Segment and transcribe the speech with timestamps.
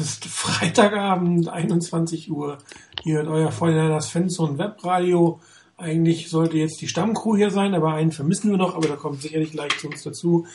[0.00, 2.58] ist Freitagabend, 21 Uhr.
[3.04, 5.40] Ihr hört euer Feuerlanders Fanzone Webradio.
[5.76, 9.22] Eigentlich sollte jetzt die Stammcrew hier sein, aber einen vermissen wir noch, aber da kommt
[9.22, 10.46] sicherlich gleich zu uns dazu.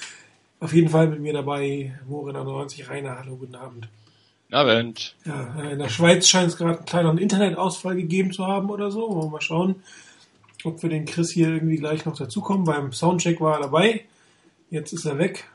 [0.60, 3.18] Auf jeden Fall mit mir dabei, Morin 90 Rainer.
[3.20, 3.88] Hallo, guten Abend.
[4.52, 5.16] Abend.
[5.26, 9.10] Ja, in der Schweiz scheint es gerade einen kleinen Internetausfall gegeben zu haben oder so.
[9.10, 9.76] Wollen wir mal schauen,
[10.64, 12.66] ob wir den Chris hier irgendwie gleich noch dazukommen.
[12.66, 14.06] Beim Soundcheck war er dabei.
[14.70, 15.50] Jetzt ist er weg.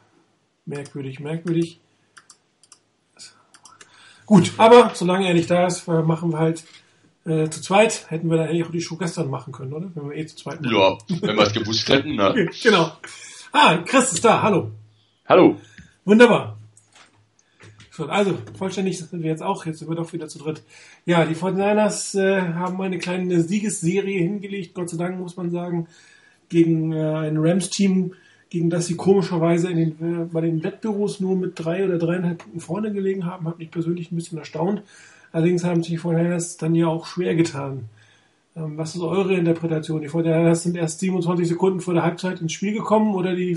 [0.66, 1.80] Merkwürdig, merkwürdig.
[4.30, 6.62] Gut, aber solange er nicht da ist, machen wir halt
[7.26, 8.08] äh, zu zweit.
[8.10, 9.90] Hätten wir da eigentlich auch die Show gestern machen können, oder?
[9.92, 10.72] Wenn wir eh zu zweit machen.
[10.72, 12.48] Ja, wenn wir es gewusst hätten, ne?
[12.62, 12.92] genau.
[13.50, 14.40] Ah, Chris ist da.
[14.40, 14.70] Hallo.
[15.28, 15.56] Hallo.
[16.04, 16.56] Wunderbar.
[17.90, 19.66] So, also, vollständig sind wir jetzt auch.
[19.66, 20.62] Jetzt sind wir doch wieder zu dritt.
[21.06, 25.88] Ja, die 49ers äh, haben eine kleine Siegesserie hingelegt, Gott sei Dank, muss man sagen,
[26.48, 28.14] gegen äh, ein Rams-Team,
[28.50, 32.38] gegen das sie komischerweise in den, äh, bei den Wettbüros nur mit drei oder dreieinhalb
[32.38, 34.82] Punkten vorne gelegen haben, hat mich persönlich ein bisschen erstaunt.
[35.32, 37.88] Allerdings haben sich die 49ers dann ja auch schwer getan.
[38.56, 40.02] Ähm, was ist eure Interpretation?
[40.02, 43.56] Die 49ers sind erst 27 Sekunden vor der Halbzeit ins Spiel gekommen oder die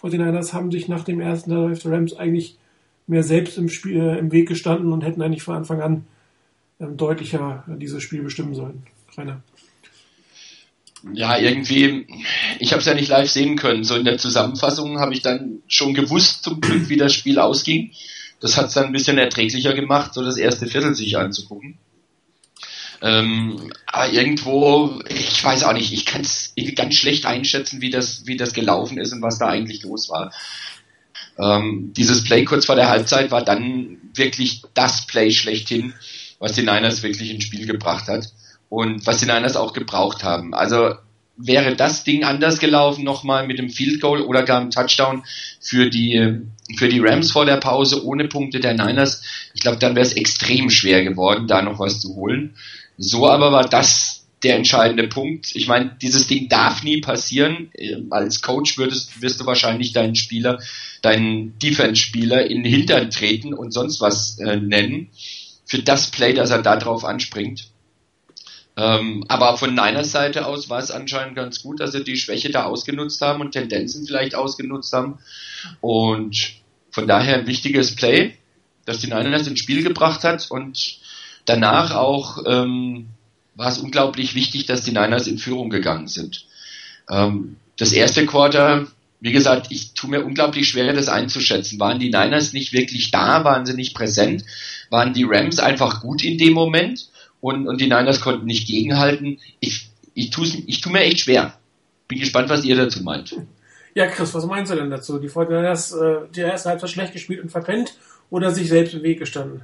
[0.00, 2.58] 49ers haben sich nach dem ersten Drive der Rams eigentlich
[3.06, 6.04] mehr selbst im, Spiel, äh, im Weg gestanden und hätten eigentlich von Anfang an
[6.80, 8.82] ähm, deutlicher dieses Spiel bestimmen sollen.
[9.16, 9.40] Rainer
[11.12, 12.06] ja, irgendwie,
[12.58, 13.84] ich habe es ja nicht live sehen können.
[13.84, 17.92] So in der Zusammenfassung habe ich dann schon gewusst, zum Glück, wie das Spiel ausging.
[18.40, 21.78] Das hat es dann ein bisschen erträglicher gemacht, so das erste Viertel sich anzugucken.
[23.02, 28.26] Ähm, aber irgendwo, ich weiß auch nicht, ich kann es ganz schlecht einschätzen, wie das,
[28.26, 30.32] wie das gelaufen ist und was da eigentlich los war.
[31.38, 35.92] Ähm, dieses Play kurz vor der Halbzeit war dann wirklich das Play schlechthin,
[36.38, 38.32] was die Niners wirklich ins Spiel gebracht hat
[38.74, 40.54] und was die Niners auch gebraucht haben.
[40.54, 40.94] Also
[41.36, 45.24] wäre das Ding anders gelaufen nochmal mit dem Field Goal oder gar einem Touchdown
[45.60, 46.40] für die
[46.76, 49.22] für die Rams vor der Pause ohne Punkte der Niners,
[49.52, 52.54] ich glaube, dann wäre es extrem schwer geworden, da noch was zu holen.
[52.96, 55.54] So aber war das der entscheidende Punkt.
[55.54, 57.70] Ich meine, dieses Ding darf nie passieren.
[58.10, 60.60] Als Coach würdest, wirst du wahrscheinlich deinen Spieler,
[61.02, 65.08] deinen Defense-Spieler in den Hintern treten und sonst was äh, nennen.
[65.64, 67.68] Für das Play, dass er da drauf anspringt.
[68.76, 72.50] Ähm, aber von Niners Seite aus war es anscheinend ganz gut, dass sie die Schwäche
[72.50, 75.18] da ausgenutzt haben und Tendenzen vielleicht ausgenutzt haben.
[75.80, 76.54] Und
[76.90, 78.36] von daher ein wichtiges Play,
[78.84, 80.50] das die Niners ins Spiel gebracht hat.
[80.50, 80.98] Und
[81.44, 83.08] danach auch ähm,
[83.54, 86.46] war es unglaublich wichtig, dass die Niners in Führung gegangen sind.
[87.08, 88.88] Ähm, das erste Quarter,
[89.20, 91.78] wie gesagt, ich tue mir unglaublich schwer, das einzuschätzen.
[91.78, 93.44] Waren die Niners nicht wirklich da?
[93.44, 94.44] Waren sie nicht präsent?
[94.90, 97.08] Waren die Rams einfach gut in dem Moment?
[97.44, 99.38] Und, und die Niners konnten nicht gegenhalten.
[99.60, 101.52] Ich, ich, tu's, ich tue mir echt schwer.
[102.08, 103.36] Bin gespannt, was ihr dazu meint.
[103.94, 105.18] Ja, Chris, was meinst du denn dazu?
[105.18, 107.98] Die Fortinanders äh, die erste Halbzeit schlecht gespielt und verpennt
[108.30, 109.60] oder sich selbst im Weg gestanden?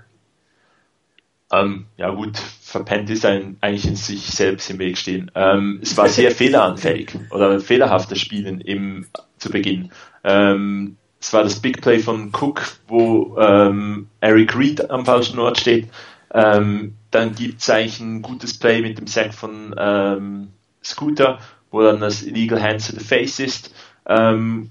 [1.51, 5.31] Ähm, ja gut, verpennt ist ein, eigentlich in sich selbst im Weg stehen.
[5.35, 9.07] Ähm, es war sehr fehleranfällig oder fehlerhaftes Spielen im,
[9.39, 9.91] zu Beginn.
[10.23, 15.59] Ähm, es war das Big Play von Cook, wo ähm, Eric Reed am falschen Ort
[15.59, 15.89] steht.
[16.33, 20.49] Ähm, dann gibt es eigentlich ein gutes Play mit dem Sack von ähm,
[20.83, 21.39] Scooter,
[21.71, 23.75] wo dann das Illegal Hands to the Face ist.
[24.07, 24.71] Ähm,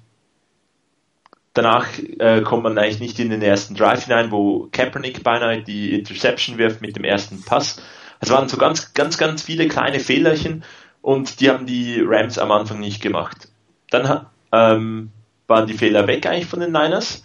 [1.54, 1.88] danach
[2.20, 6.58] äh, kommt man eigentlich nicht in den ersten Drive hinein, wo Kaepernick beinahe die Interception
[6.58, 7.82] wirft mit dem ersten Pass.
[8.22, 10.64] Es waren so ganz, ganz, ganz viele kleine Fehlerchen
[11.02, 13.50] und die haben die Rams am Anfang nicht gemacht.
[13.90, 15.12] Dann ähm,
[15.48, 17.24] waren die Fehler weg eigentlich von den Niners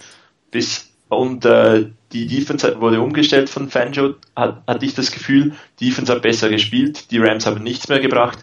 [0.51, 5.55] bis und äh, die Defense wurde umgestellt von Fanjo, hat, hatte ich das Gefühl.
[5.81, 8.39] Die Defense hat besser gespielt, die Rams haben nichts mehr gebracht.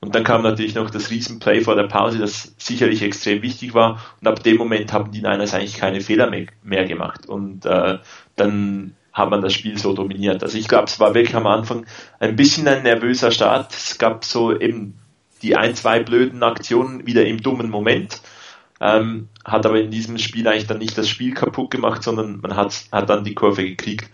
[0.00, 4.00] Und dann kam natürlich noch das Riesenplay vor der Pause, das sicherlich extrem wichtig war.
[4.20, 7.26] Und ab dem Moment haben die Niners eigentlich keine Fehler mehr, mehr gemacht.
[7.26, 7.98] Und äh,
[8.36, 10.42] dann hat man das Spiel so dominiert.
[10.42, 11.86] Also ich glaube, es war wirklich am Anfang
[12.20, 13.72] ein bisschen ein nervöser Start.
[13.72, 14.98] Es gab so eben
[15.40, 18.20] die ein, zwei blöden Aktionen wieder im dummen Moment
[18.80, 22.56] ähm, hat aber in diesem Spiel eigentlich dann nicht das Spiel kaputt gemacht, sondern man
[22.56, 24.10] hat, hat dann die Kurve gekriegt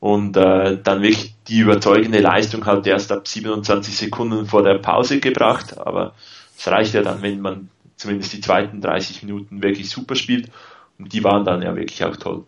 [0.00, 5.20] und äh, dann wirklich die überzeugende Leistung halt erst ab 27 Sekunden vor der Pause
[5.20, 6.14] gebracht, aber
[6.56, 10.50] es reicht ja dann, wenn man zumindest die zweiten 30 Minuten wirklich super spielt.
[10.98, 12.44] Und die waren dann ja wirklich auch toll.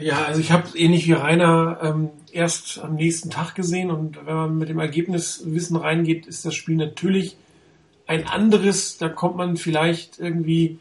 [0.00, 3.90] Ja, also ich habe ähnlich wie Rainer ähm, erst am nächsten Tag gesehen.
[3.90, 7.36] Und wenn man mit dem Ergebniswissen reingeht, ist das Spiel natürlich
[8.10, 10.80] ein anderes, da kommt man vielleicht irgendwie,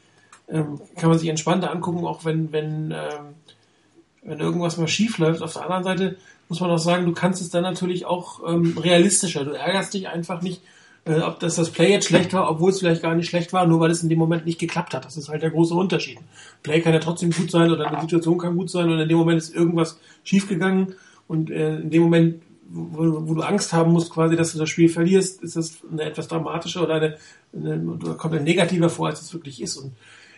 [0.50, 3.36] ähm, kann man sich entspannter angucken, auch wenn, wenn, ähm,
[4.24, 5.44] wenn irgendwas mal schief läuft.
[5.44, 6.18] Auf der anderen Seite
[6.50, 9.46] muss man auch sagen, du kannst es dann natürlich auch ähm, realistischer.
[9.46, 10.64] Du ärgerst dich einfach nicht,
[11.06, 13.68] äh, ob das das Play jetzt schlecht war, obwohl es vielleicht gar nicht schlecht war,
[13.68, 15.06] nur weil es in dem Moment nicht geklappt hat.
[15.06, 16.18] Das ist halt der große Unterschied.
[16.64, 19.20] Play kann ja trotzdem gut sein oder eine Situation kann gut sein und in dem
[19.20, 20.96] Moment ist irgendwas schiefgegangen
[21.28, 24.70] und äh, in dem Moment, wo, wo, du Angst haben musst, quasi, dass du das
[24.70, 27.18] Spiel verlierst, ist das eine etwas dramatische oder eine,
[27.54, 29.78] eine oder kommt ein negativer vor, als es wirklich ist.
[29.78, 29.94] Und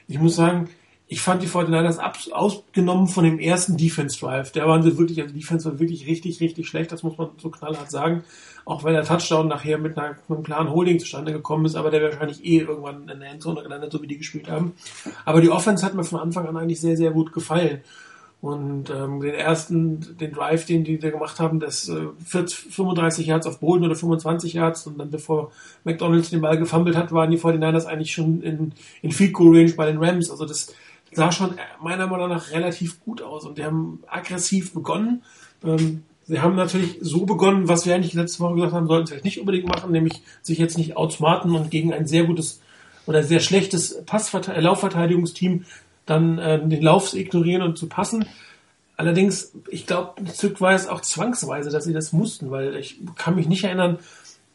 [0.07, 0.69] ich muss sagen,
[1.07, 4.53] ich fand die 49ers ab, ausgenommen von dem ersten Defense Drive.
[4.53, 7.49] Der waren sie wirklich, also Defense war wirklich richtig, richtig schlecht, das muss man so
[7.49, 8.23] knallhart sagen.
[8.63, 11.91] Auch wenn der Touchdown nachher mit, einer, mit einem klaren Holding zustande gekommen ist, aber
[11.91, 14.71] der wahrscheinlich eh irgendwann in der Endzone gelandet, so wie die gespielt haben.
[15.25, 17.81] Aber die Offense hat mir von Anfang an eigentlich sehr, sehr gut gefallen.
[18.41, 23.27] Und ähm, den ersten, den Drive, den die da gemacht haben, das äh, 40, 35
[23.27, 25.51] Yards auf Boden oder 25 Yards und dann bevor
[25.83, 28.73] McDonalds den Ball gefummelt hat, waren die 49ers eigentlich schon in,
[29.03, 30.31] in Field Goal Range bei den Rams.
[30.31, 30.73] Also das,
[31.11, 35.23] sah schon meiner Meinung nach relativ gut aus und die haben aggressiv begonnen.
[35.63, 39.11] Ähm, sie haben natürlich so begonnen, was wir eigentlich letzte Woche gesagt haben, sollten sie
[39.11, 42.61] vielleicht nicht unbedingt machen, nämlich sich jetzt nicht outsmarten und gegen ein sehr gutes
[43.07, 45.65] oder sehr schlechtes Passverte Laufverteidigungsteam
[46.05, 48.25] dann äh, den Lauf ignorieren und zu passen.
[48.97, 52.99] Allerdings, ich glaube, ein Stück war es auch zwangsweise, dass sie das mussten, weil ich
[53.15, 53.99] kann mich nicht erinnern,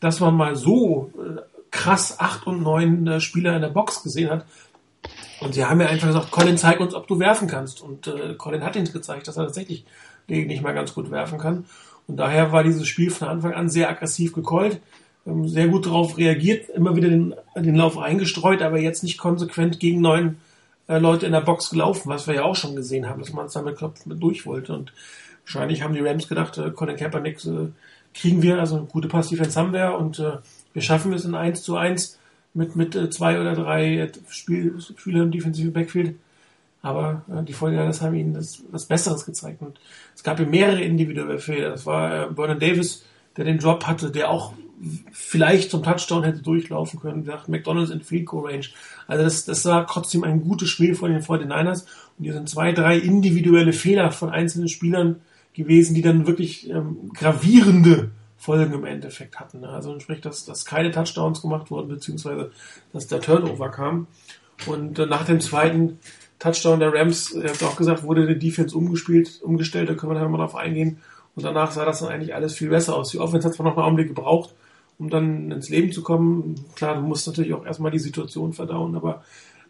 [0.00, 1.40] dass man mal so äh,
[1.70, 4.46] krass acht und neun äh, Spieler in der Box gesehen hat,
[5.40, 7.82] und sie haben ja einfach gesagt, Colin, zeig uns, ob du werfen kannst.
[7.82, 9.84] Und äh, Colin hat ihnen gezeigt, dass er tatsächlich
[10.28, 11.66] nicht mal ganz gut werfen kann.
[12.06, 14.80] Und daher war dieses Spiel von Anfang an sehr aggressiv gekeult,
[15.26, 19.78] ähm, sehr gut darauf reagiert, immer wieder den, den Lauf eingestreut, aber jetzt nicht konsequent
[19.78, 20.38] gegen neun
[20.88, 23.46] äh, Leute in der Box gelaufen, was wir ja auch schon gesehen haben, dass man
[23.46, 24.72] es damit mit durch wollte.
[24.72, 24.92] Und
[25.44, 27.68] wahrscheinlich haben die Rams gedacht, äh, Colin Kaepernick äh,
[28.14, 30.38] kriegen wir, also eine gute Pass-Defense haben wir und äh,
[30.72, 32.18] wir schaffen es in 1 zu 1
[32.54, 36.16] mit, mit äh, zwei oder drei äh, Spiel, Spieler im defensiven Backfield.
[36.82, 39.60] Aber äh, die Vorgänger haben ihnen das, was Besseres gezeigt.
[39.60, 39.78] Und
[40.14, 41.70] es gab ja mehrere individuelle Fehler.
[41.70, 43.04] Das war äh, Vernon Davis,
[43.36, 44.54] der den Drop hatte, der auch
[45.12, 47.24] vielleicht zum Touchdown hätte durchlaufen können.
[47.24, 48.66] Der McDonalds in Field Goal Range.
[49.06, 51.84] Also das, das war trotzdem ein gutes Spiel von den 49ers.
[52.18, 55.20] Und hier sind zwei, drei individuelle Fehler von einzelnen Spielern
[55.54, 59.64] gewesen, die dann wirklich ähm, gravierende Folgen im Endeffekt hatten.
[59.64, 62.50] Also sprich, dass, dass keine Touchdowns gemacht wurden, beziehungsweise
[62.92, 64.06] dass der Turnover kam.
[64.66, 65.98] Und äh, nach dem zweiten
[66.38, 70.20] Touchdown der Rams, ihr habt auch gesagt, wurde die Defense umgespielt, umgestellt, da können wir
[70.20, 70.98] dann mal drauf eingehen.
[71.34, 73.10] Und danach sah das dann eigentlich alles viel besser aus.
[73.10, 74.54] Die Offense hat zwar noch einen Augenblick gebraucht,
[74.98, 76.64] um dann ins Leben zu kommen.
[76.74, 79.24] Klar, du musst natürlich auch erstmal die Situation verdauen, aber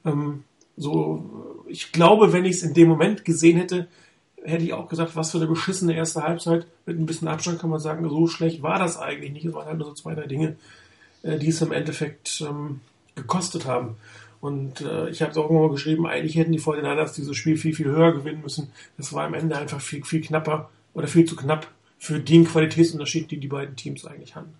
[0.04, 0.44] ähm,
[0.76, 3.88] so, ich glaube, wenn ich es in dem Moment gesehen hätte,
[4.44, 6.66] hätte ich auch gesagt, was für eine beschissene erste Halbzeit.
[6.84, 9.44] Mit ein bisschen Abstand kann man sagen, so schlecht war das eigentlich nicht.
[9.44, 10.56] Es waren halt nur so zwei, drei Dinge,
[11.22, 12.80] äh, die es im Endeffekt ähm,
[13.14, 13.96] gekostet haben.
[14.40, 17.74] Und äh, ich habe es auch immer geschrieben, eigentlich hätten die 49ers dieses Spiel viel,
[17.74, 18.70] viel höher gewinnen müssen.
[18.96, 21.66] Das war am Ende einfach viel, viel knapper oder viel zu knapp
[21.98, 24.50] für den Qualitätsunterschied, die die beiden Teams eigentlich haben.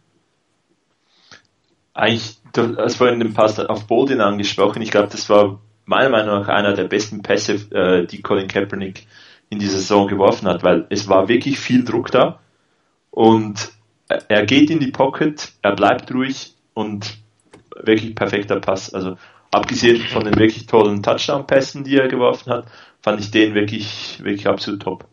[1.97, 4.83] Eigentlich, du hast vorhin den Pass auf Bolden angesprochen.
[4.83, 9.07] Ich glaube, das war meiner Meinung nach einer der besten Pässe, äh, die Colin Kaepernick
[9.49, 12.41] in die Saison geworfen hat, weil es war wirklich viel Druck da
[13.11, 13.73] und
[14.09, 17.17] er geht in die Pocket, er bleibt ruhig und
[17.83, 18.93] wirklich perfekter Pass.
[18.93, 19.17] Also
[19.51, 22.67] abgesehen von den wirklich tollen Touchdown-Pässen, die er geworfen hat,
[23.01, 25.07] fand ich den wirklich, wirklich absolut top.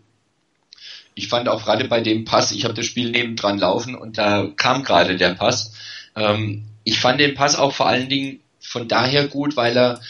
[1.15, 4.47] Ich fand auch gerade bei dem Pass, ich habe das Spiel nebendran laufen und da
[4.57, 5.73] kam gerade der Pass.
[6.15, 10.01] Ähm, ich fand den Pass auch vor allen Dingen von daher gut, weil er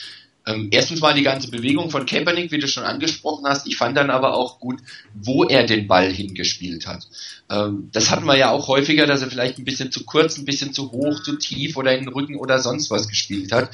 [0.45, 3.65] ähm, erstens mal die ganze Bewegung von Kaepernick, wie du schon angesprochen hast.
[3.67, 4.81] Ich fand dann aber auch gut,
[5.13, 7.07] wo er den Ball hingespielt hat.
[7.49, 10.45] Ähm, das hatten wir ja auch häufiger, dass er vielleicht ein bisschen zu kurz, ein
[10.45, 13.71] bisschen zu hoch, zu tief oder in den Rücken oder sonst was gespielt hat.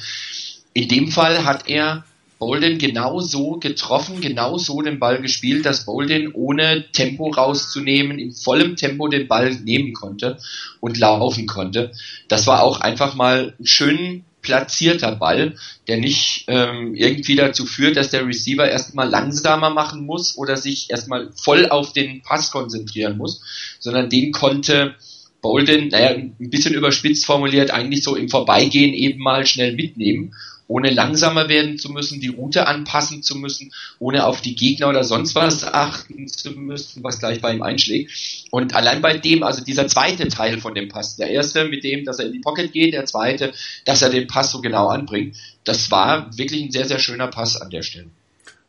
[0.72, 2.04] In dem Fall hat er
[2.40, 8.32] Bolden genau so getroffen, genau so den Ball gespielt, dass Bolden ohne Tempo rauszunehmen, in
[8.32, 10.38] vollem Tempo den Ball nehmen konnte
[10.80, 11.92] und laufen konnte.
[12.28, 15.54] Das war auch einfach mal schön platzierter Ball,
[15.86, 20.88] der nicht ähm, irgendwie dazu führt, dass der Receiver erstmal langsamer machen muss oder sich
[20.90, 23.42] erstmal voll auf den Pass konzentrieren muss,
[23.80, 24.94] sondern den konnte
[25.42, 30.34] Bolden, naja, ein bisschen überspitzt formuliert, eigentlich so im Vorbeigehen eben mal schnell mitnehmen
[30.70, 35.02] ohne langsamer werden zu müssen, die Route anpassen zu müssen, ohne auf die Gegner oder
[35.02, 38.46] sonst was achten zu müssen, was gleich bei ihm einschlägt.
[38.52, 42.04] Und allein bei dem, also dieser zweite Teil von dem Pass, der erste mit dem,
[42.04, 43.52] dass er in die Pocket geht, der zweite,
[43.84, 47.60] dass er den Pass so genau anbringt, das war wirklich ein sehr, sehr schöner Pass
[47.60, 48.06] an der Stelle.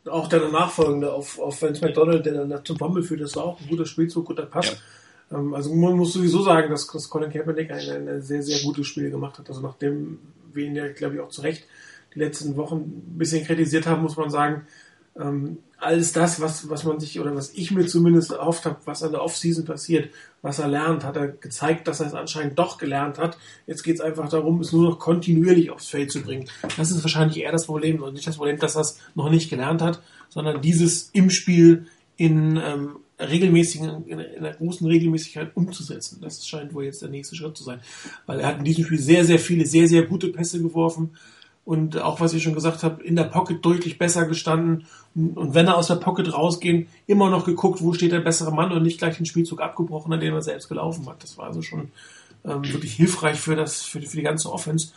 [0.04, 3.60] Auch der nachfolgende auf, auf Vance McDonald, der dann zum Bommel führt, das war auch
[3.60, 4.76] ein guter Spielzug, guter Pass.
[5.30, 5.38] Ja.
[5.38, 8.88] Ähm, also man muss sowieso sagen, dass, dass Colin Kaepernick ein, ein sehr, sehr gutes
[8.88, 9.48] Spiel gemacht hat.
[9.48, 10.18] Also nachdem
[10.52, 11.62] wir ihn ja, glaube ich, auch zu Recht
[12.14, 14.66] die letzten Wochen ein bisschen kritisiert haben, muss man sagen,
[15.14, 19.02] Ähm, alles das, was, was man sich oder was ich mir zumindest erhofft habe, was
[19.02, 20.08] an der Offseason passiert,
[20.40, 23.36] was er lernt, hat er gezeigt, dass er es anscheinend doch gelernt hat.
[23.66, 26.48] Jetzt geht es einfach darum, es nur noch kontinuierlich aufs Feld zu bringen.
[26.78, 29.50] Das ist wahrscheinlich eher das Problem und nicht das Problem, dass er es noch nicht
[29.50, 30.00] gelernt hat,
[30.30, 36.20] sondern dieses im Spiel in ähm, regelmäßigen, in einer großen Regelmäßigkeit umzusetzen.
[36.22, 37.80] Das scheint wohl jetzt der nächste Schritt zu sein.
[38.24, 41.10] Weil er hat in diesem Spiel sehr, sehr viele, sehr, sehr gute Pässe geworfen
[41.64, 45.66] und auch was ich schon gesagt habe, in der Pocket deutlich besser gestanden und wenn
[45.66, 48.98] er aus der Pocket rausgehen, immer noch geguckt, wo steht der bessere Mann und nicht
[48.98, 51.22] gleich den Spielzug abgebrochen, an dem er selbst gelaufen hat.
[51.22, 51.92] Das war also schon
[52.44, 54.92] ähm, wirklich hilfreich für das für die, für die ganze Offense.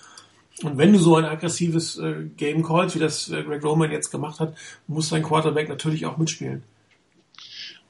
[0.63, 4.09] Und wenn du so ein aggressives äh, Game callst, wie das äh, Greg Roman jetzt
[4.09, 4.55] gemacht hat,
[4.87, 6.63] muss dein Quarterback natürlich auch mitspielen.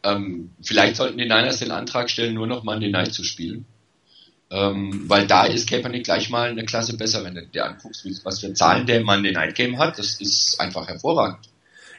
[0.04, 3.66] Ähm, vielleicht sollten die Niners den Antrag stellen, nur noch Monday Night zu spielen.
[4.52, 8.40] Ähm, weil da ist Kaepernick gleich mal eine Klasse besser, wenn du dir anguckst, was
[8.40, 9.98] für Zahlen der Monday Night Game hat.
[9.98, 11.50] Das ist einfach hervorragend.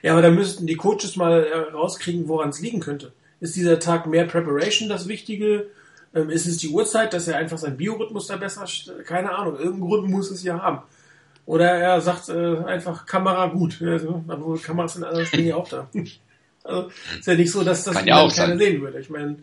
[0.02, 3.12] Ja, aber da müssten die Coaches mal rauskriegen, woran es liegen könnte.
[3.40, 5.66] Ist dieser Tag mehr Preparation das Wichtige?
[6.14, 8.64] Ähm, ist es die Uhrzeit, dass er einfach sein Biorhythmus da besser,
[9.04, 10.82] keine Ahnung, irgendeinen Grund muss es ja haben.
[11.44, 13.80] Oder er sagt äh, einfach Kamera gut.
[13.82, 15.88] Also, obwohl Kameras sind anderen Spielen ja auch da.
[16.64, 19.00] also ist ja nicht so, dass das ja auch keiner sehen würde.
[19.00, 19.36] Ich meine, äh,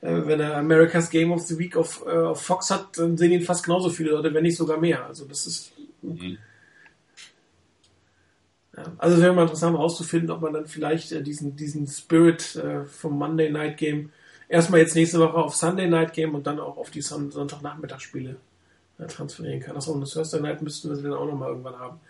[0.00, 3.42] wenn er America's Game of the Week auf, äh, auf Fox hat, dann sehen ihn
[3.42, 5.04] fast genauso viele Leute, wenn nicht sogar mehr.
[5.04, 5.72] Also das ist.
[6.02, 6.38] Mhm.
[8.76, 12.54] Ja, also es wäre mal interessant herauszufinden, ob man dann vielleicht äh, diesen, diesen Spirit
[12.56, 14.12] äh, vom Monday Night Game
[14.48, 18.36] erstmal jetzt nächste Woche auf Sunday Night Game und dann auch auf die Son Sonntagnachmittagsspiele
[18.98, 19.76] äh, transferieren kann.
[19.76, 22.00] Achso, und das Thursday Night müssten wir dann auch nochmal irgendwann haben.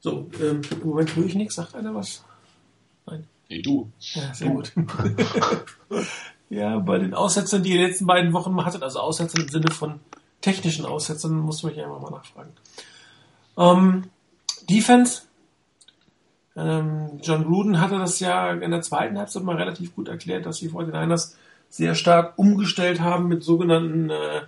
[0.00, 1.56] So, ähm, im Moment tue ich nichts.
[1.56, 2.24] Sagt einer was?
[3.50, 3.90] Nee, du.
[3.98, 4.54] Ja, sehr du.
[4.54, 4.72] gut.
[6.50, 9.70] ja, bei den Aussetzern, die ihr die letzten beiden Wochen hattet, also Aussetzern im Sinne
[9.70, 10.00] von
[10.40, 12.52] technischen Aussetzern, muss man hier einfach mal nachfragen.
[13.58, 14.04] Ähm,
[14.70, 15.22] Defense.
[16.56, 20.58] Ähm, John Gruden hatte das ja in der zweiten Halbzeit mal relativ gut erklärt, dass
[20.58, 21.34] die 49ers
[21.68, 24.42] sehr stark umgestellt haben mit sogenannten äh,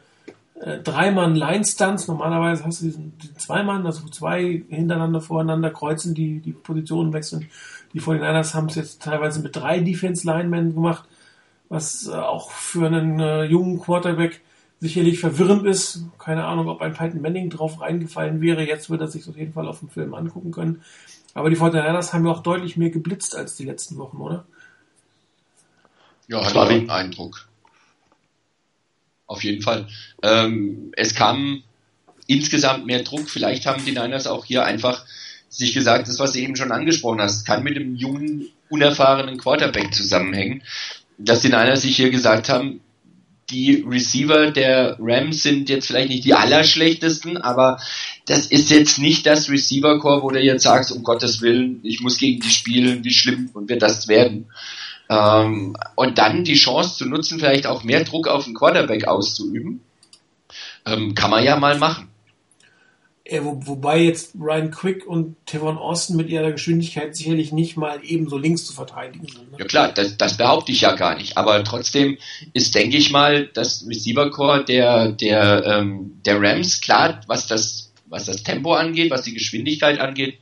[0.60, 6.14] äh, dreimann line stunts Normalerweise hast du diesen, diesen Zweimann, also zwei hintereinander voreinander kreuzen,
[6.14, 7.48] die die Positionen wechseln.
[7.94, 11.04] Die 49ers haben es jetzt teilweise mit drei Defense-Linemen gemacht,
[11.68, 14.40] was äh, auch für einen äh, jungen Quarterback
[14.80, 16.04] sicherlich verwirrend ist.
[16.18, 18.66] Keine Ahnung, ob ein Peyton Manning drauf reingefallen wäre.
[18.66, 20.82] Jetzt wird er sich auf jeden Fall auf dem Film angucken können.
[21.34, 24.44] Aber die 49ers haben ja auch deutlich mehr geblitzt als die letzten Wochen, oder?
[26.28, 27.48] Ja, hatte ich den Eindruck.
[29.26, 29.86] Auf jeden Fall.
[30.22, 31.62] Ähm, es kam
[32.26, 33.30] insgesamt mehr Druck.
[33.30, 35.04] Vielleicht haben die Niners auch hier einfach
[35.52, 39.94] sich gesagt, das, was du eben schon angesprochen hast, kann mit dem jungen, unerfahrenen Quarterback
[39.94, 40.62] zusammenhängen,
[41.18, 42.80] dass die Niners sich hier gesagt haben,
[43.50, 47.78] die Receiver der Rams sind jetzt vielleicht nicht die allerschlechtesten, aber
[48.24, 52.16] das ist jetzt nicht das Receiver-Core, wo du jetzt sagst, um Gottes Willen, ich muss
[52.16, 54.46] gegen die spielen, wie schlimm wird das werden.
[55.10, 59.82] Ähm, und dann die Chance zu nutzen, vielleicht auch mehr Druck auf den Quarterback auszuüben,
[60.86, 62.08] ähm, kann man ja mal machen.
[63.28, 68.00] Ja, wo, wobei jetzt Ryan Quick und Tevon Austin mit ihrer Geschwindigkeit sicherlich nicht mal
[68.02, 69.52] ebenso links zu verteidigen sind.
[69.52, 69.58] Ne?
[69.60, 71.36] Ja klar, das, das behaupte ich ja gar nicht.
[71.36, 72.18] Aber trotzdem
[72.52, 77.92] ist, denke ich mal, das Receiver Core der, der, ähm, der Rams, klar, was das,
[78.06, 80.38] was das Tempo angeht, was die Geschwindigkeit angeht,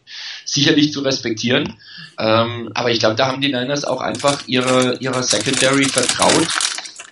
[0.46, 1.74] sicherlich zu respektieren.
[2.18, 6.48] Ähm, aber ich glaube, da haben die Niners auch einfach ihre, ihrer Secondary vertraut,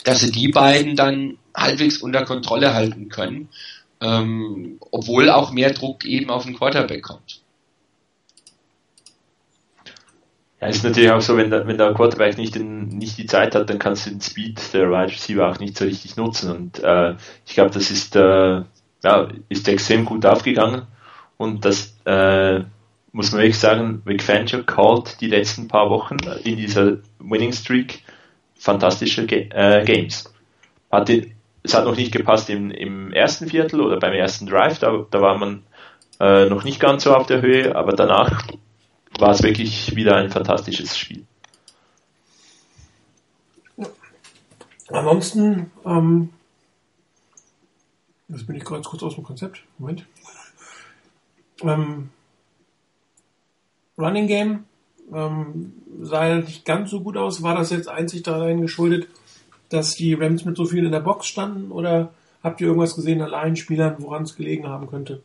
[0.04, 3.50] dass sie die beiden dann halbwegs unter Kontrolle halten können
[4.00, 7.42] ähm, obwohl auch mehr Druck eben auf den Quarterback kommt.
[10.60, 13.54] Ja, ist natürlich auch so, wenn der, wenn der Quarterback nicht, den, nicht die Zeit
[13.54, 16.50] hat, dann kannst du den Speed der Wide Receiver auch nicht so richtig nutzen.
[16.50, 17.14] Und äh,
[17.46, 18.62] ich glaube, das ist, äh,
[19.04, 20.82] ja, ist extrem gut aufgegangen.
[21.36, 22.64] Und das äh,
[23.12, 28.02] muss man wirklich sagen, Vic Fangio called die letzten paar Wochen in dieser Winning Streak
[28.56, 30.32] fantastische Ga äh, Games.
[30.90, 31.34] Hat den,
[31.68, 35.20] es hat noch nicht gepasst im, im ersten Viertel oder beim ersten Drive, da, da
[35.20, 35.64] war man
[36.18, 38.42] äh, noch nicht ganz so auf der Höhe, aber danach
[39.18, 41.26] war es wirklich wieder ein fantastisches Spiel.
[44.88, 46.30] Ansonsten, ähm,
[48.28, 49.62] jetzt bin ich gerade kurz aus dem Konzept.
[49.76, 50.06] Moment.
[51.62, 52.08] Ähm,
[53.98, 54.64] Running Game
[55.12, 57.42] ähm, sah nicht ganz so gut aus.
[57.42, 59.08] War das jetzt einzig daran geschuldet,
[59.68, 62.10] dass die Rams mit so viel in der Box standen oder
[62.42, 65.22] habt ihr irgendwas gesehen an Laienspielern, woran es gelegen haben könnte?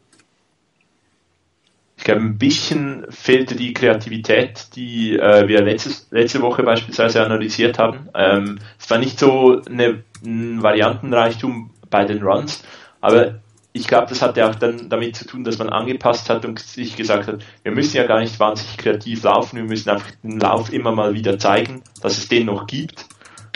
[1.98, 7.80] Ich glaube, ein bisschen fehlte die Kreativität, die äh, wir letztes, letzte Woche beispielsweise analysiert
[7.80, 8.10] haben.
[8.14, 12.64] Ähm, es war nicht so eine, ein Variantenreichtum bei den Runs,
[13.00, 13.36] aber
[13.72, 16.60] ich glaube, das hat ja auch dann damit zu tun, dass man angepasst hat und
[16.60, 20.40] sich gesagt hat, wir müssen ja gar nicht wahnsinnig kreativ laufen, wir müssen einfach den
[20.40, 23.06] Lauf immer mal wieder zeigen, dass es den noch gibt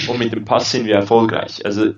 [0.07, 1.65] und mit dem Pass sind wir erfolgreich.
[1.65, 1.93] Also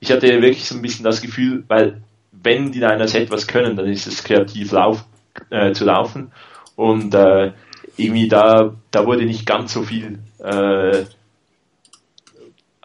[0.00, 3.86] ich hatte wirklich so ein bisschen das Gefühl, weil wenn die Niners etwas können, dann
[3.86, 5.04] ist es kreativ lauf,
[5.50, 6.32] äh, zu laufen
[6.76, 7.52] und äh,
[7.96, 11.04] irgendwie da, da wurde nicht ganz so viel äh,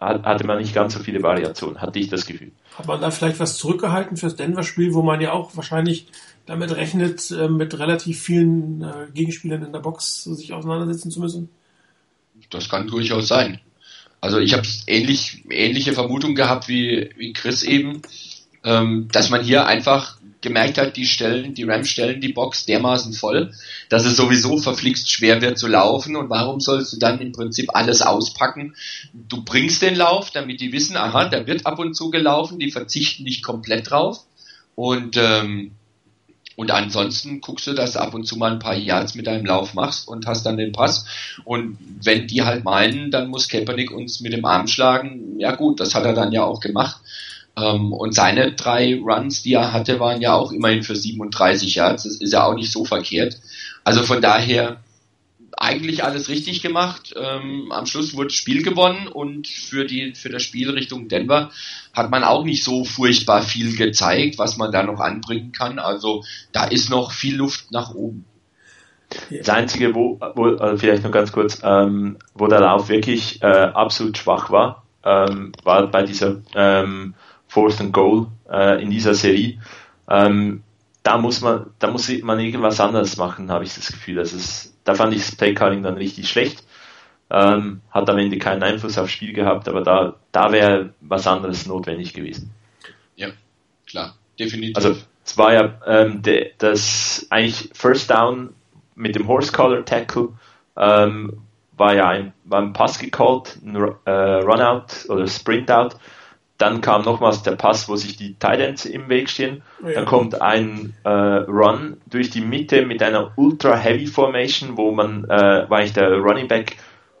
[0.00, 2.52] hatte man nicht ganz so viele Variationen, hatte ich das Gefühl.
[2.76, 6.06] Hat man da vielleicht was zurückgehalten fürs Denver-Spiel, wo man ja auch wahrscheinlich
[6.46, 11.50] damit rechnet, äh, mit relativ vielen äh, Gegenspielern in der Box sich auseinandersetzen zu müssen?
[12.48, 13.60] Das kann durchaus sein.
[14.20, 18.02] Also ich habe ähnlich, ähnliche Vermutung gehabt wie, wie Chris eben,
[18.64, 23.12] ähm, dass man hier einfach gemerkt hat, die stellen, die Rams stellen die Box dermaßen
[23.12, 23.52] voll,
[23.88, 27.74] dass es sowieso verflixt schwer wird zu laufen und warum sollst du dann im Prinzip
[27.74, 28.74] alles auspacken?
[29.12, 32.70] Du bringst den Lauf, damit die wissen, aha, der wird ab und zu gelaufen, die
[32.70, 34.24] verzichten nicht komplett drauf
[34.74, 35.72] und ähm,
[36.60, 39.46] und ansonsten guckst du, dass du ab und zu mal ein paar Yards mit deinem
[39.46, 41.06] Lauf machst und hast dann den Pass.
[41.46, 45.38] Und wenn die halt meinen, dann muss Kaepernick uns mit dem Arm schlagen.
[45.38, 47.00] Ja gut, das hat er dann ja auch gemacht.
[47.56, 52.02] Ähm, und seine drei Runs, die er hatte, waren ja auch immerhin für 37 Yards.
[52.02, 53.38] Das ist ja auch nicht so verkehrt.
[53.82, 54.82] Also von daher
[55.56, 57.14] eigentlich alles richtig gemacht.
[57.16, 61.50] Ähm, am Schluss wurde das Spiel gewonnen und für die für das Spiel Richtung Denver
[61.92, 65.78] hat man auch nicht so furchtbar viel gezeigt, was man da noch anbringen kann.
[65.78, 68.24] Also da ist noch viel Luft nach oben.
[69.30, 73.46] Das Einzige, wo, wo also vielleicht noch ganz kurz, ähm, wo der Lauf wirklich äh,
[73.46, 77.14] absolut schwach war, ähm, war bei dieser ähm,
[77.48, 79.58] Fourth and Goal äh, in dieser Serie.
[80.08, 80.62] Ähm,
[81.02, 84.18] da muss man, da muss man irgendwas anderes machen, habe ich das Gefühl.
[84.18, 86.64] Also es, da fand ich das Playcarding dann richtig schlecht.
[87.30, 91.66] Ähm, hat am Ende keinen Einfluss aufs Spiel gehabt, aber da, da wäre was anderes
[91.66, 92.52] notwendig gewesen.
[93.14, 93.28] Ja,
[93.86, 94.76] klar, definitiv.
[94.76, 98.54] Also es war ja ähm, de, das eigentlich First Down
[98.96, 100.30] mit dem Horse Collar Tackle
[100.76, 101.42] ähm,
[101.76, 105.96] war ja ein, war ein Pass gecallt, ein äh, Runout oder Sprintout
[106.60, 109.62] dann kam nochmals der Pass, wo sich die Titans im Weg stehen.
[109.82, 109.92] Ja.
[109.92, 115.24] Dann kommt ein äh, Run durch die Mitte mit einer Ultra Heavy Formation, wo man,
[115.24, 116.76] äh, weil ich der Running Back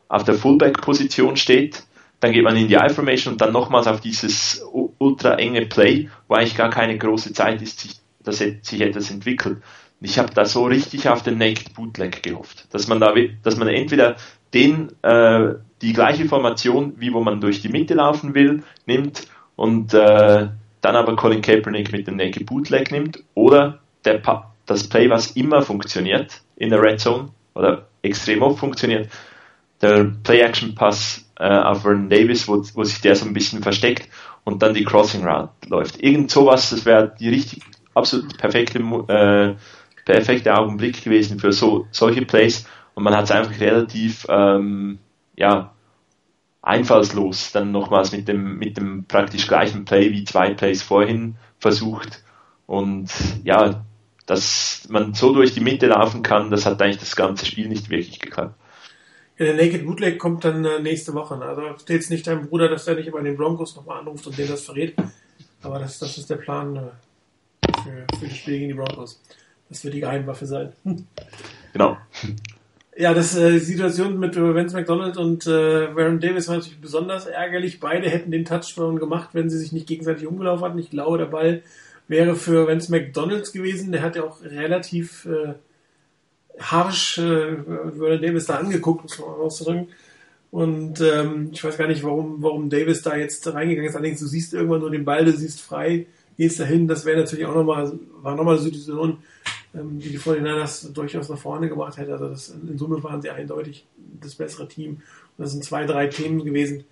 [0.08, 1.84] auf der Fullback Position steht.
[2.20, 4.62] Dann geht man in die I-Formation und dann nochmals auf dieses
[4.98, 9.62] ultra enge Play, wo eigentlich gar keine große Zeit ist, sich, dass sich etwas entwickelt.
[10.02, 13.68] Ich habe da so richtig auf den Naked Bootleg gehofft, dass man da, dass man
[13.68, 14.16] entweder
[14.52, 19.94] den äh, die gleiche Formation, wie wo man durch die Mitte laufen will, nimmt und
[19.94, 20.48] äh,
[20.80, 25.32] dann aber Colin Kaepernick mit dem Naked Bootleg nimmt oder der pa das Play, was
[25.32, 29.08] immer funktioniert in der Red Zone oder extrem oft funktioniert,
[29.82, 34.08] der Play-Action-Pass äh, auf Vernon Davis, wo, wo sich der so ein bisschen versteckt
[34.44, 36.00] und dann die Crossing Route läuft.
[36.02, 37.62] Irgend sowas, das wäre die richtig
[37.94, 39.54] absolut perfekte, äh,
[40.04, 44.98] perfekte Augenblick gewesen für so solche Plays und man hat es einfach relativ ähm,
[45.40, 45.74] ja,
[46.60, 52.22] einfallslos dann nochmals mit dem, mit dem praktisch gleichen Play wie zwei Plays vorhin versucht.
[52.66, 53.10] Und
[53.42, 53.86] ja,
[54.26, 57.88] dass man so durch die Mitte laufen kann, das hat eigentlich das ganze Spiel nicht
[57.88, 58.54] wirklich geklappt.
[59.38, 61.38] Ja, der Naked Bootleg kommt dann äh, nächste Woche.
[61.38, 61.46] Ne?
[61.46, 64.36] Also steht es nicht deinem Bruder, dass er nicht über den Broncos nochmal anruft und
[64.36, 64.94] den das verrät.
[65.62, 69.22] Aber das, das ist der Plan äh, für, für das Spiel gegen die Broncos.
[69.70, 70.74] Das wird die Geheimwaffe sein.
[71.72, 71.96] Genau.
[73.00, 76.82] Ja, das äh, die Situation mit äh, Vince McDonald und äh, Warren Davis war natürlich
[76.82, 77.80] besonders ärgerlich.
[77.80, 80.78] Beide hätten den Touchdown gemacht, wenn sie sich nicht gegenseitig umgelaufen hatten.
[80.78, 81.62] Ich glaube, der Ball
[82.08, 83.90] wäre für Vince McDonalds gewesen.
[83.90, 85.54] Der hat ja auch relativ äh,
[86.58, 89.88] harsch äh, Warren Davis da angeguckt, muss man auszudrücken.
[90.50, 93.96] Und ähm, ich weiß gar nicht, warum, warum Davis da jetzt reingegangen ist.
[93.96, 96.04] Allerdings, du siehst irgendwann nur den Ball, du siehst frei,
[96.36, 96.86] gehst dahin.
[96.86, 99.22] Das wäre natürlich auch nochmal, war nochmal eine Situation,
[99.74, 102.12] ähm, die die 49ers durchaus nach vorne gebracht hätte.
[102.12, 103.86] Also das, in Summe waren sie eindeutig
[104.20, 105.02] das bessere Team.
[105.36, 106.84] Und das sind zwei, drei Themen gewesen,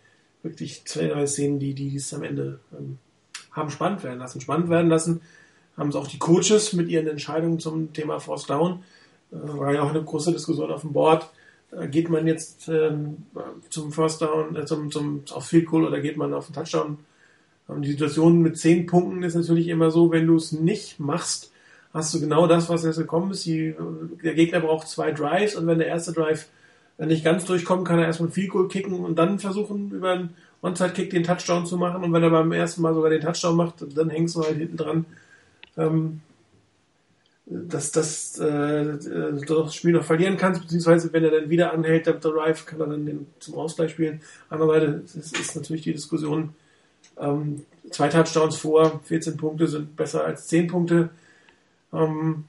[0.42, 2.98] wirklich zwei, drei Szenen, die, die es am Ende ähm,
[3.52, 4.40] haben spannend werden lassen.
[4.40, 5.20] Spannend werden lassen
[5.76, 8.82] haben es auch die Coaches mit ihren Entscheidungen zum Thema Force Down.
[9.32, 11.28] Äh, war ja auch eine große Diskussion auf dem Board.
[11.70, 13.18] Äh, geht man jetzt ähm,
[13.70, 16.98] zum First Down, äh, zum, zum, auf Field Goal oder geht man auf den Touchdown?
[17.66, 21.52] Und die Situation mit zehn Punkten ist natürlich immer so, wenn du es nicht machst,
[21.92, 23.46] hast du genau das, was jetzt gekommen ist.
[23.46, 23.74] Die,
[24.22, 26.46] der Gegner braucht zwei Drives und wenn der erste Drive
[26.98, 30.30] nicht ganz durchkommt, kann er erstmal viel Goal kicken und dann versuchen, über einen
[30.62, 32.02] Onside-Kick den Touchdown zu machen.
[32.02, 34.76] Und wenn er beim ersten Mal sogar den Touchdown macht, dann hängst du halt hinten
[34.76, 35.04] dran.
[35.76, 36.20] Ähm,
[37.50, 42.06] dass, dass äh, du das Spiel noch verlieren kannst, beziehungsweise wenn er dann wieder anhält,
[42.06, 44.20] der Drive, kann er dann den zum Ausgleich spielen.
[44.50, 46.50] Andererseits ist, ist natürlich die Diskussion,
[47.20, 51.10] Ähm, zwei Touchdowns vor, 14 Punkte sind besser als 10 Punkte.
[51.92, 52.44] Ähm,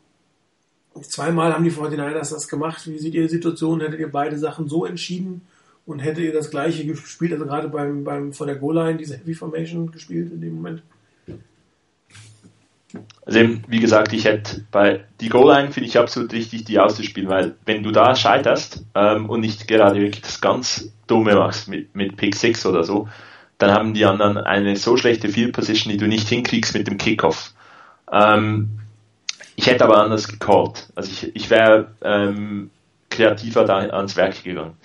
[1.01, 2.85] zweimal haben die 49ers das gemacht.
[2.87, 3.81] Wie seht ihr die Situation?
[3.81, 5.41] Hättet ihr beide Sachen so entschieden
[5.85, 9.33] und hättet ihr das gleiche gespielt, also gerade beim, beim von der Goal-Line, diese Heavy
[9.33, 10.83] Formation gespielt in dem Moment?
[13.25, 17.29] Also eben, wie gesagt, ich hätte bei die Goal-Line finde ich absolut richtig, die auszuspielen,
[17.29, 21.95] weil wenn du da scheiterst ähm, und nicht gerade wirklich das ganz Dumme machst mit,
[21.95, 23.07] mit Pick 6 oder so,
[23.59, 26.97] dann haben die anderen eine so schlechte Field Position, die du nicht hinkriegst mit dem
[26.97, 27.53] Kickoff.
[28.11, 28.79] Ähm,
[29.59, 30.87] ich hätte aber anders gecallt.
[30.95, 32.69] Also ich, ich wäre ähm,
[33.09, 34.77] kreativer da ans Werk gegangen.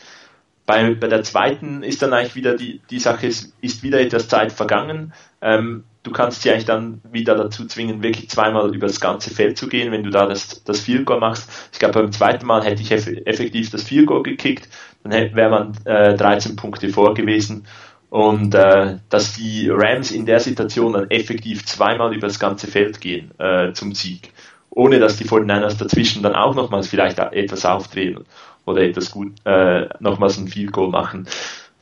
[0.66, 4.26] Bei, bei der zweiten ist dann eigentlich wieder die, die Sache, ist, ist wieder etwas
[4.26, 5.12] Zeit vergangen.
[5.40, 9.56] Ähm, du kannst sie eigentlich dann wieder dazu zwingen, wirklich zweimal über das ganze Feld
[9.56, 11.48] zu gehen, wenn du da das, das Field Goal machst.
[11.72, 14.68] Ich glaube, beim zweiten Mal hätte ich effektiv das Field Goal gekickt,
[15.04, 17.64] dann wäre man äh, 13 Punkte vor gewesen.
[18.14, 23.00] Und äh, dass die Rams in der Situation dann effektiv zweimal über das ganze Feld
[23.00, 24.30] gehen äh, zum Sieg,
[24.74, 28.24] ohne dass die 49ers dazwischen dann auch nochmals vielleicht etwas aufdrehen
[28.66, 31.28] oder etwas gut äh, nochmals ein Field Goal machen,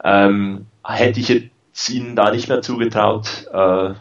[0.04, 3.46] ähm, hätte ich jetzt ihnen da nicht mehr zugetraut.
[3.52, 3.94] Äh,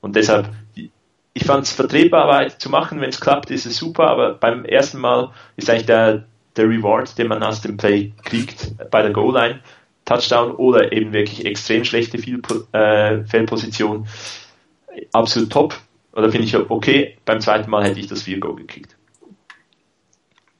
[0.00, 4.08] und deshalb, ich fand es vertretbar, aber zu machen, wenn es klappt, ist es super,
[4.08, 6.24] aber beim ersten Mal ist eigentlich der,
[6.56, 9.60] der Reward, den man aus dem Play kriegt bei der Goal-Line,
[10.04, 12.18] Touchdown oder eben wirklich extrem schlechte
[12.72, 14.06] äh, Feldposition.
[15.12, 15.74] Absolut top.
[16.12, 17.16] Oder finde ich okay.
[17.24, 18.96] Beim zweiten Mal hätte ich das Field Goal gekickt.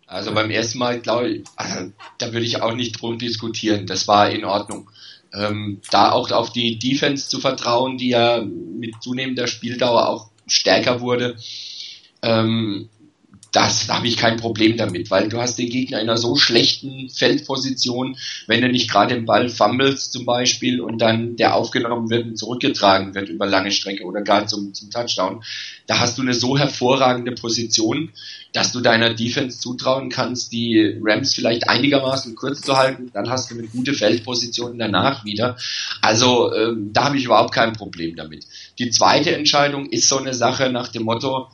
[0.06, 3.86] Also beim ersten Mal, glaube ich, also, da würde ich auch nicht drum diskutieren.
[3.86, 4.90] Das war in Ordnung.
[5.32, 11.00] Ähm, da auch auf die Defense zu vertrauen, die ja mit zunehmender Spieldauer auch stärker
[11.00, 11.36] wurde.
[12.20, 12.90] Ähm,
[13.52, 17.10] das habe ich kein Problem damit, weil du hast den Gegner in einer so schlechten
[17.10, 22.24] Feldposition, wenn du nicht gerade den Ball fummelst zum Beispiel und dann der aufgenommen wird
[22.24, 25.44] und zurückgetragen wird über lange Strecke oder gar zum, zum Touchdown,
[25.86, 28.10] da hast du eine so hervorragende Position,
[28.54, 33.50] dass du deiner Defense zutrauen kannst, die Rams vielleicht einigermaßen kurz zu halten, dann hast
[33.50, 35.58] du eine gute Feldposition danach wieder.
[36.00, 38.46] Also ähm, da habe ich überhaupt kein Problem damit.
[38.78, 41.48] Die zweite Entscheidung ist so eine Sache nach dem Motto,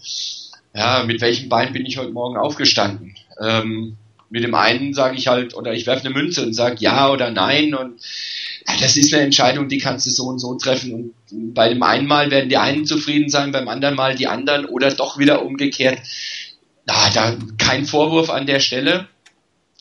[0.78, 3.16] ja, mit welchem Bein bin ich heute Morgen aufgestanden?
[3.40, 3.96] Ähm,
[4.30, 7.32] mit dem einen sage ich halt, oder ich werfe eine Münze und sage ja oder
[7.32, 8.00] nein und
[8.68, 11.82] ja, das ist eine Entscheidung, die kannst du so und so treffen und bei dem
[11.82, 15.44] einen Mal werden die einen zufrieden sein, beim anderen Mal die anderen oder doch wieder
[15.44, 15.98] umgekehrt.
[16.86, 19.08] Na, da kein Vorwurf an der Stelle.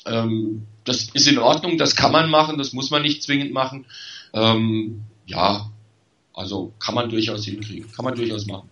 [0.07, 3.85] Ähm, das ist in Ordnung, das kann man machen, das muss man nicht zwingend machen.
[4.33, 5.69] Ähm, ja,
[6.33, 8.69] also kann man durchaus hinkriegen, kann man durchaus machen.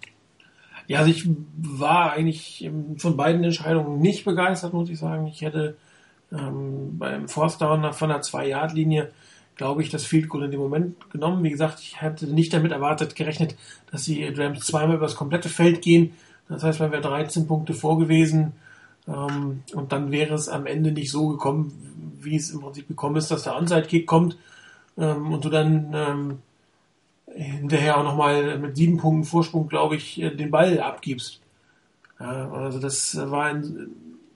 [0.87, 5.27] Ja, also ich war eigentlich von beiden Entscheidungen nicht begeistert, muss ich sagen.
[5.27, 5.77] Ich hätte
[6.31, 9.11] ähm, beim Force Down von der 2-Yard-Linie,
[9.55, 11.43] glaube ich, das Field Goal in dem Moment genommen.
[11.43, 13.55] Wie gesagt, ich hätte nicht damit erwartet, gerechnet,
[13.91, 16.13] dass die Rams zweimal über das komplette Feld gehen.
[16.49, 18.53] Das heißt, man wäre 13 Punkte vor gewesen.
[19.07, 23.15] Ähm, und dann wäre es am Ende nicht so gekommen, wie es im Prinzip gekommen
[23.15, 24.37] ist, dass der Onside-Kick kommt
[24.97, 26.39] ähm, und du dann ähm,
[27.35, 31.41] hinterher auch nochmal mit sieben Punkten Vorsprung, glaube ich, äh, den Ball abgibst.
[32.19, 33.89] Ja, also das war, ein,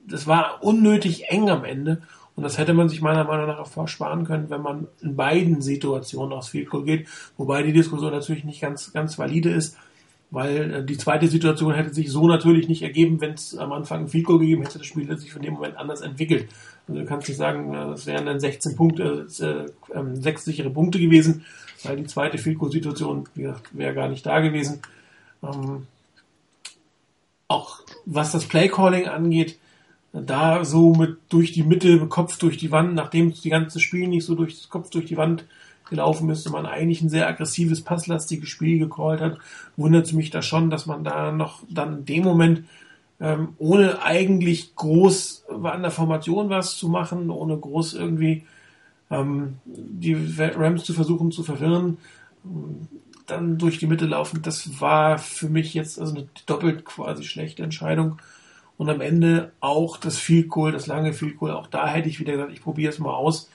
[0.06, 2.02] das war unnötig eng am Ende
[2.36, 5.62] und das hätte man sich meiner Meinung nach auch sparen können, wenn man in beiden
[5.62, 7.08] Situationen aufs Field Goal geht,
[7.38, 9.78] wobei die Diskussion natürlich nicht ganz, ganz valide ist,
[10.32, 14.02] weil äh, die zweite Situation hätte sich so natürlich nicht ergeben, wenn es am Anfang
[14.02, 16.50] ein Field Goal gegeben hätte, das Spiel hätte sich von dem Moment anders entwickelt.
[16.88, 21.00] Also du kannst nicht sagen, es wären dann 16 Punkte, äh, äh, sechs sichere Punkte
[21.00, 21.46] gewesen,
[21.84, 24.82] weil die zweite Field Goal Situation, wie gesagt, wäre gar nicht da gewesen.
[25.44, 25.88] Ähm,
[27.48, 29.58] auch was das Playcalling angeht,
[30.12, 34.08] da so mit durch die Mitte, mit Kopf durch die Wand, nachdem das ganze Spiel
[34.08, 35.46] nicht so durch das Kopf durch die Wand
[35.90, 39.38] gelaufen müsste, man eigentlich ein sehr aggressives, passlastiges Spiel gecallt hat,
[39.76, 42.64] wundert es mich da schon, dass man da noch dann in dem Moment
[43.20, 48.46] ähm, ohne eigentlich groß an der Formation was zu machen, ohne groß irgendwie
[49.10, 51.98] die Rams zu versuchen zu verwirren,
[53.26, 57.64] dann durch die Mitte laufen, das war für mich jetzt also eine doppelt quasi schlechte
[57.64, 58.20] Entscheidung.
[58.78, 62.20] Und am Ende auch das Field Goal, das lange Field Goal, auch da hätte ich
[62.20, 63.50] wieder gesagt, ich probiere es mal aus.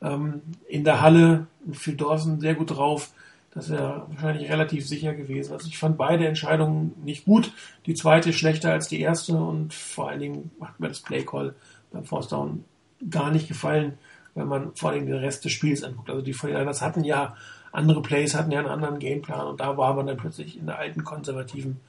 [0.00, 3.10] Ähm, in der Halle, für Dawson sehr gut drauf,
[3.54, 5.52] das wäre wahrscheinlich relativ sicher gewesen.
[5.52, 7.52] Also ich fand beide Entscheidungen nicht gut.
[7.86, 11.54] Die zweite schlechter als die erste und vor allen Dingen macht mir das Play Call
[11.90, 12.64] beim Force Down
[13.10, 13.98] gar nicht gefallen
[14.34, 16.10] wenn man vor allem den Rest des Spiels anguckt.
[16.10, 17.36] Also die 49ers hatten ja
[17.70, 20.78] andere Plays, hatten ja einen anderen Gameplan und da war man dann plötzlich in der
[20.78, 21.80] alten konservativen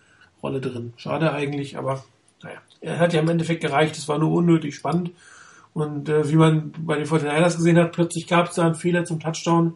[0.41, 0.93] Rolle drin.
[0.97, 2.03] Schade eigentlich, aber
[2.41, 5.11] naja, er hat ja im Endeffekt gereicht, es war nur unnötig spannend.
[5.73, 9.05] Und äh, wie man bei den 49ers gesehen hat, plötzlich gab es da einen Fehler
[9.05, 9.73] zum Touchdown.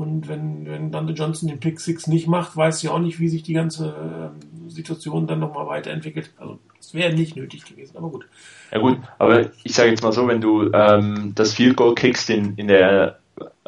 [0.00, 3.28] Und wenn, wenn Dante Johnson den Pick Six nicht macht, weiß ich auch nicht, wie
[3.28, 6.30] sich die ganze äh, Situation dann nochmal weiterentwickelt.
[6.38, 8.26] Also das wäre nicht nötig gewesen, aber gut.
[8.72, 12.30] Ja gut, aber ich sage jetzt mal so, wenn du ähm, das Field Goal kickst
[12.30, 13.18] in, in der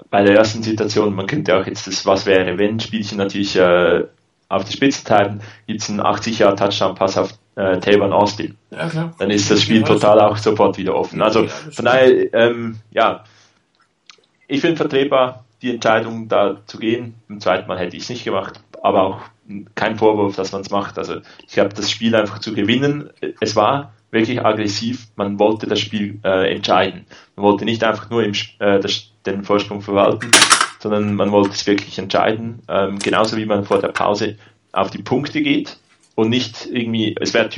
[0.08, 4.04] bei der ersten Situation, man könnte auch jetzt das Was wäre wenn Spielchen natürlich äh,
[4.48, 8.56] auf die Spitze treiben, gibt es einen 80 Jahre Touchdown Pass auf äh, Tavon Austin.
[8.70, 9.14] Ja, klar.
[9.18, 11.20] Dann ist das Spiel total auch sofort wieder offen.
[11.20, 13.24] Also von daher, ähm, ja,
[14.48, 17.14] ich finde vertretbar, die Entscheidung da zu gehen.
[17.28, 19.20] Im zweiten Mal hätte ich es nicht gemacht, aber auch
[19.74, 20.98] kein Vorwurf, dass man es macht.
[20.98, 23.10] Also ich habe das Spiel einfach zu gewinnen.
[23.40, 25.08] Es war wirklich aggressiv.
[25.16, 27.06] Man wollte das Spiel äh, entscheiden.
[27.36, 30.30] Man wollte nicht einfach nur im, äh, das, den Vorsprung verwalten,
[30.80, 32.62] sondern man wollte es wirklich entscheiden.
[32.68, 34.36] Ähm, genauso wie man vor der Pause
[34.72, 35.78] auf die Punkte geht
[36.14, 37.48] und nicht irgendwie, es wäre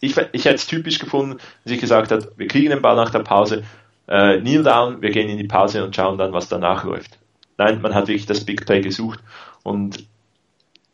[0.00, 3.10] ich, ich hätte es typisch gefunden, dass ich gesagt habe, wir kriegen den Ball nach
[3.10, 3.64] der Pause,
[4.06, 7.18] äh, kneel down, wir gehen in die Pause und schauen dann, was danach läuft.
[7.58, 9.20] Nein, man hat wirklich das Big Play gesucht
[9.62, 10.06] und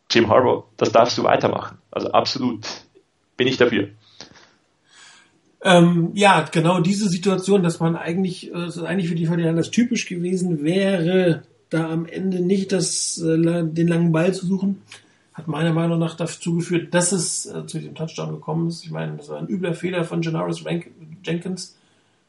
[0.09, 1.77] Jim Harbaugh, das darfst du weitermachen.
[1.91, 2.65] Also absolut
[3.37, 3.89] bin ich dafür.
[5.61, 9.61] Ähm, ja, genau diese Situation, dass man eigentlich, äh, das ist eigentlich für die Verteidiger
[9.63, 14.81] typisch gewesen wäre, da am Ende nicht das, äh, den langen Ball zu suchen,
[15.33, 18.83] hat meiner Meinung nach dazu geführt, dass es äh, zu diesem Touchdown gekommen ist.
[18.83, 20.63] Ich meine, das war ein übler Fehler von Janaris
[21.23, 21.75] Jenkins.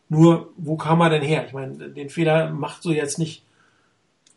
[0.08, 1.44] Nur, wo kam er denn her?
[1.46, 3.42] Ich meine, den Fehler macht so jetzt nicht,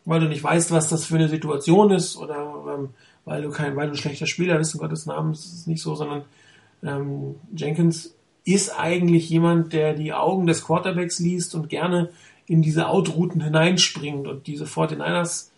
[0.10, 2.90] weil du nicht weißt, was das für eine Situation ist oder ähm,
[3.26, 5.94] weil du kein, weil du ein schlechter Spieler bist, in Gottes Namen, ist nicht so,
[5.94, 6.24] sondern
[6.82, 12.10] ähm, Jenkins ist eigentlich jemand, der die Augen des Quarterbacks liest und gerne
[12.48, 15.50] in diese Outrouten hineinspringt und diese 49ers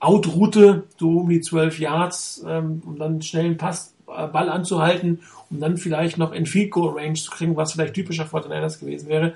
[0.00, 5.20] Outroute, so um die 12 Yards, ähm, um dann schnell einen Pass, äh, Ball anzuhalten,
[5.48, 9.08] um dann vielleicht noch in Field Goal Range zu kriegen, was vielleicht typischer 49ers gewesen
[9.08, 9.34] wäre.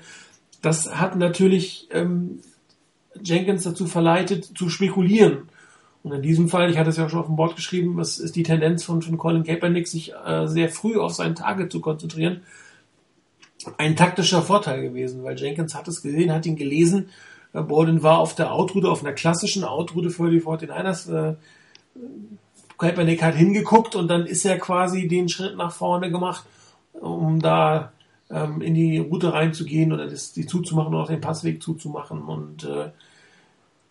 [0.61, 2.39] Das hat natürlich ähm,
[3.23, 5.49] Jenkins dazu verleitet, zu spekulieren.
[6.03, 8.35] Und in diesem Fall, ich hatte es ja schon auf dem Board geschrieben, was ist
[8.35, 12.41] die Tendenz von, von Colin Kaepernick, sich äh, sehr früh auf seinen Target zu konzentrieren
[13.77, 17.09] ein taktischer Vorteil gewesen, weil Jenkins hat es gesehen, hat ihn gelesen.
[17.53, 21.31] Äh, Borden war auf der Outroute, auf einer klassischen Outroute für die 49ers.
[21.31, 21.35] Äh,
[22.77, 26.45] Kaepernick hat hingeguckt und dann ist er quasi den Schritt nach vorne gemacht,
[26.93, 27.91] um da
[28.31, 32.21] ähm, in die Route reinzugehen oder das, die zuzumachen oder auch den Passweg zuzumachen.
[32.23, 32.91] Und äh,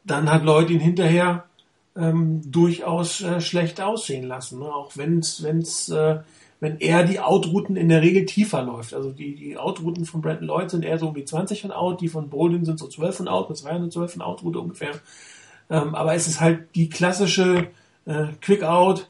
[0.05, 1.45] dann hat Lloyd ihn hinterher
[1.97, 4.61] ähm, durchaus äh, schlecht aussehen lassen.
[4.61, 4.67] Ne?
[4.67, 6.21] Auch wenn es äh,
[6.61, 8.95] wenn er die Outrouten in der Regel tiefer läuft.
[8.95, 12.01] Also die, die Outrouten von Brandon Lloyd sind eher so um die 20 von Out,
[12.01, 14.61] die von Bolden sind so 12 von Out, das war ja eine 12 von Out-Route
[14.61, 14.93] ungefähr.
[15.71, 17.69] Ähm, aber es ist halt die klassische
[18.05, 19.05] äh, Quick-Out, äh,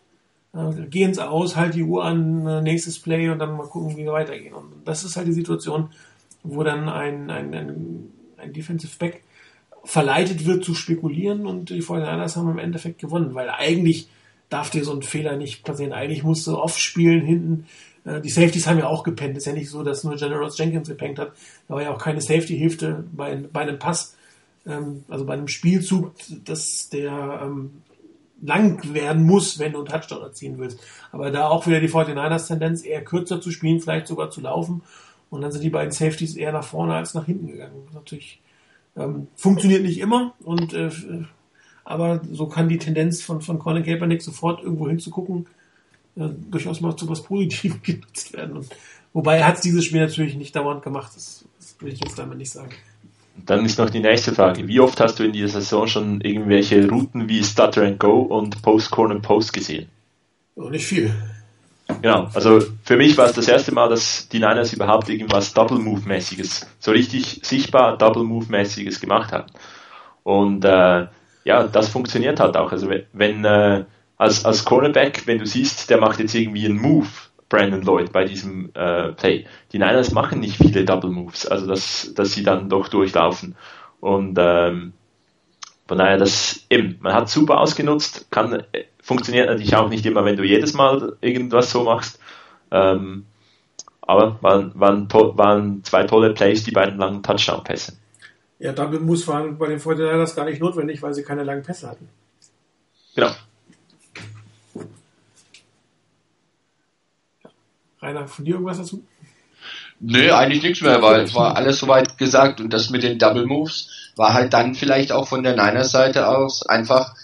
[0.52, 4.04] geh ins Aus, halt die Uhr an, äh, nächstes Play und dann mal gucken, wie
[4.04, 4.54] wir weitergehen.
[4.54, 5.90] Und das ist halt die Situation,
[6.42, 9.22] wo dann ein, ein, ein, ein Defensive Back
[9.84, 14.08] verleitet wird zu spekulieren und die 49ers haben im Endeffekt gewonnen, weil eigentlich
[14.48, 15.92] darf dir so ein Fehler nicht passieren.
[15.92, 17.66] Eigentlich musst du oft spielen hinten.
[18.04, 19.36] Äh, die Safeties haben ja auch gepennt.
[19.36, 21.32] Ist ja nicht so, dass nur General Jenkins gepennt hat.
[21.68, 24.16] Da war ja auch keine Safety-Hilfe bei, bei einem Pass,
[24.66, 26.12] ähm, also bei einem Spielzug,
[26.44, 27.82] dass der ähm,
[28.42, 30.81] lang werden muss, wenn du einen Touchdown erzielen willst.
[31.12, 34.83] Aber da auch wieder die 49ers Tendenz, eher kürzer zu spielen, vielleicht sogar zu laufen.
[35.29, 37.88] Und dann sind die beiden Safeties eher nach vorne als nach hinten gegangen.
[37.94, 38.40] Natürlich
[38.96, 40.90] ähm, funktioniert nicht immer und äh,
[41.85, 45.46] aber so kann die Tendenz von, von Colin Kaepernick sofort irgendwo hinzugucken
[46.16, 48.57] äh, durchaus mal zu was Positivem genutzt werden.
[48.59, 48.68] Und,
[49.12, 52.38] wobei er hat dieses Spiel natürlich nicht dauernd gemacht, das, das will ich jetzt damit
[52.38, 52.70] nicht sagen.
[53.46, 54.66] Dann ist noch die nächste Frage.
[54.66, 58.62] Wie oft hast du in dieser Saison schon irgendwelche Routen wie Stutter and Go und
[58.62, 59.88] Post Corner Post gesehen?
[60.57, 61.14] Oh, nicht viel.
[62.03, 65.79] Genau, also für mich war es das erste Mal, dass die Niners überhaupt irgendwas Double
[65.79, 69.50] Move mäßiges, so richtig sichtbar Double Move mäßiges gemacht haben.
[70.22, 71.07] Und äh,
[71.44, 72.70] ja, das funktioniert halt auch.
[72.70, 73.85] Also wenn äh,
[74.16, 77.09] als, als Cornerback, wenn du siehst, der macht jetzt irgendwie einen Move,
[77.50, 79.44] Brandon Lloyd bei diesem äh, Play.
[79.72, 83.56] Die Niners machen nicht viele Double Moves, also dass, dass sie dann doch durchlaufen.
[84.00, 84.94] Und ähm,
[85.86, 88.62] von daher, das eben, man hat super ausgenutzt, kann,
[89.02, 92.20] funktioniert natürlich auch nicht immer, wenn du jedes Mal irgendwas so machst.
[92.70, 93.26] Ähm,
[94.00, 97.96] aber waren, waren, waren zwei tolle Plays, die beiden langen Touchdown-Pässe.
[98.60, 101.90] Ja, Double Moves waren bei den 49ers gar nicht notwendig, weil sie keine langen Pässe
[101.90, 102.08] hatten.
[103.14, 103.30] Genau.
[108.00, 109.04] Rainer, von dir irgendwas dazu?
[110.00, 113.90] Nö, eigentlich nichts mehr, weil war alles soweit gesagt und das mit den Double Moves
[114.16, 117.14] war halt dann vielleicht auch von der Niners Seite aus einfach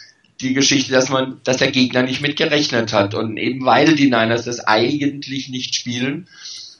[0.40, 4.44] die Geschichte, dass man, dass der Gegner nicht mitgerechnet hat und eben weil die Niners
[4.44, 6.28] das eigentlich nicht spielen,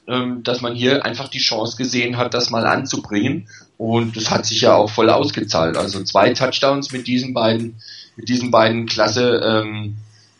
[0.06, 3.48] ähm, dass man hier einfach die Chance gesehen hat, das mal anzubringen.
[3.78, 5.76] Und das hat sich ja auch voll ausgezahlt.
[5.76, 7.76] Also zwei Touchdowns mit diesen beiden,
[8.16, 9.96] mit diesen beiden Klasse, ähm,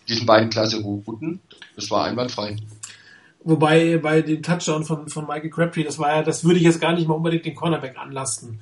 [0.09, 1.41] diesen beiden Klasse Routen.
[1.75, 2.57] Das war einwandfrei.
[3.47, 6.81] Wobei bei dem Touchdown von, von Michael Crabtree, das war ja, das würde ich jetzt
[6.81, 8.59] gar nicht mal unbedingt den Cornerback anlasten.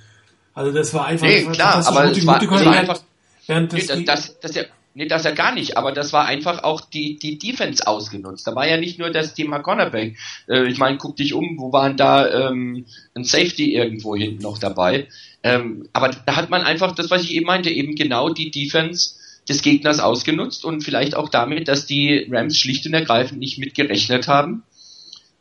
[0.52, 1.26] Also das war einfach.
[1.26, 3.00] Nee, klar, aber es war, es war einfach.
[3.46, 6.64] Während nee, das, das, das, ja, nee, das ja gar nicht, aber das war einfach
[6.64, 8.46] auch die, die Defense ausgenutzt.
[8.46, 10.18] Da war ja nicht nur das Thema Cornerback.
[10.48, 14.58] Äh, ich meine, guck dich um, wo waren da ähm, ein Safety irgendwo hinten noch
[14.58, 15.08] dabei.
[15.42, 19.14] Ähm, aber da hat man einfach das, was ich eben meinte, eben genau die Defense
[19.48, 24.28] des Gegners ausgenutzt und vielleicht auch damit, dass die Rams schlicht und ergreifend nicht mitgerechnet
[24.28, 24.62] haben,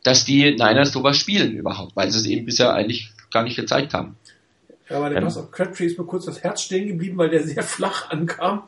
[0.04, 3.94] dass die Niners sowas spielen überhaupt, weil sie es eben bisher eigentlich gar nicht gezeigt
[3.94, 4.16] haben.
[4.88, 7.42] Ja, aber der Pass auf Crabtree ist mir kurz das Herz stehen geblieben, weil der
[7.42, 8.62] sehr flach ankam.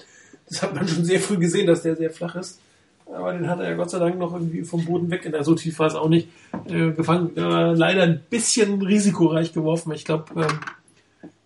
[0.48, 2.60] Das hat man schon sehr früh gesehen, dass der sehr flach ist.
[3.06, 5.44] Aber den hat er ja Gott sei Dank noch irgendwie vom Boden weg, in der
[5.44, 6.28] so tief war es auch nicht,
[6.68, 7.36] äh, gefangen.
[7.36, 9.92] Äh, leider ein bisschen risikoreich geworfen.
[9.92, 10.60] Ich glaube, ähm,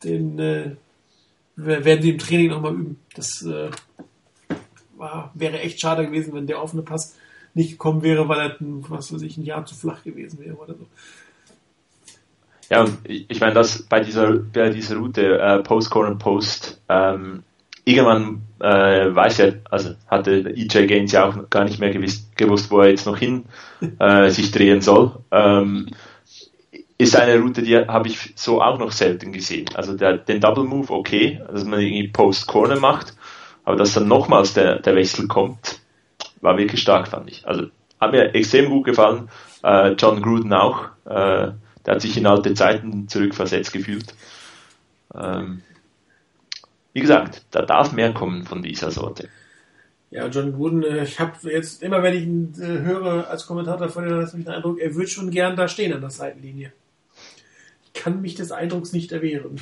[0.05, 0.70] den äh,
[1.57, 3.00] werden sie im Training nochmal üben.
[3.14, 3.70] Das äh,
[4.96, 7.16] war, wäre echt schade gewesen, wenn der offene Pass
[7.61, 10.75] nicht gekommen wäre, weil er, was weiß ich, ein Jahr zu flach gewesen wäre oder
[10.75, 10.87] so.
[12.70, 17.42] Ja, und ich meine, dass bei dieser, bei dieser Route äh, Post, Corner, Post, ähm,
[17.85, 22.70] irgendwann äh, weiß er, also hatte EJ Gaines ja auch gar nicht mehr gewusst, gewusst
[22.70, 23.44] wo er jetzt noch hin
[23.99, 25.18] äh, sich drehen soll.
[25.33, 25.88] Ähm,
[26.96, 29.66] ist eine Route, die habe ich so auch noch selten gesehen.
[29.75, 33.14] Also der, den Double Move, okay, dass man irgendwie Post Corner macht,
[33.64, 35.81] aber dass dann nochmals der, der Wechsel kommt,
[36.40, 37.46] war wirklich stark, fand ich.
[37.46, 37.66] Also
[38.00, 39.29] hat mir extrem gut gefallen.
[39.62, 40.87] Äh, John Gruden auch.
[41.05, 41.53] Äh,
[41.87, 44.14] der hat sich in alte Zeiten zurückversetzt gefühlt.
[45.14, 45.62] Ähm,
[46.92, 49.29] wie gesagt, da darf mehr kommen von dieser Sorte.
[50.11, 53.88] Ja, John Gruden, äh, ich habe jetzt immer, wenn ich ihn äh, höre als Kommentator
[53.88, 56.72] von dir, habe ich den Eindruck, er würde schon gern da stehen an der Seitenlinie.
[57.85, 59.61] Ich kann mich des Eindrucks nicht erwehren.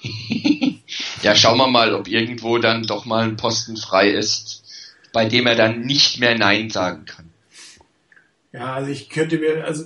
[1.22, 4.57] ja, schauen wir mal, ob irgendwo dann doch mal ein Posten frei ist,
[5.12, 7.30] bei dem er dann nicht mehr Nein sagen kann.
[8.52, 9.84] Ja, also ich könnte mir, also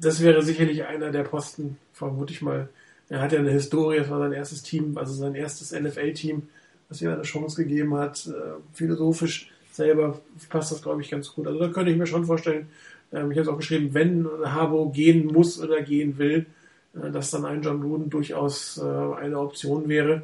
[0.00, 2.68] das wäre sicherlich einer der Posten, vermute ich mal.
[3.08, 6.48] Er hat ja eine Historie, es war sein erstes Team, also sein erstes NFL-Team,
[6.88, 8.26] was ihm eine Chance gegeben hat.
[8.26, 11.46] Äh, philosophisch selber passt das, glaube ich, ganz gut.
[11.46, 12.68] Also da könnte ich mir schon vorstellen,
[13.12, 16.46] ähm, ich habe es auch geschrieben, wenn Harbo gehen muss oder gehen will,
[16.94, 20.22] äh, dass dann ein John Gruden durchaus äh, eine Option wäre.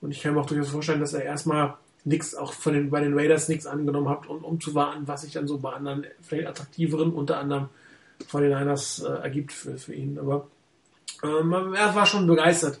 [0.00, 1.74] Und ich kann mir auch durchaus vorstellen, dass er erstmal
[2.06, 5.22] nichts, auch von den, bei den Raiders nichts angenommen hat, um, um zu warten, was
[5.22, 7.68] sich dann so bei anderen, vielleicht attraktiveren, unter anderem
[8.28, 10.18] von den Niners äh, ergibt für, für ihn.
[10.18, 10.46] Aber
[11.22, 12.80] ähm, er war schon begeistert.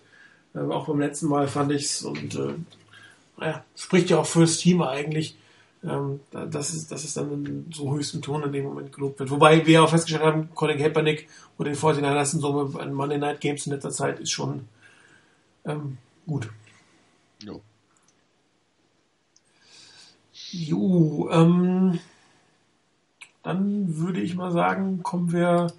[0.54, 2.54] Äh, auch beim letzten Mal fand ich es und äh,
[3.36, 5.36] naja, spricht ja auch fürs Team eigentlich,
[5.82, 9.30] ähm, dass, es, dass es dann so höchstem Ton in dem Moment gelobt wird.
[9.30, 13.40] Wobei wir auch festgestellt haben, Colin Kaepernick und den 49ers in so an Monday Night
[13.40, 14.68] Games in letzter Zeit ist schon
[15.64, 16.48] ähm, gut.
[17.42, 17.60] Jo.
[20.56, 21.98] Jo, ähm,
[23.42, 25.72] dann würde ich mal sagen, kommen wir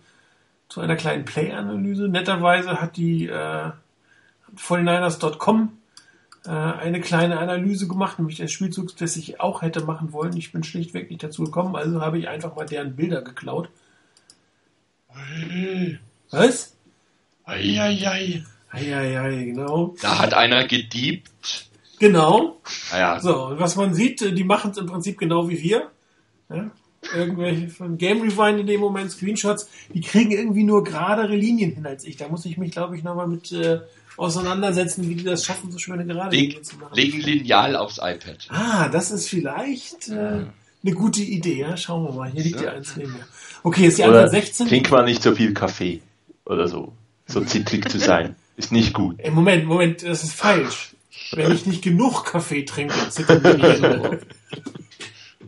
[0.69, 2.07] zu einer kleinen Play-Analyse.
[2.07, 3.71] Netterweise hat die äh,
[4.55, 5.77] 49ers.com
[6.45, 10.37] äh, eine kleine Analyse gemacht, nämlich des Spielzugs, das ich auch hätte machen wollen.
[10.37, 13.69] Ich bin schlichtweg nicht dazu gekommen, also habe ich einfach mal deren Bilder geklaut.
[16.29, 16.75] Was?
[17.45, 18.43] Eieiei.
[18.69, 19.95] Eieiei, genau.
[20.01, 21.67] Da hat einer gediebt.
[21.99, 22.61] Genau.
[22.91, 23.19] Ah ja.
[23.19, 25.91] So, was man sieht, die machen es im Prinzip genau wie wir.
[26.49, 26.71] Ja?
[27.15, 31.85] Irgendwelche von Game Rewind in dem Moment, Screenshots, die kriegen irgendwie nur geradere Linien hin
[31.85, 32.17] als ich.
[32.17, 33.79] Da muss ich mich, glaube ich, nochmal mit äh,
[34.17, 36.95] auseinandersetzen, wie die das schaffen, so schöne gerade Leg, zu machen.
[36.95, 38.47] Legen Lineal aufs iPad.
[38.49, 40.45] Ah, das ist vielleicht äh,
[40.83, 41.61] eine gute Idee.
[41.61, 41.77] Ja?
[41.77, 42.29] Schauen wir mal.
[42.29, 43.25] Hier liegt ja eins neben mir.
[43.63, 44.67] Okay, ist die Antwort 16.
[44.67, 46.01] Trinkt man nicht so viel Kaffee
[46.45, 46.93] oder so.
[47.25, 48.35] So zittrig zu sein.
[48.55, 49.15] Ist nicht gut.
[49.19, 50.95] Ey, Moment, Moment, das ist falsch.
[51.31, 54.17] Wenn ich nicht genug Kaffee trinke, zittern wir nicht so.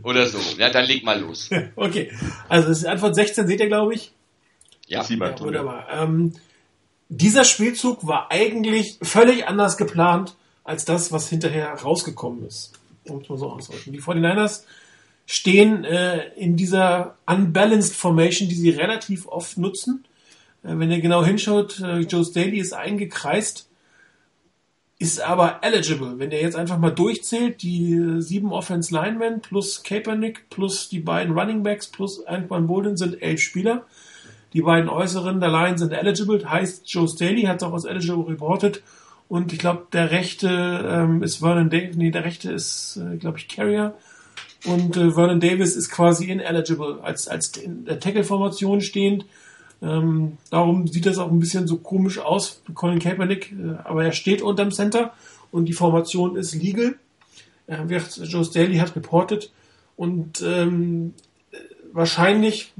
[0.04, 0.39] Oder so.
[0.58, 1.50] Ja, dann leg mal los.
[1.76, 2.12] okay.
[2.48, 4.12] Also, das ist Antwort 16, seht ihr, glaube ich.
[4.88, 5.88] Ja, ja wunderbar.
[5.92, 6.34] Ähm,
[7.10, 12.74] dieser Spielzug war eigentlich völlig anders geplant als das, was hinterher rausgekommen ist.
[13.06, 13.94] Um es mal so auszudrücken.
[13.94, 14.63] Die 49ers
[15.26, 20.06] stehen äh, in dieser unbalanced Formation, die sie relativ oft nutzen.
[20.63, 23.68] Äh, wenn ihr genau hinschaut, äh, Joe Staley ist eingekreist,
[24.99, 26.19] ist aber eligible.
[26.19, 31.00] Wenn ihr jetzt einfach mal durchzählt, die äh, sieben Offense Linemen plus Kaepernick plus die
[31.00, 33.85] beiden Running Backs plus Anquan Bolden sind elf Spieler.
[34.54, 38.27] Die beiden äußeren der Line sind eligible, heißt Joe Staley hat es auch als eligible
[38.27, 38.83] reported.
[39.29, 43.37] Und ich glaube, der rechte ähm, ist Vernon Davis, nee, der rechte ist, äh, glaube
[43.37, 43.93] ich, Carrier.
[44.65, 49.25] Und äh, Vernon Davis ist quasi ineligible, als, als in der Tackle-Formation stehend.
[49.82, 54.12] Ähm, darum sieht das auch ein bisschen so komisch aus, Colin Kaepernick, äh, aber er
[54.12, 55.13] steht unterm Center
[55.52, 56.96] und die Formation ist legal.
[57.67, 59.52] Wird, Joe Staley hat reportet
[59.96, 61.13] und ähm,
[61.94, 62.73] wahrscheinlich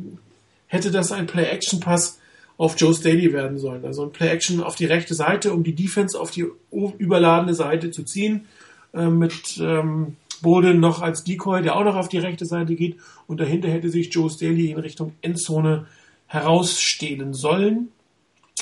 [0.66, 2.20] hätte das ein Play-Action-Pass
[2.58, 3.86] auf Joe Staley werden sollen.
[3.86, 8.04] Also ein Play-Action auf die rechte Seite, um die Defense auf die überladene Seite zu
[8.04, 8.48] ziehen,
[8.94, 12.98] äh, mit ähm, Boden noch als Decoy, der auch noch auf die rechte Seite geht
[13.28, 15.88] und dahinter hätte sich Joe Staley in Richtung Endzone
[16.30, 17.90] herausstehlen sollen.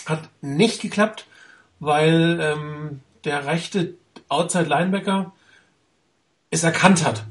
[0.06, 1.28] Hat nicht geklappt,
[1.80, 3.96] weil ähm, der rechte
[4.30, 5.34] Outside Linebacker
[6.50, 7.26] es erkannt hat.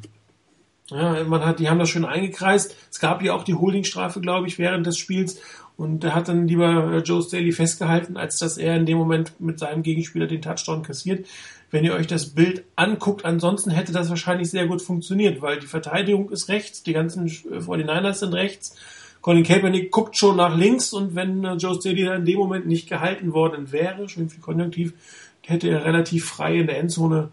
[0.91, 2.77] Ja, man hat, die haben das schön eingekreist.
[2.91, 5.41] Es gab ja auch die Holdingstrafe, glaube ich, während des Spiels.
[5.77, 9.59] Und er hat dann lieber Joe Staley festgehalten, als dass er in dem Moment mit
[9.59, 11.27] seinem Gegenspieler den Touchdown kassiert.
[11.71, 15.67] Wenn ihr euch das Bild anguckt, ansonsten hätte das wahrscheinlich sehr gut funktioniert, weil die
[15.67, 18.77] Verteidigung ist rechts, die ganzen 49ers sind rechts.
[19.27, 22.89] Colin Kaepernick guckt schon nach links und wenn äh, Joe Staley in dem Moment nicht
[22.89, 24.95] gehalten worden wäre, schön viel Konjunktiv,
[25.43, 27.31] hätte er relativ frei in der Endzone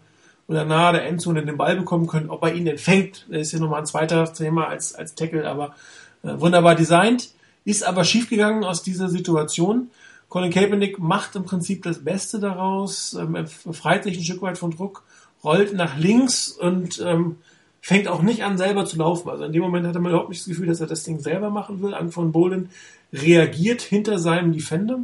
[0.48, 2.30] oder nahe der Endzone den Ball bekommen können.
[2.30, 5.76] Ob er ihn denn fängt, ist ja nochmal ein zweiter Thema als, als Tackle, aber
[6.24, 7.30] äh, wunderbar designt.
[7.64, 9.92] Ist aber schiefgegangen aus dieser Situation.
[10.28, 13.34] Colin Kaepernick macht im Prinzip das Beste daraus, ähm,
[13.64, 15.04] befreit sich ein Stück weit von Druck,
[15.44, 17.36] rollt nach links und ähm,
[17.84, 19.28] fängt auch nicht an, selber zu laufen.
[19.28, 21.50] Also in dem Moment hatte man überhaupt nicht das Gefühl, dass er das Ding selber
[21.50, 21.92] machen will.
[21.92, 22.70] An von Bolden
[23.12, 25.00] reagiert hinter seinem Defender.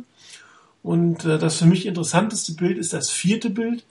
[0.83, 3.85] Und äh, das für mich interessanteste Bild ist das vierte Bild,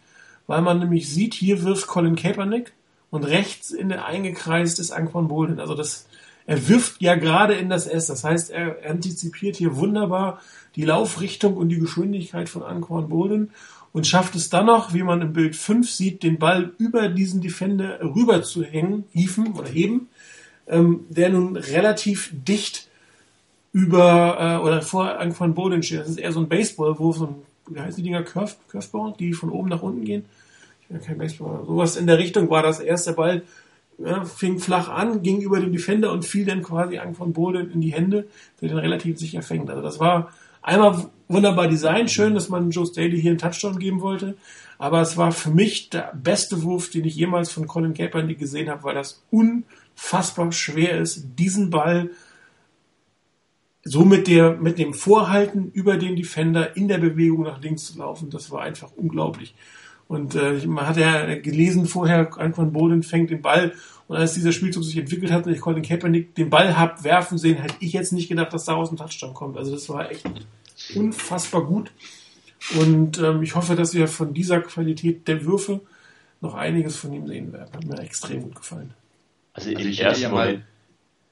[0.48, 2.74] weil man nämlich sieht, hier wirft Colin Kaepernick
[3.12, 5.60] und rechts in der eingekreist ist Anquan Bolden.
[5.60, 6.08] Also das,
[6.48, 8.08] er wirft ja gerade in das S.
[8.08, 10.42] Das heißt, er antizipiert hier wunderbar
[10.76, 13.52] die Laufrichtung und die Geschwindigkeit von Anquan Bolden
[13.92, 17.42] und schafft es dann noch, wie man im Bild 5 sieht, den Ball über diesen
[17.42, 20.10] Defender rüber zu hängen, hieven oder heben,
[20.68, 22.88] ähm, der nun relativ dicht
[23.72, 26.02] über äh, oder vor Anquan Bolden steht.
[26.02, 27.36] Das ist eher so ein Baseballwurf, so ein,
[27.68, 30.26] wie heißen die Dinger, Curve, Curveball, die von oben nach unten gehen.
[30.82, 31.66] Ich bin kein Baseball.
[31.66, 33.44] Sowas in der Richtung war das erste Ball,
[33.98, 37.82] ja, fing flach an, ging über den Defender und fiel dann quasi Anquan Bolden in
[37.82, 38.28] die Hände,
[38.62, 39.70] der den relativ sicher fängt.
[39.70, 40.32] Also das war
[40.62, 44.36] einmal wunderbar Design, schön, dass man Joe Staley hier einen Touchdown geben wollte.
[44.78, 48.70] Aber es war für mich der beste Wurf, den ich jemals von Colin Kaepernick gesehen
[48.70, 52.10] habe, weil das unfassbar schwer ist, diesen Ball
[53.84, 58.00] so mit, der, mit dem Vorhalten über den Defender in der Bewegung nach links zu
[58.00, 58.30] laufen.
[58.30, 59.56] Das war einfach unglaublich.
[60.08, 63.74] Und äh, man hat ja gelesen vorher, Anquan Bolden fängt den Ball
[64.10, 67.38] und als dieser Spielzug sich entwickelt hat und ich Colin Kaepernick den Ball hab werfen
[67.38, 69.56] sehen, hätte ich jetzt nicht gedacht, dass daraus ein Touchdown kommt.
[69.56, 70.26] Also das war echt
[70.96, 71.92] unfassbar gut.
[72.80, 75.82] Und ähm, ich hoffe, dass wir von dieser Qualität der Würfe
[76.42, 77.72] noch einiges von ihm sehen werden.
[77.72, 78.96] Hat mir extrem gut gefallen.
[79.54, 80.64] Also, also ich hätte ja mal,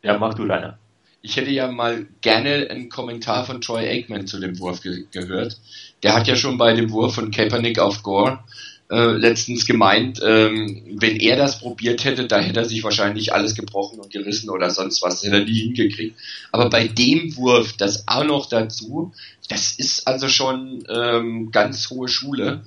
[0.03, 0.77] ja, mach du Rainer.
[1.23, 5.59] Ich hätte ja mal gerne einen Kommentar von Troy Aikman zu dem Wurf ge gehört.
[6.03, 8.43] Der hat ja schon bei dem Wurf von Kaepernick auf Gore
[8.89, 13.53] äh, letztens gemeint, ähm, wenn er das probiert hätte, da hätte er sich wahrscheinlich alles
[13.53, 16.17] gebrochen und gerissen oder sonst was, hätte er nie hingekriegt.
[16.51, 19.13] Aber bei dem Wurf, das auch noch dazu,
[19.49, 22.63] das ist also schon ähm, ganz hohe Schule.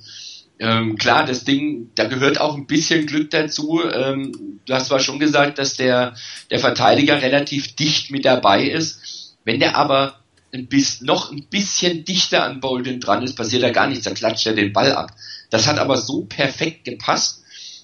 [0.59, 3.81] Ähm, klar, das Ding, da gehört auch ein bisschen Glück dazu.
[3.91, 6.13] Ähm, du hast zwar schon gesagt, dass der,
[6.51, 9.37] der Verteidiger relativ dicht mit dabei ist.
[9.43, 10.19] Wenn der aber
[10.53, 14.11] ein bisschen, noch ein bisschen dichter an Bolden dran ist, passiert da gar nichts, da
[14.11, 15.11] klatscht er den Ball ab.
[15.51, 17.43] Das hat aber so perfekt gepasst.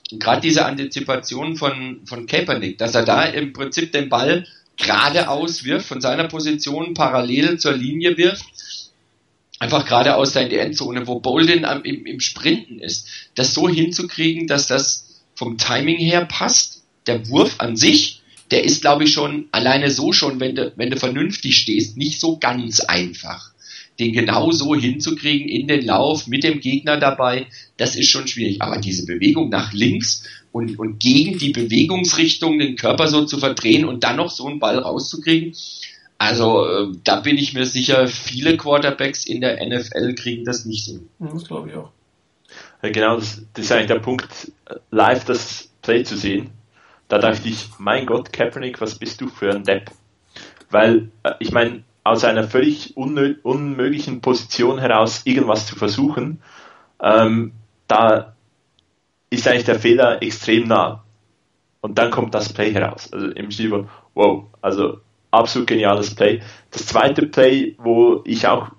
[0.09, 4.47] Gerade diese Antizipation von, von Kaepernick, dass er da im Prinzip den Ball
[4.77, 8.45] geradeaus wirft, von seiner Position parallel zur Linie wirft,
[9.59, 13.67] einfach geradeaus da in die Endzone, wo Bolden am, im, im Sprinten ist, das so
[13.67, 19.13] hinzukriegen, dass das vom Timing her passt, der Wurf an sich, der ist, glaube ich,
[19.13, 23.51] schon alleine so schon, wenn du, wenn du vernünftig stehst, nicht so ganz einfach.
[23.99, 28.61] Den genau so hinzukriegen in den Lauf mit dem Gegner dabei, das ist schon schwierig.
[28.61, 33.85] Aber diese Bewegung nach links und, und gegen die Bewegungsrichtung den Körper so zu verdrehen
[33.85, 35.53] und dann noch so einen Ball rauszukriegen,
[36.17, 40.85] also äh, da bin ich mir sicher, viele Quarterbacks in der NFL kriegen das nicht
[40.85, 40.99] so.
[41.19, 41.91] Das glaube ich auch.
[42.81, 44.51] Ja, genau, das, das, ist eigentlich der Punkt,
[44.91, 46.51] live das Play zu sehen.
[47.07, 49.91] Da dachte ich, mein Gott, Kaepernick, was bist du für ein Depp?
[50.69, 56.41] Weil, äh, ich meine, aus einer völlig unmöglichen Position heraus irgendwas zu versuchen,
[57.01, 57.53] ähm,
[57.87, 58.33] da
[59.29, 61.03] ist eigentlich der Fehler extrem nah.
[61.81, 63.11] Und dann kommt das Play heraus.
[63.11, 64.99] Also im Stil von, wow, also
[65.31, 66.41] absolut geniales Play.
[66.71, 68.69] Das zweite Play, wo ich auch,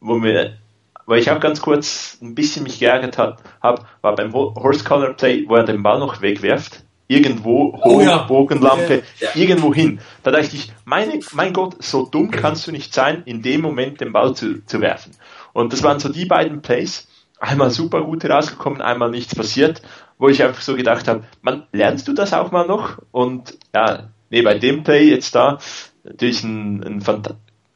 [0.00, 0.58] wo mir,
[1.06, 5.44] wo ich auch ganz kurz ein bisschen mich geärgert habe, war beim Horse Collar Play,
[5.48, 8.18] wo er den Ball noch wegwerft irgendwo hoch, oh ja.
[8.18, 9.28] Bogenlampe, ja.
[9.34, 10.00] irgendwo hin.
[10.22, 14.00] Da dachte ich, meine, mein Gott, so dumm kannst du nicht sein, in dem Moment
[14.00, 15.12] den Ball zu, zu werfen.
[15.52, 17.08] Und das waren so die beiden Plays,
[17.38, 19.82] einmal super gut herausgekommen, einmal nichts passiert,
[20.18, 22.98] wo ich einfach so gedacht habe, man, lernst du das auch mal noch?
[23.10, 25.58] Und ja, nee, bei dem Play jetzt da,
[26.04, 27.34] natürlich ein, ein Phant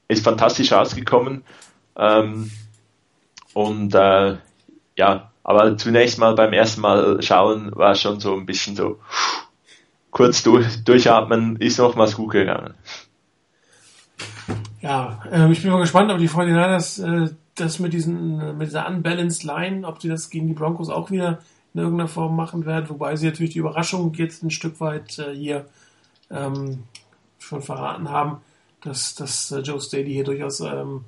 [0.08, 1.44] ist fantastisch rausgekommen.
[1.96, 2.50] Ähm,
[3.54, 4.36] und äh,
[4.96, 8.98] ja, aber zunächst mal beim ersten Mal schauen war schon so ein bisschen so
[10.10, 12.74] kurz durch, durchatmen, ist nochmals gut gegangen.
[14.80, 18.88] Ja, äh, ich bin mal gespannt, ob die 49ers äh, das mit, diesen, mit dieser
[18.88, 21.38] unbalanced Line, ob sie das gegen die Broncos auch wieder
[21.74, 25.32] in irgendeiner Form machen werden, wobei sie natürlich die Überraschung jetzt ein Stück weit äh,
[25.32, 25.66] hier
[26.28, 26.82] ähm,
[27.38, 28.38] schon verraten haben,
[28.80, 31.04] dass, dass äh, Joe Staley hier durchaus ähm,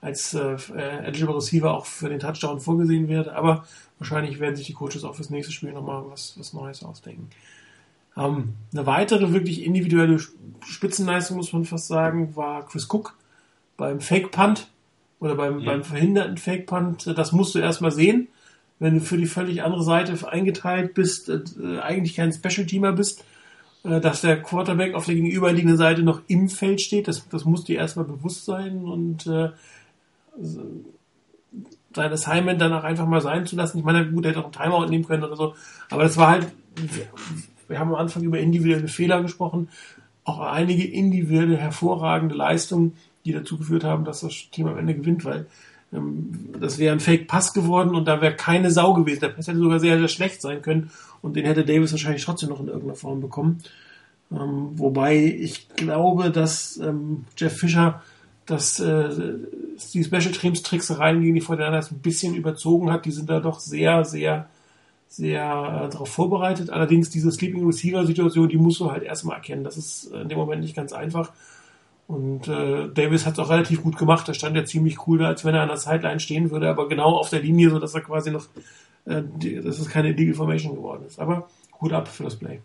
[0.00, 3.28] als äh, äh, eligible Receiver auch für den Touchdown vorgesehen wird.
[3.28, 3.64] Aber
[3.98, 7.30] wahrscheinlich werden sich die Coaches auch fürs nächste Spiel nochmal was, was Neues ausdenken.
[8.16, 10.18] Ähm, eine weitere wirklich individuelle
[10.66, 13.16] Spitzenleistung, muss man fast sagen, war Chris Cook
[13.76, 14.68] beim Fake Punt
[15.20, 15.72] oder beim, ja.
[15.72, 17.06] beim verhinderten Fake Punt.
[17.16, 18.28] Das musst du erstmal sehen.
[18.80, 21.40] Wenn du für die völlig andere Seite eingeteilt bist, äh,
[21.80, 23.24] eigentlich kein Special Teamer bist,
[23.82, 27.64] äh, dass der Quarterback auf der gegenüberliegenden Seite noch im Feld steht, das, das muss
[27.64, 29.50] dir erstmal bewusst sein und äh,
[30.40, 33.78] sein Assignment dann auch einfach mal sein zu lassen.
[33.78, 35.54] Ich meine, gut, er hätte auch einen Timeout nehmen können oder so,
[35.90, 36.46] aber das war halt,
[37.66, 39.68] wir haben am Anfang über individuelle Fehler gesprochen,
[40.24, 42.92] auch einige individuelle hervorragende Leistungen,
[43.24, 45.46] die dazu geführt haben, dass das Team am Ende gewinnt, weil
[45.92, 49.20] ähm, das wäre ein Fake-Pass geworden und da wäre keine Sau gewesen.
[49.20, 50.90] Der Pass hätte sogar sehr, sehr schlecht sein können
[51.22, 53.58] und den hätte Davis wahrscheinlich trotzdem noch in irgendeiner Form bekommen.
[54.30, 58.02] Ähm, wobei ich glaube, dass ähm, Jeff Fischer
[58.48, 59.10] dass äh,
[59.92, 63.04] die Special Teams Tricksereien gegen die Fortinanders ein bisschen überzogen hat.
[63.04, 64.48] Die sind da doch sehr, sehr,
[65.06, 66.70] sehr äh, darauf vorbereitet.
[66.70, 69.64] Allerdings diese Sleeping Receiver Situation, die musst du halt erstmal erkennen.
[69.64, 71.32] Das ist in dem Moment nicht ganz einfach.
[72.06, 74.26] Und äh, Davis hat es auch relativ gut gemacht.
[74.28, 76.88] Er stand ja ziemlich cool da, als wenn er an der Sideline stehen würde, aber
[76.88, 78.46] genau auf der Linie, so dass er quasi noch,
[79.04, 81.20] äh, die, dass es keine Illegal Formation geworden ist.
[81.20, 82.60] Aber gut ab für das Play.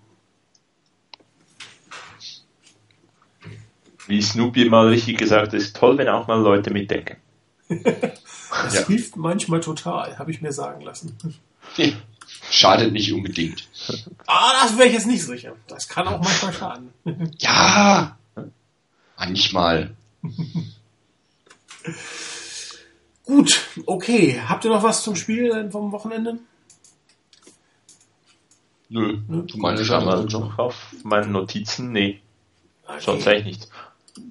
[4.08, 7.18] Wie Snoopy mal richtig gesagt hat, ist toll, wenn auch mal Leute mitdenken.
[7.70, 8.88] das ja.
[8.88, 11.18] hilft manchmal total, habe ich mir sagen lassen.
[12.50, 13.68] Schadet nicht unbedingt.
[14.28, 15.56] Ah, das wäre ich jetzt nicht sicher.
[15.68, 16.94] Das kann auch manchmal schaden.
[17.40, 18.18] ja,
[19.18, 19.96] manchmal.
[23.26, 24.42] Gut, okay.
[24.48, 26.40] Habt ihr noch was zum Spiel vom Wochenende?
[28.90, 29.46] Nö, Nö.
[29.56, 31.92] meine Schau noch auf meine Notizen.
[31.92, 32.22] Nee.
[32.86, 33.00] Okay.
[33.00, 33.70] Sonst eigentlich nichts.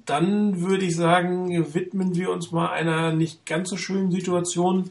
[0.06, 4.90] Dann würde ich sagen, widmen wir uns mal einer nicht ganz so schönen Situation,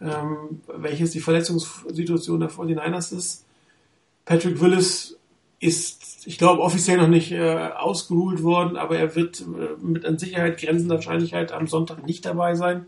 [0.00, 3.44] ähm, welches die Verletzungssituation der 49ers ist.
[4.24, 5.16] Patrick Willis
[5.58, 10.18] ist, ich glaube, offiziell noch nicht äh, ausgeruht worden, aber er wird äh, mit an
[10.18, 12.86] Sicherheit grenzender Wahrscheinlichkeit am Sonntag nicht dabei sein.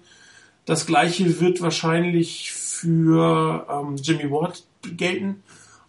[0.67, 5.43] Das gleiche wird wahrscheinlich für ähm, Jimmy Ward gelten.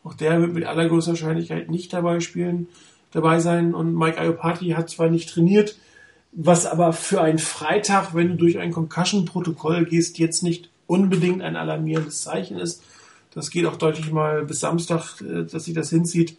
[0.03, 2.67] Auch der wird mit allergrößter Wahrscheinlichkeit nicht dabei spielen
[3.15, 5.77] dabei sein und Mike Iopati hat zwar nicht trainiert,
[6.33, 11.55] was aber für einen Freitag, wenn du durch ein Concussion-Protokoll gehst, jetzt nicht unbedingt ein
[11.55, 12.83] alarmierendes Zeichen ist.
[13.33, 16.37] Das geht auch deutlich mal bis Samstag, äh, dass sich das hinzieht.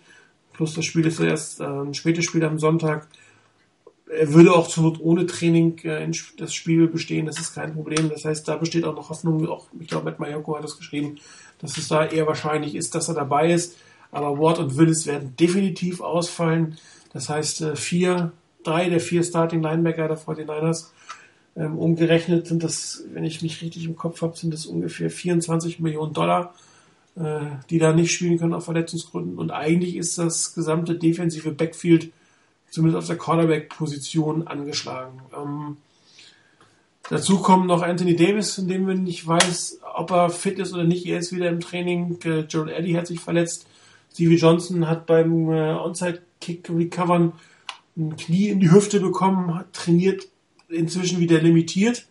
[0.53, 3.09] Plus das Spiel ist erst äh, ein spätes Spiel am Sonntag.
[4.09, 8.11] Er würde auch zur Not ohne Training äh, das Spiel bestehen, das ist kein Problem.
[8.11, 11.19] Das heißt, da besteht auch noch Hoffnung, auch ich glaube, Matt Mayoko hat das geschrieben,
[11.59, 13.77] dass es da eher wahrscheinlich ist, dass er dabei ist.
[14.17, 16.79] Aber Ward und Willis werden definitiv ausfallen.
[17.13, 18.33] Das heißt, äh, vier,
[18.65, 20.87] drei der vier Starting Linebacker der 49ers
[21.55, 25.81] ähm, umgerechnet sind das, wenn ich mich richtig im Kopf habe, sind das ungefähr 24
[25.81, 26.55] Millionen Dollar,
[27.17, 29.37] äh, die da nicht spielen können auf Verletzungsgründen.
[29.37, 32.11] Und eigentlich ist das gesamte defensive Backfield
[32.71, 35.21] zumindest auf der Cornerback-Position angeschlagen.
[35.37, 35.77] Ähm,
[37.11, 40.85] dazu kommen noch Anthony Davis, von dem man nicht weiß, ob er fit ist oder
[40.85, 41.05] nicht.
[41.05, 42.19] Er ist wieder im Training.
[42.19, 43.67] Gerald Eddy hat sich verletzt.
[44.17, 47.35] Stevie Johnson hat beim äh, Onside-Kick recovern
[47.99, 50.27] ein Knie in die Hüfte bekommen, trainiert
[50.71, 52.07] inzwischen wieder limitiert.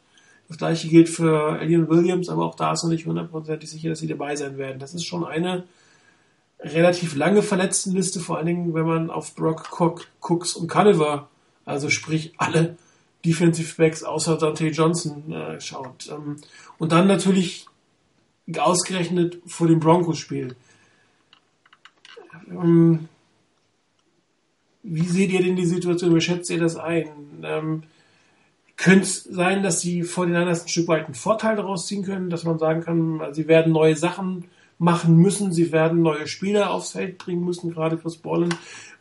[0.48, 3.98] Das gleiche gilt für Alien Williams, aber auch da ist noch nicht hundertprozentig sicher, dass
[3.98, 4.78] sie dabei sein werden.
[4.78, 5.64] Das ist schon eine
[6.60, 11.28] relativ lange Verletztenliste, vor allen Dingen, wenn man auf Brock Cook, Cooks und Culliver,
[11.66, 12.78] also sprich alle
[13.26, 16.08] Defensive Backs außer Dante Johnson äh, schaut.
[16.12, 16.36] Ähm,
[16.78, 17.66] und dann natürlich
[18.60, 20.56] ausgerechnet vor dem Broncos-Spiel.
[22.50, 23.08] Ähm,
[24.84, 26.16] wie seht ihr denn die Situation?
[26.16, 27.08] Wie schätzt ihr das ein?
[27.44, 27.84] Ähm,
[28.78, 32.44] könnte es sein, dass die 49ers ein Stück weit einen Vorteil daraus ziehen können, dass
[32.44, 34.46] man sagen kann, sie werden neue Sachen
[34.78, 35.52] machen müssen.
[35.52, 38.54] Sie werden neue Spieler aufs Feld bringen müssen, gerade Chris Bollen,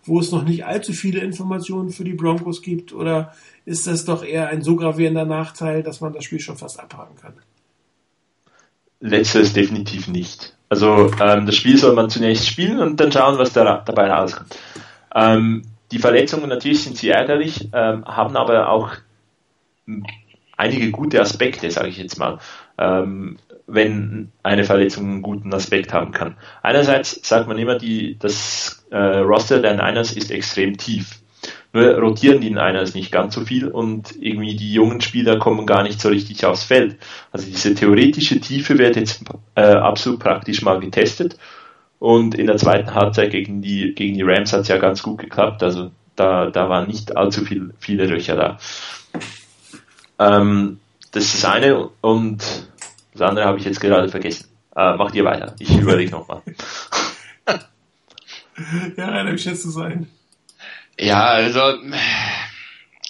[0.04, 2.92] wo es noch nicht allzu viele Informationen für die Broncos gibt.
[2.92, 3.34] Oder
[3.64, 7.16] ist das doch eher ein so gravierender Nachteil, dass man das Spiel schon fast abhaken
[7.16, 7.34] kann?
[9.04, 10.54] Letzteres definitiv nicht.
[10.70, 14.58] Also ähm, das Spiel soll man zunächst spielen und dann schauen, was da, dabei rauskommt.
[15.14, 18.92] Ähm, die Verletzungen natürlich sind sie ärgerlich, ähm, haben aber auch
[20.56, 22.38] einige gute Aspekte, sage ich jetzt mal,
[22.78, 23.36] ähm,
[23.66, 26.36] wenn eine Verletzung einen guten Aspekt haben kann.
[26.62, 31.20] Einerseits sagt man immer, die, das äh, Roster der Niners ist extrem tief.
[31.74, 35.82] Nur rotieren die Niners nicht ganz so viel und irgendwie die jungen Spieler kommen gar
[35.82, 36.98] nicht so richtig aufs Feld.
[37.32, 39.24] Also diese theoretische Tiefe wird jetzt
[39.56, 41.36] äh, absolut praktisch mal getestet
[41.98, 45.18] und in der zweiten Halbzeit gegen die, gegen die Rams hat es ja ganz gut
[45.18, 45.64] geklappt.
[45.64, 48.58] Also da, da waren nicht allzu viel, viele Löcher da.
[50.20, 50.78] Ähm,
[51.10, 52.68] das ist das eine und
[53.14, 54.46] das andere habe ich jetzt gerade vergessen.
[54.76, 55.56] Äh, macht ihr weiter.
[55.58, 56.40] Ich überlege nochmal.
[58.96, 60.06] ja, Rainer, wie schätzt du sein?
[60.98, 61.58] Ja, also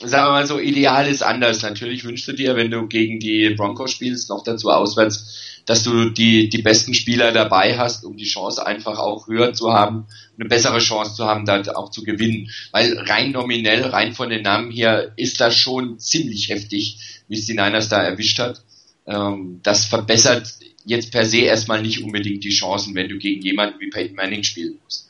[0.01, 1.62] sagen wir mal so, ideal ist anders.
[1.62, 6.11] Natürlich wünschst du dir, wenn du gegen die Broncos spielst, noch dazu auswärts, dass du
[6.11, 10.07] die, die besten Spieler dabei hast, um die Chance einfach auch höher zu haben,
[10.39, 12.51] eine bessere Chance zu haben, da auch zu gewinnen.
[12.72, 17.47] Weil rein nominell, rein von den Namen hier, ist das schon ziemlich heftig, wie es
[17.47, 18.62] die Niners da erwischt hat.
[19.07, 20.53] Ähm, das verbessert
[20.85, 24.43] jetzt per se erstmal nicht unbedingt die Chancen, wenn du gegen jemanden wie Peyton Manning
[24.43, 25.09] spielen musst.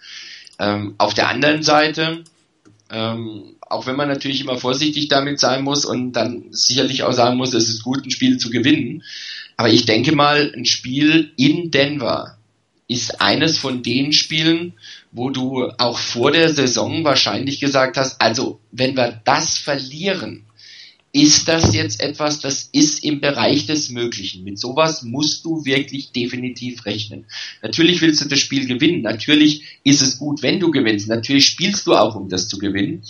[0.61, 2.22] Ähm, auf der anderen Seite,
[2.91, 7.37] ähm, auch wenn man natürlich immer vorsichtig damit sein muss und dann sicherlich auch sagen
[7.37, 9.03] muss, es ist gut, ein Spiel zu gewinnen.
[9.57, 12.37] Aber ich denke mal, ein Spiel in Denver
[12.87, 14.74] ist eines von den Spielen,
[15.11, 20.45] wo du auch vor der Saison wahrscheinlich gesagt hast, also wenn wir das verlieren,
[21.15, 24.43] ist das jetzt etwas, das ist im Bereich des Möglichen.
[24.43, 27.27] Mit sowas musst du wirklich definitiv rechnen.
[27.62, 29.03] Natürlich willst du das Spiel gewinnen.
[29.03, 31.09] Natürlich ist es gut, wenn du gewinnst.
[31.09, 33.05] Natürlich spielst du auch, um das zu gewinnen.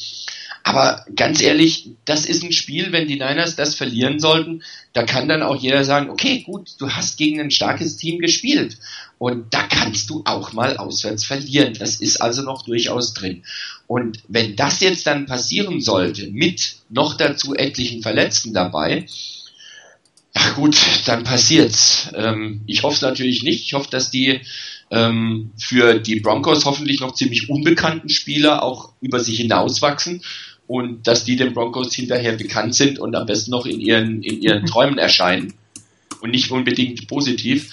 [0.67, 4.63] Aber ganz ehrlich, das ist ein Spiel, wenn die Niners das verlieren sollten,
[4.95, 8.79] da kann dann auch jeder sagen, okay, gut, du hast gegen ein starkes Team gespielt.
[9.19, 11.75] Und da kannst du auch mal auswärts verlieren.
[11.79, 13.45] Das ist also noch durchaus drin.
[13.87, 19.07] Und wenn das jetzt dann passieren sollte, mit noch dazu etlichen Verletzten dabei,
[20.33, 22.09] ach gut, dann passiert's.
[22.15, 23.67] Ähm, ich hoffe es natürlich nicht.
[23.67, 24.41] Ich hoffe, dass die
[24.91, 30.23] ähm, für die Broncos hoffentlich noch ziemlich unbekannten Spieler auch über sich hinauswachsen
[30.67, 34.43] und dass die den Broncos hinterher bekannt sind und am besten noch in ihren, in
[34.43, 35.55] ihren Träumen erscheinen
[36.21, 37.71] und nicht unbedingt positiv.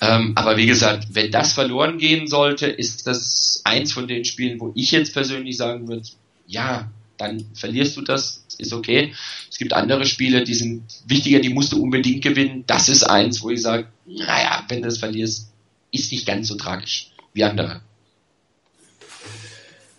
[0.00, 4.58] Ähm, aber wie gesagt, wenn das verloren gehen sollte, ist das eins von den Spielen,
[4.58, 6.08] wo ich jetzt persönlich sagen würde,
[6.46, 9.14] ja, dann verlierst du das, ist okay.
[9.50, 12.64] Es gibt andere Spiele, die sind wichtiger, die musst du unbedingt gewinnen.
[12.66, 15.52] Das ist eins, wo ich sage, naja, wenn du das verlierst,
[15.92, 17.82] ist nicht ganz so tragisch wie andere.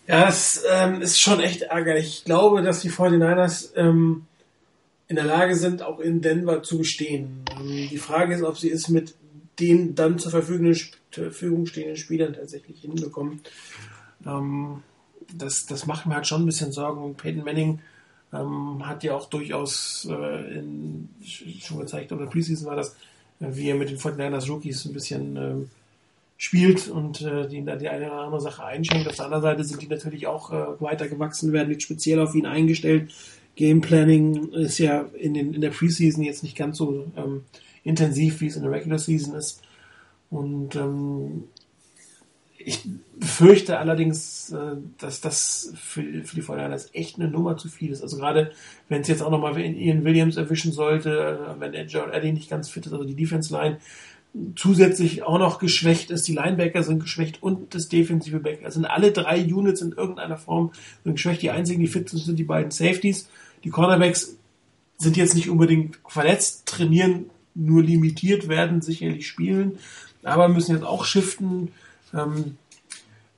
[0.06, 2.08] Ja, es ähm, ist schon echt ärgerlich.
[2.08, 4.26] Ich glaube, dass die 49ers ähm,
[5.08, 7.46] in der Lage sind, auch in Denver zu bestehen.
[7.58, 9.16] Ähm, die Frage ist, ob sie es mit
[9.60, 10.74] den dann zur Verfügung,
[11.66, 13.42] stehenden Spielern tatsächlich hinbekommen.
[14.26, 14.84] Ähm,
[15.34, 17.16] das, das macht mir halt schon ein bisschen Sorgen.
[17.16, 17.80] Peyton Manning
[18.34, 22.96] ähm, hat ja auch durchaus äh, in, schon gezeigt, oder Preseason war das,
[23.40, 25.70] äh, wie er mit den 49ers Rookies ein bisschen
[26.44, 29.08] spielt und äh, die da die eine oder andere Sache einschenkt.
[29.08, 32.36] Auf der anderen Seite sind die natürlich auch äh, weiter gewachsen, werden jetzt speziell auf
[32.36, 33.14] ihn eingestellt.
[33.56, 37.44] Game Planning ist ja in, den, in der Preseason jetzt nicht ganz so ähm,
[37.84, 39.62] intensiv, wie es in der Regular Season ist.
[40.30, 41.46] Und ähm,
[42.58, 47.92] ich befürchte allerdings, äh, dass das für, für die Vorderlanders echt eine Nummer zu viel
[47.92, 48.02] ist.
[48.02, 48.52] Also gerade
[48.90, 52.70] wenn es jetzt auch nochmal Ian Williams erwischen sollte, äh, wenn Joe Eddie nicht ganz
[52.70, 53.78] fit ist, also die Defense Line,
[54.56, 56.28] zusätzlich auch noch geschwächt ist.
[56.28, 58.62] Die Linebacker sind geschwächt und das defensive Back.
[58.64, 60.72] Also sind alle drei Units in irgendeiner Form
[61.04, 61.42] sind geschwächt.
[61.42, 63.30] Die einzigen, die fit sind, sind die beiden Safeties.
[63.64, 64.36] Die Cornerbacks
[64.98, 69.78] sind jetzt nicht unbedingt verletzt, trainieren nur limitiert, werden sicherlich spielen,
[70.24, 71.72] aber müssen jetzt auch shiften.
[72.14, 72.58] Ähm,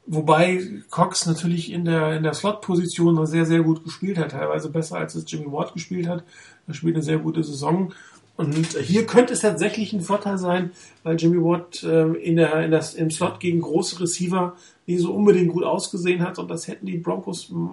[0.05, 4.97] wobei Cox natürlich in der, in der Slot-Position sehr, sehr gut gespielt hat, teilweise besser
[4.97, 6.23] als es Jimmy Ward gespielt hat.
[6.67, 7.93] Er spielt eine sehr gute Saison
[8.37, 10.71] und hier könnte es tatsächlich ein Vorteil sein,
[11.03, 14.55] weil Jimmy Watt äh, in der, in das, im Slot gegen große Receiver
[14.85, 17.69] nicht so unbedingt gut ausgesehen hat und das hätten die Broncos hm,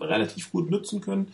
[0.00, 1.28] relativ gut nutzen können.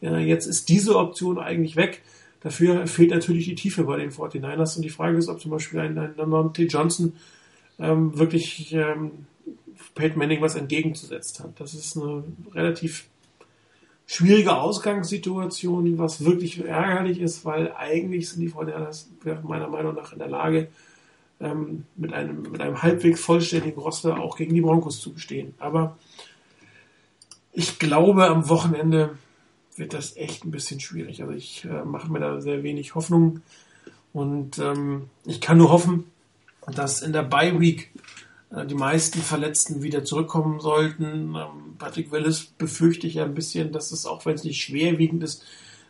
[0.00, 2.02] Ja, jetzt ist diese Option eigentlich weg.
[2.40, 5.78] Dafür fehlt natürlich die Tiefe bei den 49ers und die Frage ist, ob zum Beispiel
[5.80, 7.12] ein, ein Monte Johnson
[7.78, 9.26] ähm, wirklich ähm,
[9.94, 11.60] Peyton Manning was entgegenzusetzen hat.
[11.60, 13.06] Das ist eine relativ
[14.06, 19.08] schwierige Ausgangssituation, was wirklich ärgerlich ist, weil eigentlich sind die Fortinanders
[19.42, 20.68] meiner Meinung nach in der Lage,
[21.40, 25.54] ähm, mit, einem, mit einem halbwegs vollständigen Roster auch gegen die Broncos zu bestehen.
[25.58, 25.96] Aber
[27.52, 29.18] ich glaube, am Wochenende
[29.76, 31.22] wird das echt ein bisschen schwierig.
[31.22, 33.40] Also ich äh, mache mir da sehr wenig Hoffnung.
[34.12, 36.04] Und ähm, ich kann nur hoffen,
[36.66, 37.90] dass in der Bye Week
[38.66, 41.34] die meisten Verletzten wieder zurückkommen sollten.
[41.34, 45.22] Ähm, Patrick Willis befürchte ich ja ein bisschen, dass es, auch wenn es nicht schwerwiegend
[45.22, 45.44] ist,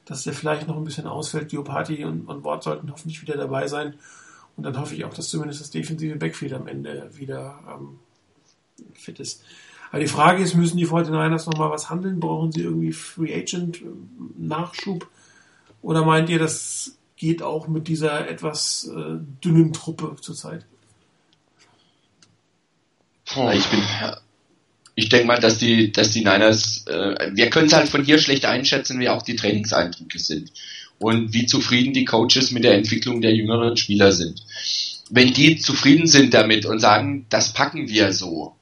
[0.04, 1.52] dass der vielleicht noch ein bisschen ausfällt.
[1.52, 3.94] Diopati und, und Wort sollten hoffentlich wieder dabei sein.
[4.56, 7.98] Und dann hoffe ich auch, dass zumindest das defensive Backfield am Ende wieder ähm,
[8.94, 9.42] fit ist.
[9.90, 12.20] Aber die Frage ist, müssen die 49ers nochmal was handeln?
[12.20, 14.08] Brauchen sie irgendwie Free Agent ähm,
[14.38, 15.08] Nachschub?
[15.82, 20.64] Oder meint ihr, das geht auch mit dieser etwas äh, dünnen Truppe zurzeit?
[23.34, 23.82] Ich bin,
[24.94, 28.18] ich denke mal, dass die, dass die Niners, äh, wir können es halt von hier
[28.18, 30.52] schlecht einschätzen, wie auch die Trainingseindrücke sind
[30.98, 34.42] und wie zufrieden die Coaches mit der Entwicklung der jüngeren Spieler sind.
[35.10, 38.54] Wenn die zufrieden sind damit und sagen, das packen wir so,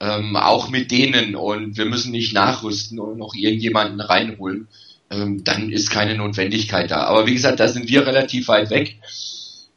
[0.00, 4.68] ähm, auch mit denen und wir müssen nicht nachrüsten und noch irgendjemanden reinholen,
[5.10, 7.04] ähm, dann ist keine Notwendigkeit da.
[7.04, 8.96] Aber wie gesagt, da sind wir relativ weit weg,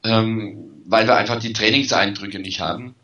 [0.04, 2.96] ähm, weil wir einfach die Trainingseindrücke nicht haben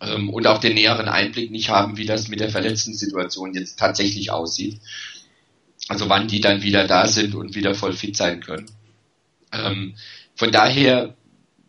[0.00, 3.78] ähm, und auch den näheren Einblick nicht haben, wie das mit der verletzten Situation jetzt
[3.78, 4.80] tatsächlich aussieht.
[5.88, 8.66] Also wann die dann wieder da sind und wieder voll fit sein können.
[9.52, 9.94] Ähm,
[10.34, 11.14] von daher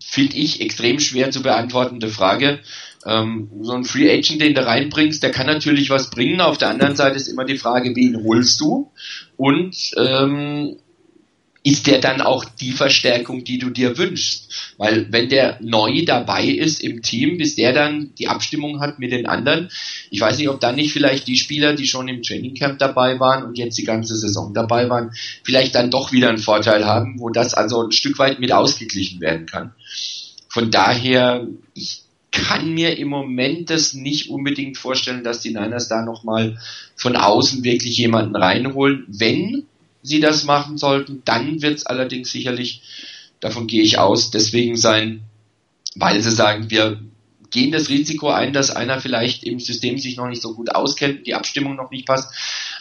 [0.04, 2.60] finde ich extrem schwer zu beantwortende Frage.
[3.06, 6.42] Ähm, so ein Free Agent, den du reinbringst, der kann natürlich was bringen.
[6.42, 8.92] Auf der anderen Seite ist immer die Frage, wen holst du?
[9.36, 10.78] Und ähm,
[11.68, 14.74] ist der dann auch die Verstärkung, die du dir wünschst.
[14.78, 19.12] Weil wenn der neu dabei ist im Team, bis der dann die Abstimmung hat mit
[19.12, 19.68] den anderen,
[20.10, 23.44] ich weiß nicht, ob dann nicht vielleicht die Spieler, die schon im Trainingcamp dabei waren
[23.44, 25.12] und jetzt die ganze Saison dabei waren,
[25.44, 29.20] vielleicht dann doch wieder einen Vorteil haben, wo das also ein Stück weit mit ausgeglichen
[29.20, 29.74] werden kann.
[30.48, 36.02] Von daher, ich kann mir im Moment das nicht unbedingt vorstellen, dass die Niners da
[36.02, 36.60] nochmal
[36.96, 39.04] von außen wirklich jemanden reinholen.
[39.10, 39.66] Wenn,
[40.08, 41.22] sie das machen sollten.
[41.26, 42.82] Dann wird es allerdings sicherlich,
[43.40, 45.22] davon gehe ich aus, deswegen sein,
[45.96, 47.00] weil sie sagen, wir
[47.50, 51.28] gehen das Risiko ein, dass einer vielleicht im System sich noch nicht so gut auskennt,
[51.28, 52.34] die Abstimmung noch nicht passt.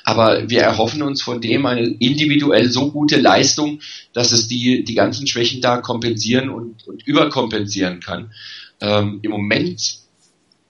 [0.05, 3.81] Aber wir erhoffen uns von dem eine individuell so gute Leistung,
[4.13, 8.33] dass es die, die ganzen Schwächen da kompensieren und, und überkompensieren kann.
[8.81, 9.99] Ähm, Im Moment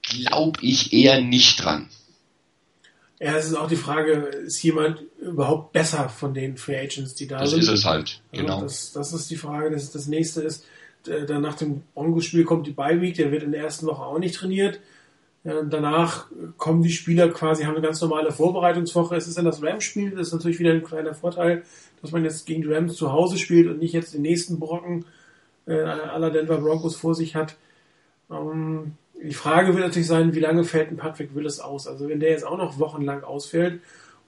[0.02, 1.88] glaube ich eher nicht dran.
[3.18, 7.26] Ja, es ist auch die Frage, ist jemand überhaupt besser von den Free Agents, die
[7.26, 7.62] da das sind?
[7.62, 8.60] Das ist es halt, also genau.
[8.60, 9.70] Das, das ist die Frage.
[9.70, 10.66] Das, das nächste ist,
[11.04, 14.18] dann nach dem Broncos-Spiel kommt die Bye Week, der wird in der ersten Woche auch
[14.18, 14.80] nicht trainiert.
[15.44, 19.14] Danach kommen die Spieler quasi, haben eine ganz normale Vorbereitungswoche.
[19.14, 21.62] Es ist dann das Rams-Spiel, das ist natürlich wieder ein kleiner Vorteil,
[22.02, 25.04] dass man jetzt gegen die Rams zu Hause spielt und nicht jetzt den nächsten Brocken
[25.66, 27.56] äh, aller Denver Broncos vor sich hat.
[28.30, 31.86] Ähm, die Frage wird natürlich sein, wie lange fällt ein Patrick Willis aus?
[31.86, 33.80] Also wenn der jetzt auch noch wochenlang ausfällt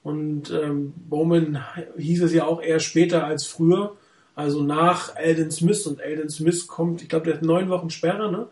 [0.03, 1.63] und ähm, Bowman
[1.97, 3.95] hieß es ja auch eher später als früher,
[4.35, 8.31] also nach Alden Smith und Alden Smith kommt, ich glaube, der hat neun Wochen Sperre,
[8.31, 8.47] ne?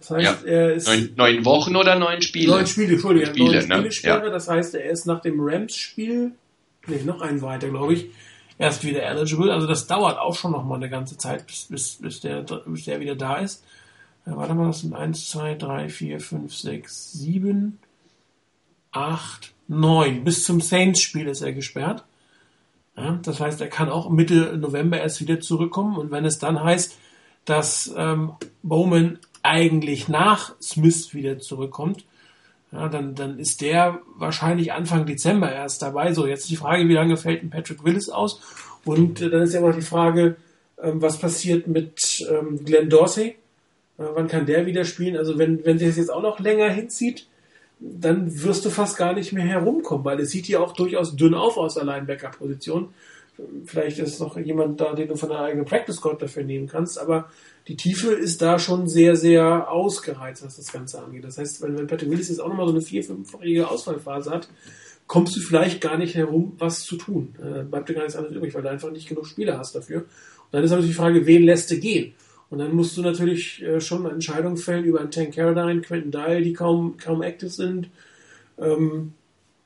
[0.00, 0.50] Das heißt, ja.
[0.50, 0.88] er ist.
[0.88, 2.52] Neun, neun, Wochen oder neun Spiele?
[2.52, 3.92] Neun Spiele, Entschuldigung, Spiele, neun Spiele ne?
[3.92, 4.26] Sperre.
[4.26, 4.30] Ja.
[4.30, 6.32] Das heißt, er ist nach dem Rams-Spiel,
[6.86, 8.06] nee, noch einen weiter, glaube ich,
[8.58, 9.52] erst wieder eligible.
[9.52, 12.86] Also das dauert auch schon noch mal eine ganze Zeit, bis, bis, bis, der, bis
[12.86, 13.62] der wieder da ist.
[14.36, 17.78] Warte mal, das sind 1, 2, 3, 4, 5, 6, 7,
[18.92, 20.24] 8, 9.
[20.24, 22.04] Bis zum Saints-Spiel ist er gesperrt.
[22.96, 25.96] Ja, das heißt, er kann auch Mitte November erst wieder zurückkommen.
[25.96, 26.98] Und wenn es dann heißt,
[27.44, 32.04] dass ähm, Bowman eigentlich nach Smith wieder zurückkommt,
[32.72, 36.12] ja, dann, dann ist der wahrscheinlich Anfang Dezember erst dabei.
[36.12, 38.40] So, jetzt die Frage, wie lange fällt ein Patrick Willis aus?
[38.84, 40.36] Und äh, dann ist ja immer die Frage,
[40.80, 43.36] ähm, was passiert mit ähm, Glenn Dorsey?
[44.00, 45.16] Äh, wann kann der wieder spielen?
[45.16, 47.26] Also wenn, wenn das jetzt auch noch länger hinzieht,
[47.78, 51.34] dann wirst du fast gar nicht mehr herumkommen, weil es sieht ja auch durchaus dünn
[51.34, 52.88] auf aus der Linebacker-Position.
[53.64, 56.98] Vielleicht ist noch jemand da, den du von der eigenen Practice Squad dafür nehmen kannst,
[56.98, 57.30] aber
[57.68, 61.24] die Tiefe ist da schon sehr, sehr ausgereizt, was das Ganze angeht.
[61.24, 64.48] Das heißt, wenn, wenn Patrick Willis jetzt auch nochmal so eine vier-, fünfjährige Ausfallphase hat,
[65.06, 67.34] kommst du vielleicht gar nicht herum, was zu tun.
[67.38, 70.00] Äh, bleibt dir gar nichts anderes übrig, weil du einfach nicht genug Spieler hast dafür.
[70.00, 70.06] Und
[70.52, 72.12] dann ist natürlich die Frage, wen lässt du gehen?
[72.50, 76.10] Und dann musst du natürlich äh, schon eine Entscheidung fällen über einen Tank Caroline, Quentin
[76.10, 77.88] Dial, die kaum, kaum active sind,
[78.58, 79.14] ähm,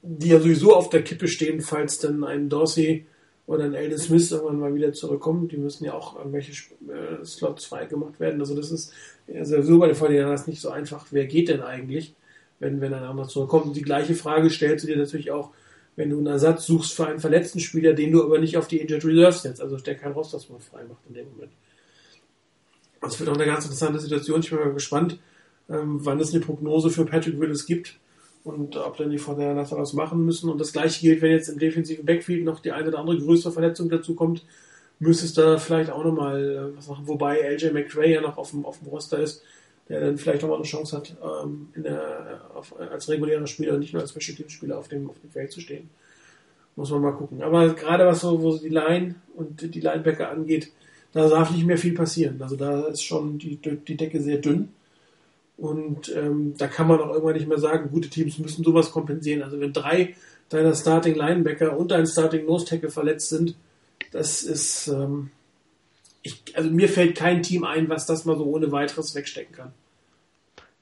[0.02, 3.06] die ja sowieso auf der Kippe stehen, falls dann ein Dorsey
[3.46, 5.52] oder ein Elden Smith irgendwann mal wieder zurückkommt.
[5.52, 8.40] Die müssen ja auch irgendwelche äh, Slots freigemacht werden.
[8.40, 8.92] Also das ist
[9.32, 11.06] also so bei den Vorderern nicht so einfach.
[11.10, 12.14] Wer geht denn eigentlich,
[12.58, 13.66] wenn, wenn ein anderer zurückkommt?
[13.66, 15.50] Und die gleiche Frage stellst du dir natürlich auch,
[15.96, 18.78] wenn du einen Ersatz suchst für einen verletzten Spieler, den du aber nicht auf die
[18.78, 21.52] Injured Reserve setzt, also der kein Roster-Spot frei macht in dem Moment.
[23.04, 24.40] Das wird auch eine ganz interessante Situation.
[24.40, 25.18] Ich bin mal gespannt,
[25.68, 27.98] ähm, wann es eine Prognose für Patrick Willis gibt
[28.44, 30.50] und ob dann die Fortinanders was machen müssen.
[30.50, 33.52] Und das gleiche gilt, wenn jetzt im defensiven Backfield noch die eine oder andere größere
[33.52, 34.44] Verletzung dazu kommt,
[34.98, 37.06] müsste es da vielleicht auch nochmal äh, was machen.
[37.06, 39.42] Wobei LJ McRae ja noch auf dem, auf dem Roster ist,
[39.88, 44.02] der dann vielleicht nochmal eine Chance hat, ähm, der, auf, als regulärer Spieler, nicht nur
[44.02, 45.90] als Special Team Spieler auf dem, auf dem Feld zu stehen.
[46.76, 47.42] Muss man mal gucken.
[47.42, 50.72] Aber gerade was so, wo so die Line und die Linebacker angeht,
[51.14, 52.42] da darf nicht mehr viel passieren.
[52.42, 54.68] Also da ist schon die, die Decke sehr dünn.
[55.56, 59.42] Und ähm, da kann man auch irgendwann nicht mehr sagen, gute Teams müssen sowas kompensieren.
[59.42, 60.16] Also wenn drei
[60.48, 63.54] deiner Starting Linebacker und dein Starting Nose Tackle verletzt sind,
[64.10, 65.30] das ist, ähm,
[66.22, 69.72] ich, also mir fällt kein Team ein, was das mal so ohne weiteres wegstecken kann.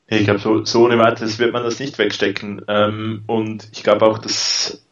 [0.07, 2.63] Ich glaube, so, so ohne weiteres wird man das nicht wegstecken.
[2.69, 4.83] Ähm, und ich glaube auch, dass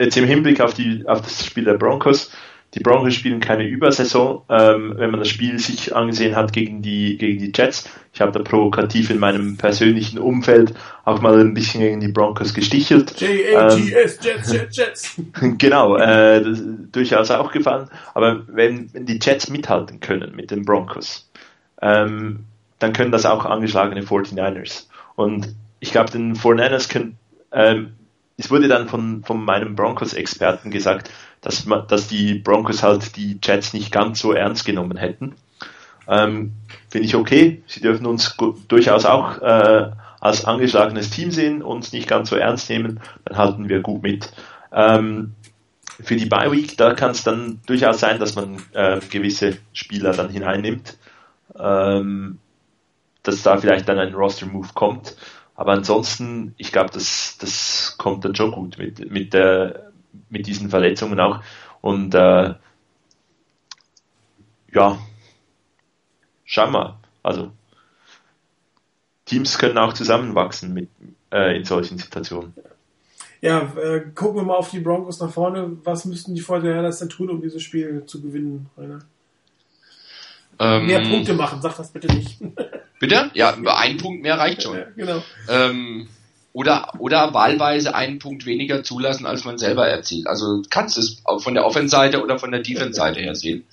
[0.00, 2.30] jetzt im Hinblick auf, die, auf das Spiel der Broncos,
[2.74, 4.42] die Broncos spielen keine Übersaison.
[4.48, 8.32] Ähm, wenn man das Spiel sich angesehen hat gegen die, gegen die Jets, ich habe
[8.32, 13.20] da provokativ in meinem persönlichen Umfeld auch mal ein bisschen gegen die Broncos gestichelt.
[13.20, 15.20] J-A-T-S, ähm, Jets, Jets, Jets.
[15.58, 16.42] genau, äh,
[16.92, 17.88] durchaus auch gefallen.
[18.14, 21.28] Aber wenn, wenn die Jets mithalten können mit den Broncos,
[21.82, 22.44] ähm,
[22.78, 24.86] dann können das auch angeschlagene 49ers.
[25.16, 27.16] Und ich glaube, den 49ers können,
[27.52, 27.92] ähm,
[28.36, 31.10] es wurde dann von, von meinem Broncos-Experten gesagt,
[31.40, 35.36] dass, man, dass die Broncos halt die Jets nicht ganz so ernst genommen hätten.
[36.08, 36.52] Ähm,
[36.88, 37.62] Finde ich okay.
[37.66, 38.36] Sie dürfen uns
[38.68, 43.68] durchaus auch äh, als angeschlagenes Team sehen, uns nicht ganz so ernst nehmen, dann halten
[43.68, 44.32] wir gut mit.
[44.72, 45.34] Ähm,
[46.02, 50.12] für die Bye Week, da kann es dann durchaus sein, dass man äh, gewisse Spieler
[50.12, 50.96] dann hineinnimmt,
[51.58, 52.38] ähm,
[53.22, 55.16] dass da vielleicht dann ein Roster-Move kommt.
[55.54, 59.89] Aber ansonsten, ich glaube, das, das kommt dann schon gut mit, mit, der,
[60.28, 61.42] mit diesen Verletzungen auch.
[61.80, 62.54] Und äh,
[64.72, 64.98] ja,
[66.44, 67.00] schauen wir.
[67.22, 67.52] Also
[69.24, 70.88] Teams können auch zusammenwachsen mit,
[71.32, 72.54] äh, in solchen Situationen.
[73.40, 75.78] Ja, äh, gucken wir mal auf die Broncos nach vorne.
[75.84, 78.98] Was müssten die Fortinanders denn tun, um dieses Spiel zu gewinnen, Rainer?
[80.58, 82.38] Ähm, Mehr Punkte machen, sag das bitte nicht.
[82.98, 83.30] Bitte?
[83.32, 84.76] Ja, ein Punkt mehr reicht schon.
[84.76, 85.22] Ja, genau.
[85.48, 86.06] Ähm,
[86.52, 90.26] oder, oder wahlweise einen Punkt weniger zulassen, als man selber erzielt.
[90.26, 93.64] Also kannst es von der Offense-Seite oder von der Defense-Seite her sehen.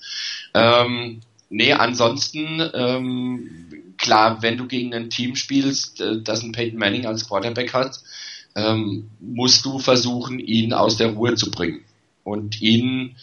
[0.54, 1.20] Ähm,
[1.50, 7.06] nee, ansonsten, ähm, klar, wenn du gegen ein Team spielst, äh, das ein Peyton Manning
[7.06, 7.98] als Quarterback hat,
[8.54, 11.84] ähm, musst du versuchen, ihn aus der Ruhe zu bringen
[12.22, 13.16] und ihn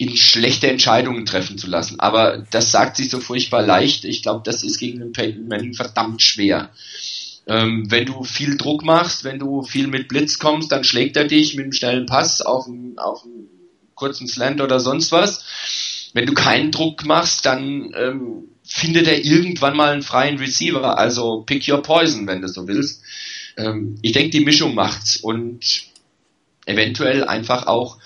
[0.00, 1.98] ihn schlechte Entscheidungen treffen zu lassen.
[1.98, 4.04] Aber das sagt sich so furchtbar leicht.
[4.04, 6.70] Ich glaube, das ist gegen den Peyton Manning verdammt schwer.
[7.48, 11.24] Ähm, wenn du viel Druck machst, wenn du viel mit Blitz kommst, dann schlägt er
[11.24, 13.48] dich mit einem schnellen Pass auf einen, auf einen
[13.94, 16.10] kurzen Slant oder sonst was.
[16.12, 20.98] Wenn du keinen Druck machst, dann ähm, findet er irgendwann mal einen freien Receiver.
[20.98, 23.02] Also pick your poison, wenn du so willst.
[23.56, 25.88] Ähm, ich denke, die Mischung macht's und
[26.66, 27.98] eventuell einfach auch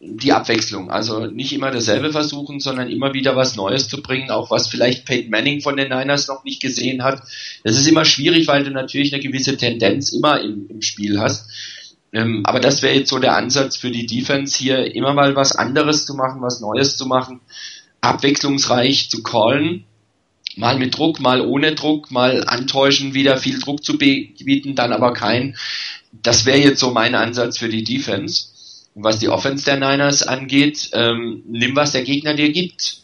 [0.00, 0.90] die Abwechslung.
[0.90, 5.04] Also nicht immer dasselbe versuchen, sondern immer wieder was Neues zu bringen, auch was vielleicht
[5.04, 7.22] Peyton Manning von den Niners noch nicht gesehen hat.
[7.64, 11.50] Das ist immer schwierig, weil du natürlich eine gewisse Tendenz immer im, im Spiel hast.
[12.12, 15.54] Ähm, aber das wäre jetzt so der Ansatz für die Defense hier, immer mal was
[15.54, 17.40] anderes zu machen, was Neues zu machen,
[18.00, 19.84] abwechslungsreich zu callen,
[20.56, 25.12] mal mit Druck, mal ohne Druck, mal antäuschen, wieder viel Druck zu bieten, dann aber
[25.12, 25.56] kein.
[26.10, 28.49] Das wäre jetzt so mein Ansatz für die Defense
[28.94, 33.00] was die Offense der Niners angeht, ähm, nimm, was der Gegner dir gibt.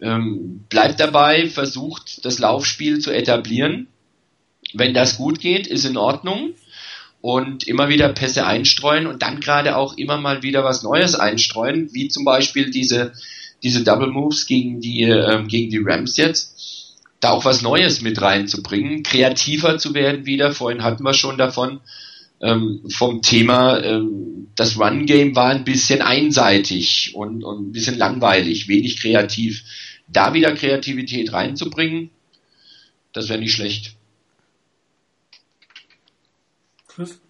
[0.00, 3.88] Ähm, bleib dabei, versucht das Laufspiel zu etablieren.
[4.74, 6.54] Wenn das gut geht, ist in Ordnung.
[7.20, 11.92] Und immer wieder Pässe einstreuen und dann gerade auch immer mal wieder was Neues einstreuen,
[11.92, 13.12] wie zum Beispiel diese,
[13.64, 16.94] diese Double Moves gegen die, ähm, gegen die Rams jetzt.
[17.18, 20.52] Da auch was Neues mit reinzubringen, kreativer zu werden wieder.
[20.52, 21.80] Vorhin hatten wir schon davon,
[22.40, 28.68] ähm, vom Thema, ähm, das Run-Game war ein bisschen einseitig und, und ein bisschen langweilig,
[28.68, 29.62] wenig kreativ.
[30.08, 32.10] Da wieder Kreativität reinzubringen,
[33.12, 33.96] das wäre nicht schlecht.
[36.86, 37.20] Chris?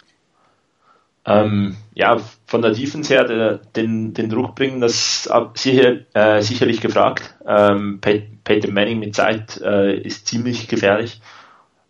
[1.28, 6.80] Ähm, ja, von der Defense her der, den, den Druck bringen, das sicher, äh, sicherlich
[6.80, 7.34] gefragt.
[7.46, 11.20] Ähm, Peyton Manning mit Zeit äh, ist ziemlich gefährlich.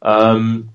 [0.03, 0.71] Ähm,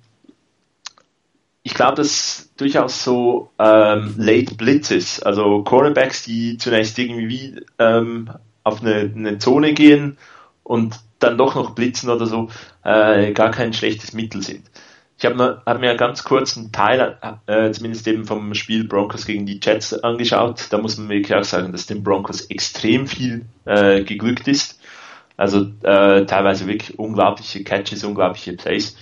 [1.74, 8.30] ich glaube, dass durchaus so ähm, Late Blitzes, also Cornerbacks, die zunächst irgendwie ähm,
[8.64, 10.20] auf eine, eine, Zone gehen
[10.62, 12.50] und dann doch noch blitzen oder so,
[12.84, 14.70] äh, gar kein schlechtes Mittel sind.
[15.18, 17.18] Ich habe hab mir ganz kurz einen Teil,
[17.48, 20.68] äh, zumindest eben vom Spiel Broncos gegen die Jets angeschaut.
[20.70, 24.80] Da muss man wirklich auch sagen, dass den Broncos extrem viel äh, geglückt ist.
[25.38, 28.96] Also äh, teilweise wirklich unglaubliche Catches, unglaubliche Plays.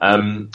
[0.00, 0.48] Ähm,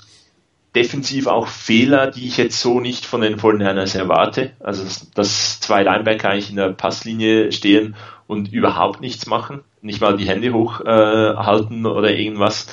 [0.75, 4.51] defensiv auch Fehler, die ich jetzt so nicht von den 49ers erwarte.
[4.59, 4.83] Also
[5.15, 7.95] dass zwei Linebacker eigentlich in der Passlinie stehen
[8.27, 12.67] und überhaupt nichts machen, nicht mal die Hände hochhalten äh, oder irgendwas.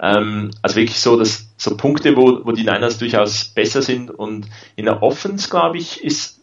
[0.00, 4.46] Ähm, also wirklich so, dass so Punkte, wo, wo die Niners durchaus besser sind und
[4.74, 6.40] in der Offense, glaube ich, ist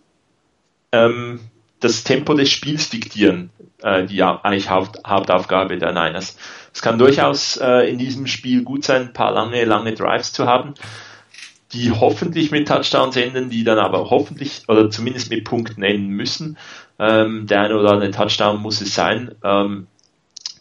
[0.91, 1.39] ähm,
[1.79, 3.51] das Tempo des Spiels diktieren
[3.83, 6.37] äh, die eigentlich Haupt, Hauptaufgabe der Niners.
[6.73, 10.47] Es kann durchaus äh, in diesem Spiel gut sein, ein paar lange, lange Drives zu
[10.47, 10.73] haben,
[11.71, 16.57] die hoffentlich mit Touchdowns enden, die dann aber hoffentlich oder zumindest mit Punkten enden müssen.
[16.99, 19.35] Ähm, der eine oder andere Touchdown muss es sein.
[19.43, 19.87] Ähm,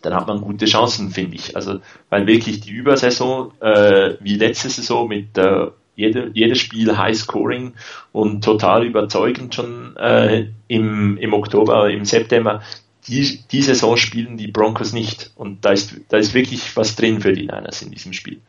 [0.02, 1.56] dann hat man gute Chancen, finde ich.
[1.56, 7.16] Also, weil wirklich die Übersaison, äh, wie letzte Saison mit äh, jede, jedes Spiel High
[7.16, 7.74] Scoring
[8.12, 12.62] und total überzeugend schon äh, im, im Oktober, im September,
[13.08, 15.32] die, die Saison spielen die Broncos nicht.
[15.36, 18.40] Und da ist, da ist wirklich was drin für die Niners in diesem Spiel.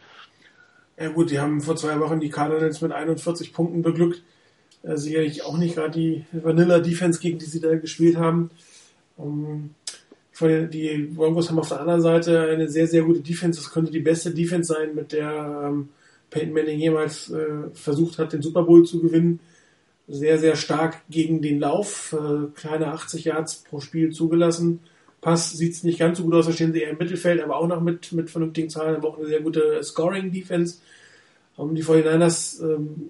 [0.98, 4.22] Ja gut, die haben vor zwei Wochen die Cardinals mit 41 Punkten beglückt.
[4.84, 8.52] Äh, sicherlich auch nicht gerade die Vanilla Defense, gegen die sie da gespielt haben.
[9.16, 9.76] Um,
[10.42, 13.60] die Broncos haben auf der anderen Seite eine sehr, sehr gute Defense.
[13.60, 15.90] Das könnte die beste Defense sein, mit der ähm,
[16.32, 19.40] Peyton Manning jemals äh, versucht hat, den Super Bowl zu gewinnen
[20.14, 22.14] sehr, sehr stark gegen den Lauf.
[22.14, 24.80] Äh, kleine 80 Yards pro Spiel zugelassen.
[25.22, 27.56] Pass sieht es nicht ganz so gut aus, da stehen sie eher im Mittelfeld, aber
[27.56, 30.80] auch noch mit, mit vernünftigen Zahlen, aber auch eine sehr gute Scoring-Defense.
[31.56, 33.10] Um, die 49ers ähm,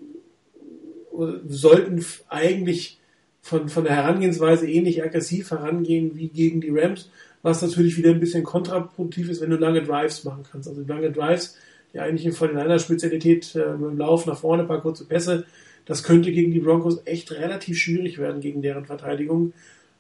[1.48, 3.00] sollten eigentlich
[3.42, 7.10] von, von der Herangehensweise ähnlich aggressiv herangehen wie gegen die Rams,
[7.42, 10.68] was natürlich wieder ein bisschen kontraproduktiv ist, wenn du lange Drives machen kannst.
[10.68, 11.58] Also lange Drives,
[11.94, 15.46] die eigentliche 49ers-Spezialität äh, mit dem Lauf nach vorne, ein paar kurze Pässe,
[15.86, 19.54] das könnte gegen die Broncos echt relativ schwierig werden, gegen deren Verteidigung.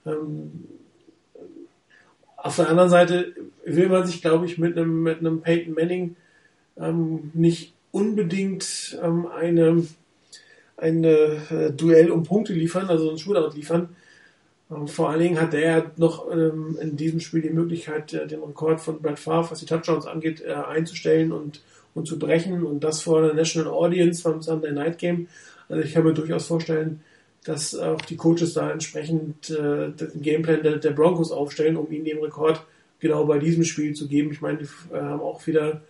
[0.05, 0.51] Ähm,
[2.37, 3.33] auf der anderen Seite
[3.65, 6.15] will man sich, glaube ich, mit einem, mit einem Peyton Manning
[6.77, 9.85] ähm, nicht unbedingt ähm, eine,
[10.77, 11.09] eine
[11.49, 13.95] äh, Duell um Punkte liefern, also ein Shootout liefern.
[14.71, 18.43] Ähm, vor allen Dingen hat er noch ähm, in diesem Spiel die Möglichkeit, äh, den
[18.43, 21.61] Rekord von Brad Favre, was die Touchdowns angeht, äh, einzustellen und,
[21.93, 25.27] und zu brechen und das vor der National Audience beim Sunday Night Game.
[25.69, 27.01] Also ich kann mir durchaus vorstellen,
[27.43, 32.05] dass auch die Coaches da entsprechend äh, den Gameplan der, der, Broncos aufstellen, um ihnen
[32.05, 32.65] den Rekord
[32.99, 34.31] genau bei diesem Spiel zu geben.
[34.31, 35.81] Ich meine, die äh, haben auch wieder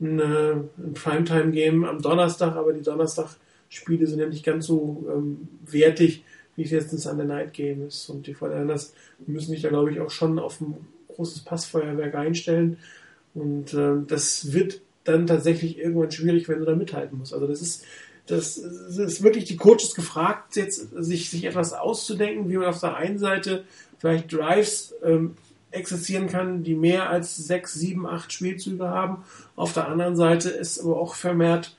[0.00, 5.48] ein, äh, ein Primetime-Game am Donnerstag, aber die Donnerstag-Spiele sind ja nicht ganz so ähm,
[5.64, 6.24] wertig,
[6.56, 8.08] wie es jetzt ein Sunday Night Game ist.
[8.08, 8.94] Und die Fortinanders
[9.26, 10.74] müssen sich da, glaube ich, auch schon auf ein
[11.08, 12.78] großes Passfeuerwerk einstellen.
[13.34, 17.32] Und äh, das wird dann tatsächlich irgendwann schwierig, wenn du da mithalten musst.
[17.32, 17.84] Also das ist
[18.26, 22.96] das ist wirklich die Coaches gefragt, jetzt sich, sich etwas auszudenken, wie man auf der
[22.96, 23.64] einen Seite
[23.98, 25.36] vielleicht Drives ähm,
[25.70, 29.24] existieren kann, die mehr als sechs, sieben, acht Spielzüge haben.
[29.54, 31.76] Auf der anderen Seite ist aber auch vermehrt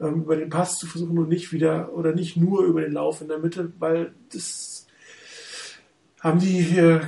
[0.00, 3.20] ähm, über den Pass zu versuchen und nicht wieder oder nicht nur über den Lauf
[3.20, 4.86] in der Mitte, weil das
[6.20, 7.00] haben die äh,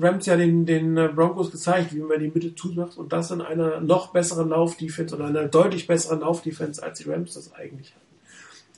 [0.00, 3.42] Rams ja den, den äh, Broncos gezeigt, wie man die Mitte zumacht und das in
[3.42, 8.15] einer noch besseren Laufdefense oder einer deutlich besseren Laufdefense, als die Rams das eigentlich haben.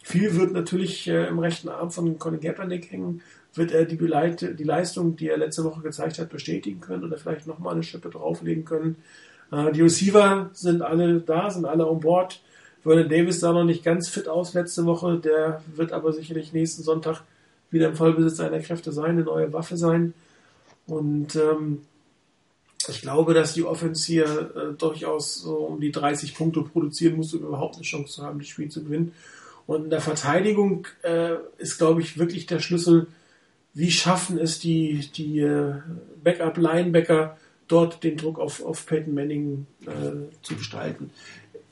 [0.09, 3.21] Viel wird natürlich äh, im rechten Arm von Colin Kaepernick hängen.
[3.53, 7.47] Wird er die, die Leistung, die er letzte Woche gezeigt hat, bestätigen können oder vielleicht
[7.47, 8.97] nochmal eine Schippe drauflegen können?
[9.53, 12.41] Äh, die Receiver sind alle da, sind alle on board.
[12.85, 15.19] Vernon Davis sah noch nicht ganz fit aus letzte Woche.
[15.19, 17.23] Der wird aber sicherlich nächsten Sonntag
[17.71, 20.15] wieder im Vollbesitz seiner Kräfte sein, eine neue Waffe sein.
[20.87, 21.83] Und ähm,
[22.89, 27.35] ich glaube, dass die Offense hier äh, durchaus so um die 30 Punkte produzieren muss,
[27.35, 29.13] um überhaupt eine Chance zu haben, das Spiel zu gewinnen.
[29.69, 33.09] Und in der Verteidigung äh, ist, glaube ich, wirklich der Schlüssel,
[33.75, 35.75] wie schaffen es die, die äh,
[36.25, 37.37] Backup-Linebacker,
[37.69, 41.11] dort den Druck auf, auf Peyton Manning äh, zu gestalten.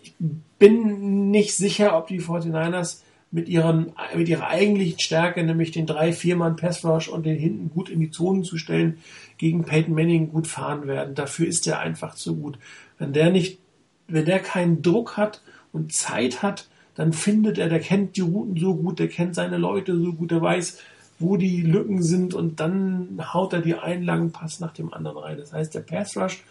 [0.03, 0.13] Ich
[0.59, 2.99] bin nicht sicher, ob die 49ers
[3.31, 8.11] mit, ihren, mit ihrer eigentlichen Stärke, nämlich den 3-4-Mann-Pass-Rush und den hinten gut in die
[8.11, 8.99] Zonen zu stellen,
[9.39, 11.15] gegen Peyton Manning gut fahren werden.
[11.15, 12.59] Dafür ist er einfach zu gut.
[12.99, 13.59] Wenn der nicht,
[14.07, 15.41] wenn der keinen Druck hat
[15.73, 19.59] und Zeit hat, dann findet er, der kennt die Routen so gut, der kennt seine
[19.59, 20.79] Leute so gut, der weiß,
[21.19, 25.19] wo die Lücken sind und dann haut er die einen langen Pass nach dem anderen
[25.19, 25.39] rein.
[25.39, 26.43] Das heißt, der Pass Rush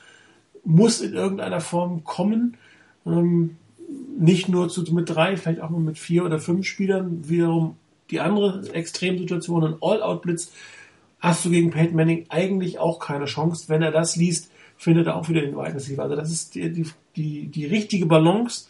[0.63, 2.57] muss in irgendeiner Form kommen.
[3.05, 3.57] Ähm,
[4.17, 7.27] nicht nur zu, mit drei, vielleicht auch mal mit vier oder fünf Spielern.
[7.27, 7.75] Wiederum
[8.09, 10.51] die andere Extremsituation, ein All-Out-Blitz,
[11.19, 13.65] hast du gegen Peyton Manning eigentlich auch keine Chance.
[13.67, 16.03] Wenn er das liest, findet er auch wieder den Wide Receiver.
[16.03, 18.67] Also das ist die, die, die, die richtige Balance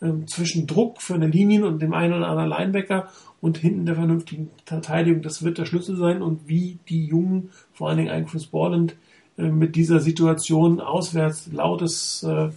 [0.00, 3.08] ähm, zwischen Druck für eine Linien und dem einen oder anderen Linebacker
[3.40, 5.22] und hinten der vernünftigen Verteidigung.
[5.22, 8.96] Das wird der Schlüssel sein und wie die Jungen, vor allen Dingen ein Chris Borland,
[9.36, 12.50] äh, mit dieser Situation auswärts, lautes äh,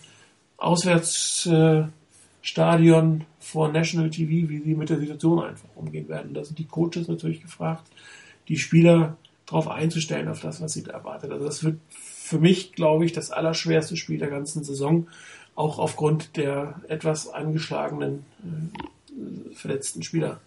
[0.58, 6.34] Auswärtsstadion äh, vor National TV, wie sie mit der Situation einfach umgehen werden.
[6.34, 7.88] Da sind die Coaches natürlich gefragt,
[8.48, 9.18] die Spieler
[9.48, 11.32] darauf einzustellen, auf das, was sie da erwartet.
[11.32, 15.08] Also das wird für mich, glaube ich, das allerschwerste Spiel der ganzen Saison,
[15.56, 20.40] auch aufgrund der etwas angeschlagenen äh, verletzten Spieler.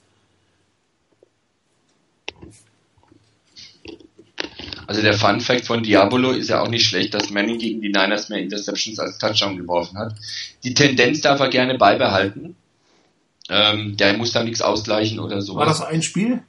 [4.87, 7.89] Also der Fun Fact von Diabolo ist ja auch nicht schlecht, dass Manning gegen die
[7.89, 10.15] Niners mehr Interceptions als Touchdown geworfen hat.
[10.63, 12.57] Die Tendenz darf er gerne beibehalten.
[13.49, 15.61] Ähm, der muss da nichts ausgleichen oder sowas.
[15.61, 16.43] War das ein Spiel?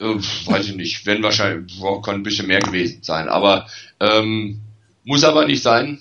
[0.00, 0.14] Äh,
[0.46, 1.06] weiß ich nicht.
[1.06, 3.28] Wenn wahrscheinlich, boah, kann ein bisschen mehr gewesen sein.
[3.28, 3.66] Aber
[4.00, 4.60] ähm,
[5.04, 6.00] muss aber nicht sein,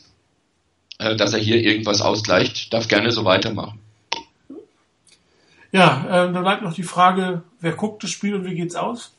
[1.00, 2.74] dass er hier irgendwas ausgleicht.
[2.74, 3.80] Darf gerne so weitermachen.
[5.72, 9.12] Ja, äh, dann bleibt noch die Frage, wer guckt das Spiel und wie geht's aus?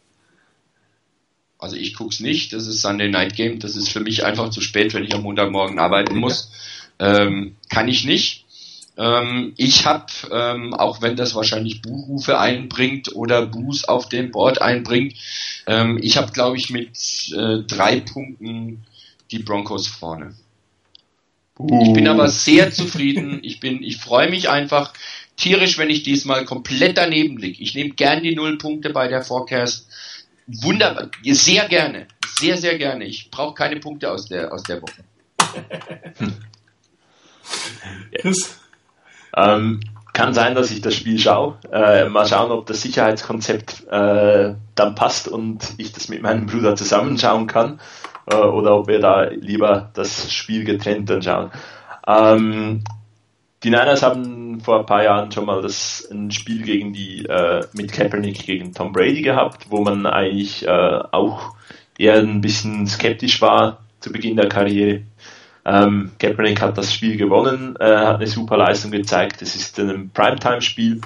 [1.59, 4.61] Also ich guck's nicht, das ist Sunday Night Game, das ist für mich einfach zu
[4.61, 6.51] spät, wenn ich am Montagmorgen arbeiten muss.
[6.99, 8.47] Ähm, kann ich nicht.
[8.97, 14.61] Ähm, ich habe, ähm, auch wenn das wahrscheinlich Buchrufe einbringt oder Buß auf dem Board
[14.61, 15.15] einbringt,
[15.67, 18.85] ähm, ich habe, glaube ich, mit äh, drei Punkten
[19.31, 20.35] die Broncos vorne.
[21.61, 21.83] Uh.
[21.87, 23.41] Ich bin aber sehr zufrieden.
[23.43, 24.93] Ich bin, ich freue mich einfach
[25.37, 27.63] tierisch, wenn ich diesmal komplett daneben liege.
[27.63, 29.89] Ich nehme gern die Nullpunkte bei der Forecast
[30.47, 32.07] wunderbar, sehr gerne,
[32.39, 33.05] sehr, sehr gerne.
[33.05, 35.05] Ich brauche keine Punkte aus der, aus der Woche.
[38.21, 38.59] Chris?
[39.37, 39.81] Ähm,
[40.13, 41.59] kann sein, dass ich das Spiel schaue.
[41.73, 46.75] Äh, mal schauen, ob das Sicherheitskonzept äh, dann passt und ich das mit meinem Bruder
[46.75, 47.81] zusammenschauen kann
[48.27, 51.51] äh, oder ob wir da lieber das Spiel getrennt dann schauen.
[52.07, 52.83] Ähm,
[53.63, 57.65] die Niners haben vor ein paar Jahren schon mal das ein Spiel gegen die äh,
[57.75, 60.71] mit Kaepernick gegen Tom Brady gehabt, wo man eigentlich äh,
[61.11, 61.55] auch
[61.99, 65.03] eher ein bisschen skeptisch war zu Beginn der Karriere.
[65.67, 69.43] Ähm, Kaepernick hat das Spiel gewonnen, äh, hat eine super Leistung gezeigt.
[69.43, 71.03] Es ist ein Primetime-Spiel.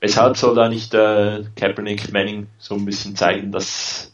[0.00, 4.12] Weshalb soll da nicht äh, Kaepernick Manning so ein bisschen zeigen, dass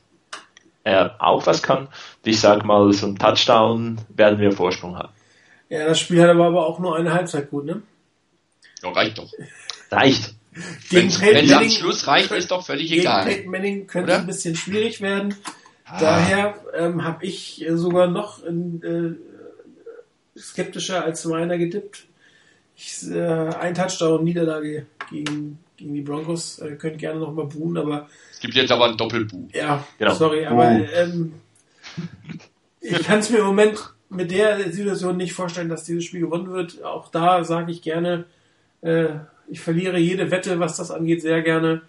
[0.84, 1.88] er auch was kann?
[2.24, 5.12] ich sage mal, so ein Touchdown werden wir Vorsprung haben.
[5.68, 7.82] Ja, das Spiel hat aber, aber auch nur eine Halbzeit gut, ne?
[8.82, 9.32] Ja, reicht doch.
[9.90, 10.34] Reicht.
[10.88, 13.24] Gegen wenn es am Schluss reicht, ist doch völlig gegen egal.
[13.24, 14.20] Peyton Manning könnte Oder?
[14.20, 15.34] ein bisschen schwierig werden.
[15.84, 15.98] Ah.
[15.98, 19.14] Daher ähm, habe ich sogar noch äh,
[20.38, 22.04] skeptischer als meiner getippt.
[22.76, 26.58] Ich, äh, ein Touchdown-Niederlage gegen, gegen die Broncos.
[26.58, 28.08] Äh, könnt gerne nochmal buhen, aber.
[28.32, 29.48] Es gibt jetzt aber ein Doppelbuh.
[29.52, 30.14] Ja, genau.
[30.14, 31.34] sorry, aber ähm,
[32.80, 36.50] ich kann es mir im Moment mit der Situation nicht vorstellen, dass dieses Spiel gewonnen
[36.50, 36.82] wird.
[36.84, 38.26] Auch da sage ich gerne,
[38.82, 39.08] äh,
[39.48, 41.82] ich verliere jede Wette, was das angeht, sehr gerne.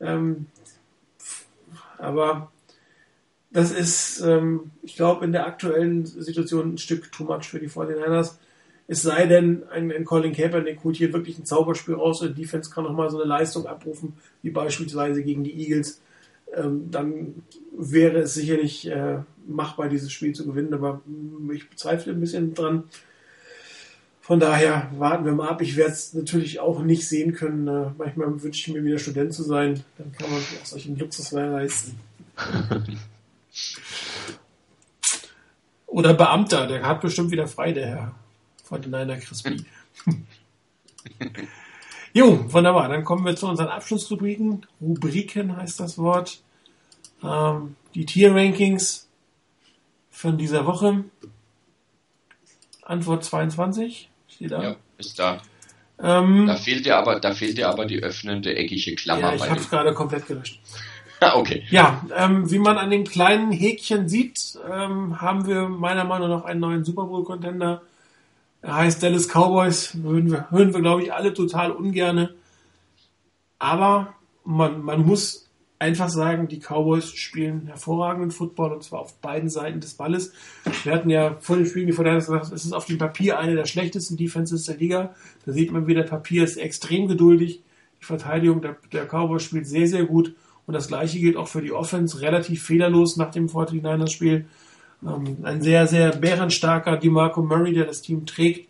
[0.00, 0.46] Ähm,
[1.98, 2.50] aber
[3.50, 7.70] das ist, ähm, ich glaube, in der aktuellen Situation ein Stück too much für die
[7.70, 8.34] 49ers.
[8.88, 12.42] Es sei denn, ein, ein Colin Kaepernick holt hier wirklich ein Zauberspiel raus und die
[12.42, 14.12] Defense kann nochmal so eine Leistung abrufen,
[14.42, 16.00] wie beispielsweise gegen die Eagles.
[16.54, 17.42] Ähm, dann
[17.76, 21.02] wäre es sicherlich äh, machbar, dieses Spiel zu gewinnen, aber
[21.52, 22.84] ich bezweifle ein bisschen dran.
[24.20, 25.62] Von daher warten wir mal ab.
[25.62, 27.66] Ich werde es natürlich auch nicht sehen können.
[27.68, 29.84] Äh, manchmal wünsche ich mir wieder Student zu sein.
[29.98, 31.98] Dann kann man sich auch solchen Luxus mehr leisten.
[35.86, 38.14] Oder Beamter, der hat bestimmt wieder frei, der Herr
[38.66, 39.64] von den Niner Crispy.
[42.12, 42.88] jo, wunderbar.
[42.88, 44.66] Dann kommen wir zu unseren Abschlussrubriken.
[44.80, 46.40] Rubriken heißt das Wort.
[47.22, 49.08] Ähm, die Tier-Rankings
[50.10, 51.04] von dieser Woche.
[52.82, 54.62] Antwort 22 steht da.
[54.62, 55.40] Ja, ist da.
[56.02, 59.28] Ähm, da fehlt dir aber, da fehlt dir aber die öffnende eckige Klammer.
[59.28, 60.60] Ja, ich habe es gerade komplett gelöscht.
[61.20, 61.64] ah, okay.
[61.70, 66.44] Ja, ähm, wie man an den kleinen Häkchen sieht, ähm, haben wir meiner Meinung nach
[66.44, 67.82] einen neuen Super Bowl Contender.
[68.62, 69.94] Er heißt Dallas Cowboys.
[69.94, 72.34] Hören wir, hören wir glaube ich, alle total ungerne.
[73.58, 74.14] Aber
[74.44, 75.46] man, man muss
[75.78, 80.32] einfach sagen, die Cowboys spielen hervorragenden Football und zwar auf beiden Seiten des Balles.
[80.84, 83.66] Wir hatten ja vor dem Spiel Vorteile gesagt, es ist auf dem Papier eine der
[83.66, 85.14] schlechtesten Defenses der Liga.
[85.44, 87.62] Da sieht man wieder, Papier ist extrem geduldig.
[88.00, 90.34] Die Verteidigung der, der Cowboys spielt sehr, sehr gut.
[90.66, 94.46] Und das gleiche gilt auch für die Offense, relativ fehlerlos nach dem 49ers-Spiel.
[95.02, 98.68] Ähm, ein sehr, sehr bärenstarker DeMarco Murray, der das Team trägt.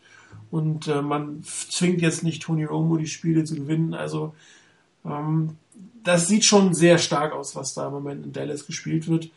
[0.50, 3.94] Und äh, man zwingt jetzt nicht Tony Romo, die Spiele zu gewinnen.
[3.94, 4.34] Also
[5.04, 5.56] ähm,
[6.02, 9.30] das sieht schon sehr stark aus, was da im Moment in Dallas gespielt wird.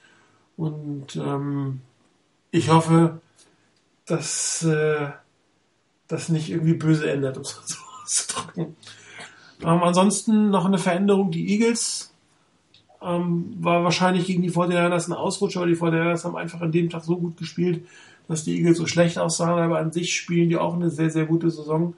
[0.55, 1.81] Und ähm,
[2.51, 3.21] ich hoffe,
[4.05, 5.09] dass äh,
[6.07, 8.75] das nicht irgendwie böse ändert, um es so auszudrücken.
[9.61, 11.31] Ähm, ansonsten noch eine Veränderung.
[11.31, 12.08] Die Eagles
[13.01, 16.89] ähm, war wahrscheinlich gegen die 49ers ein Ausrutscher, aber die 49ers haben einfach an dem
[16.89, 17.85] Tag so gut gespielt,
[18.27, 21.25] dass die Eagles so schlecht aussahen, aber an sich spielen die auch eine sehr, sehr
[21.25, 21.95] gute Saison.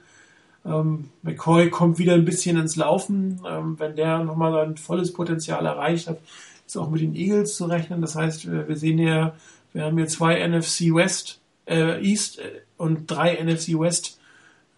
[0.64, 3.40] Ähm, McCoy kommt wieder ein bisschen ins Laufen.
[3.46, 6.20] Ähm, wenn der nochmal sein volles Potenzial erreicht hat,
[6.66, 8.00] ist auch mit den Eagles zu rechnen.
[8.00, 9.34] Das heißt, wir, sehen ja,
[9.72, 14.20] wir haben hier zwei NFC West, äh, East äh, und drei NFC West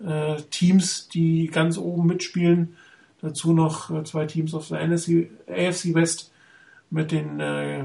[0.05, 2.77] äh, Teams, die ganz oben mitspielen.
[3.25, 6.31] Dazu noch äh, zwei Teams aus der NFC, AFC West
[6.91, 7.85] mit den äh,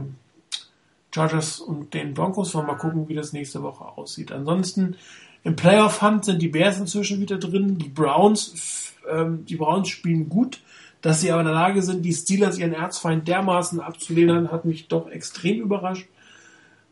[1.15, 2.53] Chargers und den Broncos.
[2.53, 4.33] Wollen wir mal gucken, wie das nächste Woche aussieht.
[4.33, 4.97] Ansonsten
[5.45, 7.77] im Playoff-Hunt sind die Bears inzwischen wieder drin.
[7.77, 10.59] Die Browns, ähm, die Browns spielen gut.
[11.01, 14.89] Dass sie aber in der Lage sind, die Steelers ihren Erzfeind dermaßen abzulehnen, hat mich
[14.89, 16.09] doch extrem überrascht.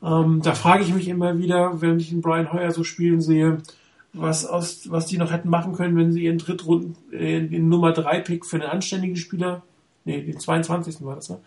[0.01, 3.57] Ähm, da frage ich mich immer wieder, wenn ich den Brian Hoyer so spielen sehe,
[4.19, 7.91] was, aus, was die noch hätten machen können, wenn sie ihren Drittrunden, äh, den Nummer
[7.91, 9.63] 3 Pick für einen anständigen Spieler,
[10.05, 11.03] nee, den 22.
[11.05, 11.39] war das, ne?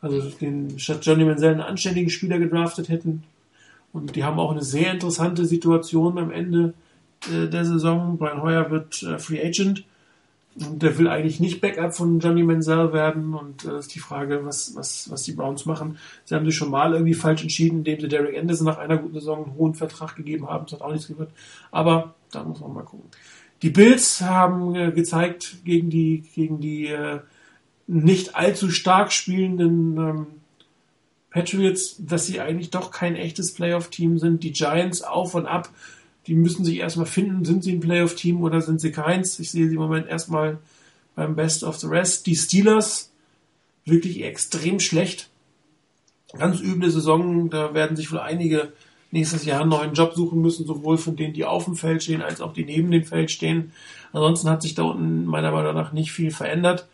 [0.00, 3.24] Also den statt Johnny Manziel einen anständigen Spieler gedraftet hätten.
[3.92, 6.74] Und die haben auch eine sehr interessante Situation am Ende
[7.32, 8.16] äh, der Saison.
[8.16, 9.84] Brian Hoyer wird äh, Free Agent
[10.58, 13.34] der will eigentlich nicht Backup von Johnny Manziel werden.
[13.34, 15.98] Und äh, ist die Frage, was, was, was die Browns machen.
[16.24, 19.14] Sie haben sich schon mal irgendwie falsch entschieden, indem sie Derek Anderson nach einer guten
[19.14, 20.66] Saison einen hohen Vertrag gegeben haben.
[20.66, 21.30] Das hat auch nichts gehört.
[21.70, 23.08] Aber da muss man mal gucken.
[23.62, 27.20] Die Bills haben äh, gezeigt gegen die, gegen die äh,
[27.86, 30.26] nicht allzu stark spielenden ähm,
[31.30, 34.42] Patriots, dass sie eigentlich doch kein echtes Playoff-Team sind.
[34.42, 35.70] Die Giants auf und ab.
[36.28, 39.38] Die müssen sich erstmal finden, sind sie ein Playoff-Team oder sind sie keins.
[39.38, 40.58] Ich sehe sie im Moment erstmal
[41.14, 42.26] beim Best of the Rest.
[42.26, 43.10] Die Steelers
[43.86, 45.30] wirklich extrem schlecht.
[46.38, 47.48] Ganz üble Saison.
[47.48, 48.74] Da werden sich wohl einige
[49.10, 52.20] nächstes Jahr einen neuen Job suchen müssen, sowohl von denen, die auf dem Feld stehen,
[52.20, 53.72] als auch die neben dem Feld stehen.
[54.12, 56.86] Ansonsten hat sich da unten meiner Meinung nach nicht viel verändert.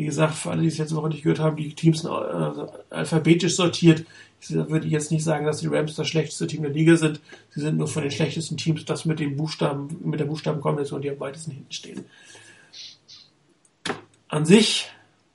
[0.00, 2.66] Wie gesagt, für alle, die es jetzt noch nicht gehört haben, die Teams sind äh,
[2.88, 4.06] alphabetisch sortiert.
[4.40, 7.20] Ich würde jetzt nicht sagen, dass die Rams das schlechteste Team der Liga sind.
[7.50, 11.10] Sie sind nur von den schlechtesten Teams das mit den Buchstaben, mit der Buchstabenkombination, die
[11.10, 12.04] am weitesten hinten stehen.
[14.28, 14.88] An sich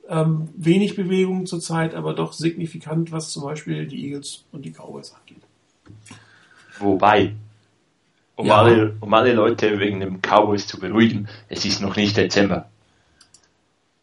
[0.09, 5.13] ähm, wenig Bewegung zurzeit, aber doch signifikant, was zum Beispiel die Eagles und die Cowboys
[5.13, 5.43] angeht.
[6.79, 7.35] Wobei,
[8.35, 8.63] um, ja.
[8.63, 12.67] alle, um alle Leute wegen dem Cowboys zu beruhigen, es ist noch nicht Dezember.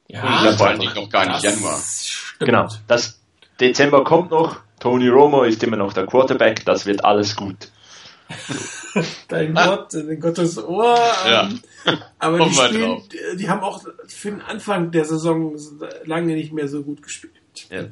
[0.08, 1.80] Ja, und vor allen Dingen noch gar nicht Januar.
[1.80, 2.50] Stimmt.
[2.50, 3.20] Genau, das
[3.60, 4.60] Dezember kommt noch.
[4.80, 6.64] Tony Romo ist immer noch der Quarterback.
[6.64, 7.68] Das wird alles gut.
[9.28, 10.98] Dein Gott, in Gottes Ohr.
[11.26, 11.48] Ja.
[12.18, 13.02] Aber die, spielen,
[13.38, 15.56] die haben auch für den Anfang der Saison
[16.04, 17.32] lange nicht mehr so gut gespielt.
[17.70, 17.84] Ja.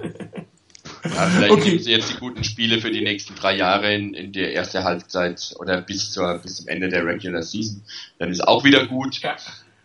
[1.05, 1.69] Ja, vielleicht okay.
[1.69, 4.85] nehmen sie jetzt die guten Spiele für die nächsten drei Jahre in, in der erste
[4.85, 7.83] Halbzeit oder bis zur bis zum Ende der Regular Season.
[8.19, 9.21] Dann ist auch wieder gut.
[9.21, 9.37] Ja.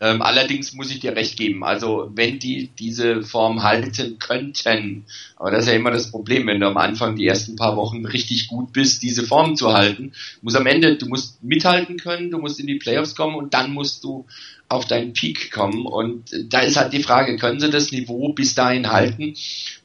[0.06, 5.06] Ähm, allerdings muss ich dir recht geben, also wenn die diese Form halten könnten,
[5.36, 8.06] aber das ist ja immer das Problem, wenn du am Anfang die ersten paar Wochen
[8.06, 10.12] richtig gut bist, diese Form zu halten,
[10.44, 13.72] muss am Ende, du musst mithalten können, du musst in die Playoffs kommen und dann
[13.72, 14.28] musst du
[14.70, 15.88] auf deinen Peak kommen.
[15.88, 19.34] Und da ist halt die Frage, können sie das Niveau bis dahin halten?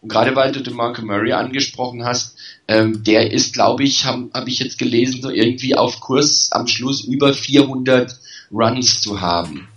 [0.02, 2.36] Und gerade weil du den Marco Murray angesprochen hast,
[2.68, 6.66] ähm, der ist, glaube ich, habe hab ich jetzt gelesen, so irgendwie auf Kurs am
[6.66, 8.18] Schluss über 400
[8.52, 9.68] Runs zu haben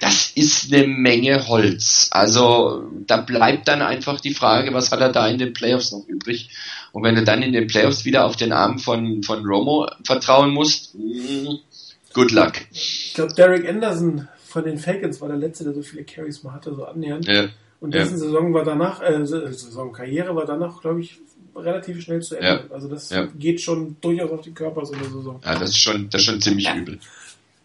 [0.00, 2.08] das ist eine Menge Holz.
[2.10, 6.06] Also da bleibt dann einfach die Frage, was hat er da in den Playoffs noch
[6.08, 6.50] übrig?
[6.92, 10.52] Und wenn du dann in den Playoffs wieder auf den Arm von, von Romo vertrauen
[10.52, 11.48] musst, mm,
[12.14, 12.52] good luck.
[12.72, 16.54] Ich glaube, Derek Anderson von den Falcons war der Letzte, der so viele Carries mal
[16.54, 17.26] hatte, so annähernd.
[17.26, 17.48] Ja.
[17.80, 18.18] Und dessen ja.
[18.18, 21.18] Saison war danach, äh, Saison, Karriere war danach, glaube ich,
[21.54, 22.64] relativ schnell zu Ende.
[22.68, 22.74] Ja.
[22.74, 23.26] Also das ja.
[23.38, 25.40] geht schon durchaus auf den Körper so eine Saison.
[25.44, 26.98] Ja, das ist schon, das ist schon ziemlich übel.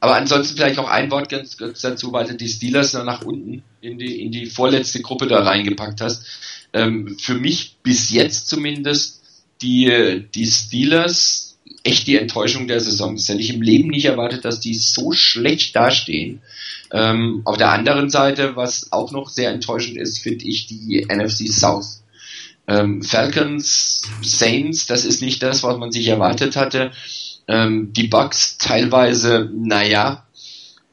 [0.05, 3.63] Aber ansonsten vielleicht noch ein Wort ganz kurz dazu, weil du die Steelers nach unten
[3.81, 6.27] in die, in die vorletzte Gruppe da reingepackt hast.
[6.73, 9.23] Ähm, für mich bis jetzt zumindest
[9.63, 13.15] die, die Steelers echt die Enttäuschung der Saison.
[13.15, 16.43] Das hätte ich im Leben nicht erwartet, dass die so schlecht dastehen.
[16.91, 21.51] Ähm, auf der anderen Seite, was auch noch sehr enttäuschend ist, finde ich die NFC
[21.51, 22.03] South.
[22.67, 26.91] Ähm, Falcons, Saints, das ist nicht das, was man sich erwartet hatte.
[27.47, 30.25] Ähm, die Bugs teilweise, naja,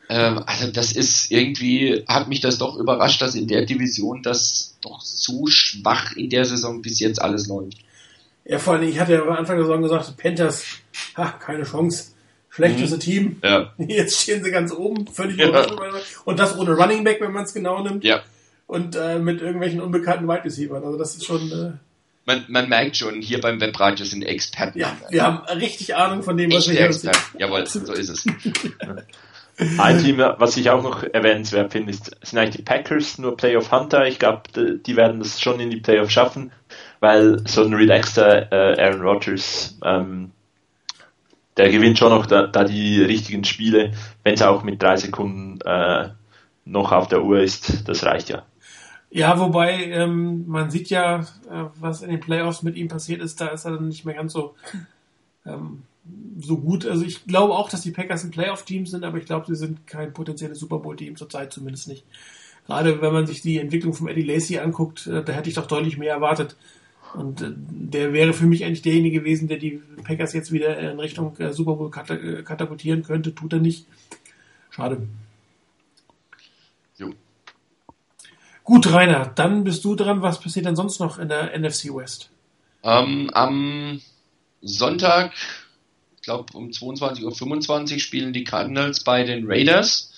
[0.09, 4.77] ähm, also das ist irgendwie, hat mich das doch überrascht, dass in der Division das
[4.83, 7.79] doch so schwach in der Saison bis jetzt alles läuft.
[8.45, 10.65] Ja, vor allem, ich hatte ja am Anfang der Saison gesagt, Panthers,
[11.17, 12.13] ha, keine Chance.
[12.51, 13.01] Schlechteste mhm.
[13.01, 13.37] Team.
[13.43, 13.73] Ja.
[13.79, 15.67] Jetzt stehen sie ganz oben, völlig ja.
[16.27, 18.05] Und das ohne Running Back, wenn man es genau nimmt.
[18.05, 18.21] Ja.
[18.67, 20.85] Und äh, mit irgendwelchen unbekannten Wide Receivers.
[20.85, 21.51] Also das ist schon.
[21.51, 21.73] Äh,
[22.25, 24.79] man, man merkt schon, hier beim Webradio sind Experten.
[24.79, 27.39] Ja, wir haben richtig Ahnung von dem, was Echte wir hier Experten.
[27.39, 28.27] Jawohl, so ist es.
[29.79, 33.71] Ein Team, was ich auch noch erwähnenswert finde, ist, sind eigentlich die Packers, nur Playoff
[33.71, 34.07] Hunter.
[34.07, 36.53] Ich glaube, die werden das schon in die Playoffs schaffen,
[37.01, 40.31] weil so ein relaxter äh, Aaron Rodgers, ähm,
[41.59, 43.93] der gewinnt schon noch da, da die richtigen Spiele,
[44.25, 46.09] wenn es auch mit drei Sekunden äh,
[46.65, 47.87] noch auf der Uhr ist.
[47.89, 48.45] Das reicht ja.
[49.15, 53.41] Ja, wobei ähm, man sieht ja, äh, was in den Playoffs mit ihm passiert ist,
[53.41, 54.55] da ist er dann nicht mehr ganz so
[55.45, 55.83] ähm,
[56.39, 56.87] so gut.
[56.87, 59.87] Also ich glaube auch, dass die Packers ein Playoff-Team sind, aber ich glaube, sie sind
[59.87, 62.05] kein potenzielles Super Bowl-Team zurzeit zumindest nicht.
[62.67, 65.67] Gerade wenn man sich die Entwicklung von Eddie Lacey anguckt, äh, da hätte ich doch
[65.67, 66.57] deutlich mehr erwartet.
[67.15, 70.99] Und äh, der wäre für mich eigentlich derjenige gewesen, der die Packers jetzt wieder in
[70.99, 73.35] Richtung äh, Super Bowl katapultieren könnte.
[73.35, 73.87] Tut er nicht.
[74.71, 75.07] Schade.
[76.97, 77.11] Jo.
[78.73, 80.23] Gut, Rainer, dann bist du dran.
[80.23, 82.31] Was passiert denn sonst noch in der NFC West?
[82.83, 84.01] Ähm, am
[84.63, 85.35] Sonntag
[86.23, 90.11] ich glaube um 22.25 Uhr spielen die Cardinals bei den Raiders.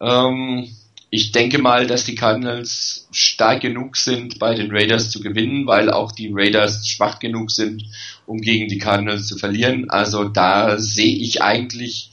[0.00, 0.74] Ähm,
[1.10, 5.90] ich denke mal, dass die Cardinals stark genug sind, bei den Raiders zu gewinnen, weil
[5.90, 7.84] auch die Raiders schwach genug sind,
[8.24, 9.90] um gegen die Cardinals zu verlieren.
[9.90, 12.10] Also da sehe ich eigentlich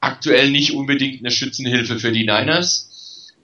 [0.00, 2.90] aktuell nicht unbedingt eine Schützenhilfe für die Niners.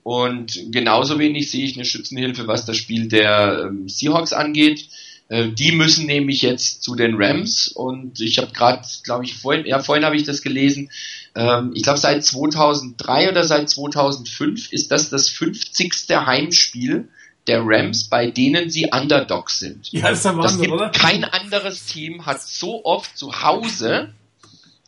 [0.02, 4.88] Und genauso wenig sehe ich eine Schützenhilfe, was das Spiel der ähm, Seahawks angeht.
[5.28, 9.64] Äh, die müssen nämlich jetzt zu den Rams und ich habe gerade, glaube ich, vorhin,
[9.66, 10.90] ja, vorhin habe ich das gelesen.
[11.34, 15.92] Ähm, ich glaube, seit 2003 oder seit 2005 ist das das 50.
[16.10, 17.08] Heimspiel
[17.46, 19.90] der Rams, bei denen sie Underdog sind.
[19.92, 20.90] Ja, ist der Wahnsinn, oder?
[20.90, 24.12] Kein anderes Team hat so oft zu Hause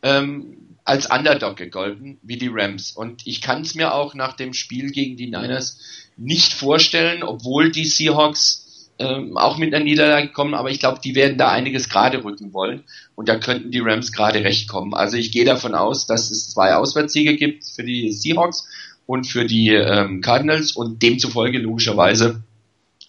[0.02, 2.92] ähm, als Underdog gegolten wie die Rams.
[2.92, 5.78] Und ich kann es mir auch nach dem Spiel gegen die Niners
[6.16, 8.62] nicht vorstellen, obwohl die Seahawks
[8.98, 12.52] ähm, auch mit einer Niederlage kommen, aber ich glaube, die werden da einiges gerade rücken
[12.52, 12.84] wollen
[13.14, 14.94] und da könnten die Rams gerade recht kommen.
[14.94, 18.66] Also ich gehe davon aus, dass es zwei Auswärtssiege gibt für die Seahawks
[19.06, 22.42] und für die ähm, Cardinals und demzufolge logischerweise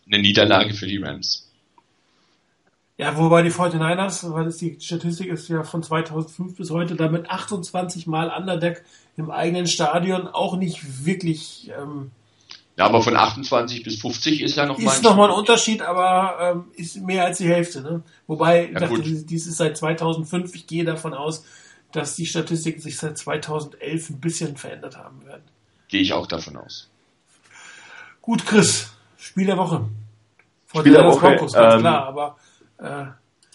[0.07, 1.42] eine Niederlage für die Rams.
[3.03, 7.29] Ja, wobei die 49ers, weil es die Statistik ist ja von 2005 bis heute, damit
[7.29, 8.83] 28 Mal Underdeck
[9.17, 12.11] im eigenen Stadion auch nicht wirklich ähm,
[12.75, 16.37] ja, aber von 28 bis 50 ist ja noch mal Ist nochmal ein Unterschied, aber
[16.41, 17.81] ähm, ist mehr als die Hälfte.
[17.81, 18.01] Ne?
[18.25, 20.55] Wobei, ja, dachte, dies ist seit 2005.
[20.55, 21.45] Ich gehe davon aus,
[21.91, 25.43] dass die Statistiken sich seit 2011 ein bisschen verändert haben werden.
[25.87, 26.89] Gehe ich auch davon aus.
[28.21, 29.85] Gut, Chris, Spiel der Woche.
[30.65, 32.37] Vor Spiel der Woche, Broncos, ganz ähm, klar, aber
[32.77, 33.05] äh,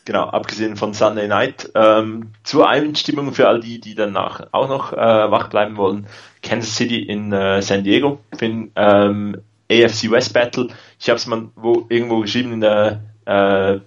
[0.08, 1.70] Genau, abgesehen von Sunday Night.
[1.74, 6.06] Ähm, zur Einstimmung für all die, die danach auch noch äh, wach bleiben wollen.
[6.42, 9.36] Kansas City in äh, San Diego für den ähm,
[9.70, 10.68] AFC West Battle.
[10.98, 13.80] Ich habe es mal wo, irgendwo geschrieben in der äh,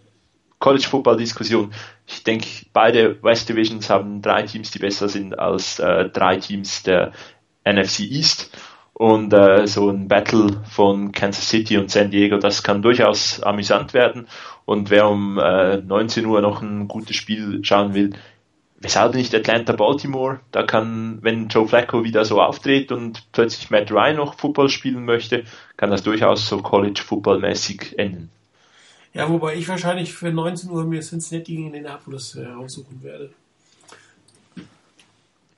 [0.59, 1.73] College Football Diskussion.
[2.05, 6.83] Ich denke, beide West Divisions haben drei Teams, die besser sind als äh, drei Teams
[6.83, 7.13] der
[7.65, 8.55] NFC East.
[9.01, 13.95] Und äh, so ein Battle von Kansas City und San Diego, das kann durchaus amüsant
[13.95, 14.27] werden.
[14.65, 18.11] Und wer um äh, 19 Uhr noch ein gutes Spiel schauen will,
[18.79, 20.41] weshalb nicht Atlanta Baltimore?
[20.51, 25.03] Da kann, wenn Joe Flacco wieder so auftritt und plötzlich Matt Ryan noch Football spielen
[25.03, 25.45] möchte,
[25.77, 28.29] kann das durchaus so College Football mäßig enden.
[29.15, 33.31] Ja, wobei ich wahrscheinlich für 19 Uhr mir Cincinnati gegen Indianapolis äh, aussuchen werde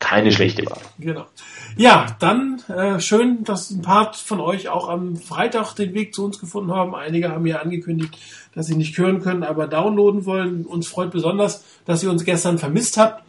[0.04, 0.82] keine schlechte Wahl.
[1.00, 1.26] Genau.
[1.78, 6.26] Ja, dann äh, schön, dass ein paar von euch auch am Freitag den Weg zu
[6.26, 6.94] uns gefunden haben.
[6.94, 8.18] Einige haben ja angekündigt,
[8.54, 10.66] dass sie nicht hören können, aber downloaden wollen.
[10.66, 13.24] Uns freut besonders, dass ihr uns gestern vermisst habt.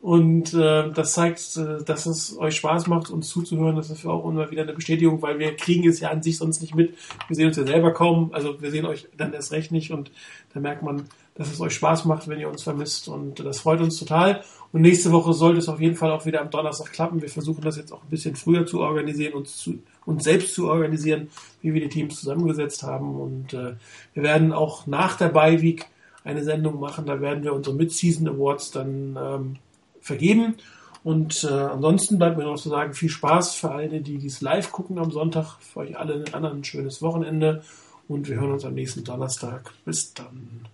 [0.00, 3.74] Und äh, das zeigt, äh, dass es euch Spaß macht, uns zuzuhören.
[3.74, 6.60] Das ist auch immer wieder eine Bestätigung, weil wir kriegen es ja an sich sonst
[6.60, 6.94] nicht mit.
[7.26, 8.32] Wir sehen uns ja selber kaum.
[8.32, 9.90] Also wir sehen euch dann erst recht nicht.
[9.90, 10.12] Und
[10.54, 13.08] da merkt man, dass es euch Spaß macht, wenn ihr uns vermisst.
[13.08, 14.44] Und das freut uns total.
[14.72, 17.22] Und nächste Woche sollte es auf jeden Fall auch wieder am Donnerstag klappen.
[17.22, 20.68] Wir versuchen das jetzt auch ein bisschen früher zu organisieren, uns, zu, uns selbst zu
[20.68, 21.28] organisieren,
[21.62, 23.18] wie wir die Teams zusammengesetzt haben.
[23.18, 23.74] Und äh,
[24.14, 25.86] wir werden auch nach der Bye Week
[26.24, 27.06] eine Sendung machen.
[27.06, 29.56] Da werden wir unsere Mid-Season Awards dann ähm,
[30.00, 30.56] vergeben.
[31.02, 34.70] Und äh, ansonsten bleibt mir noch zu sagen, viel Spaß für alle, die dies live
[34.70, 35.56] gucken am Sonntag.
[35.60, 37.62] Für euch alle ein, ein schönes Wochenende.
[38.08, 39.72] Und wir hören uns am nächsten Donnerstag.
[39.84, 40.68] Bis dann.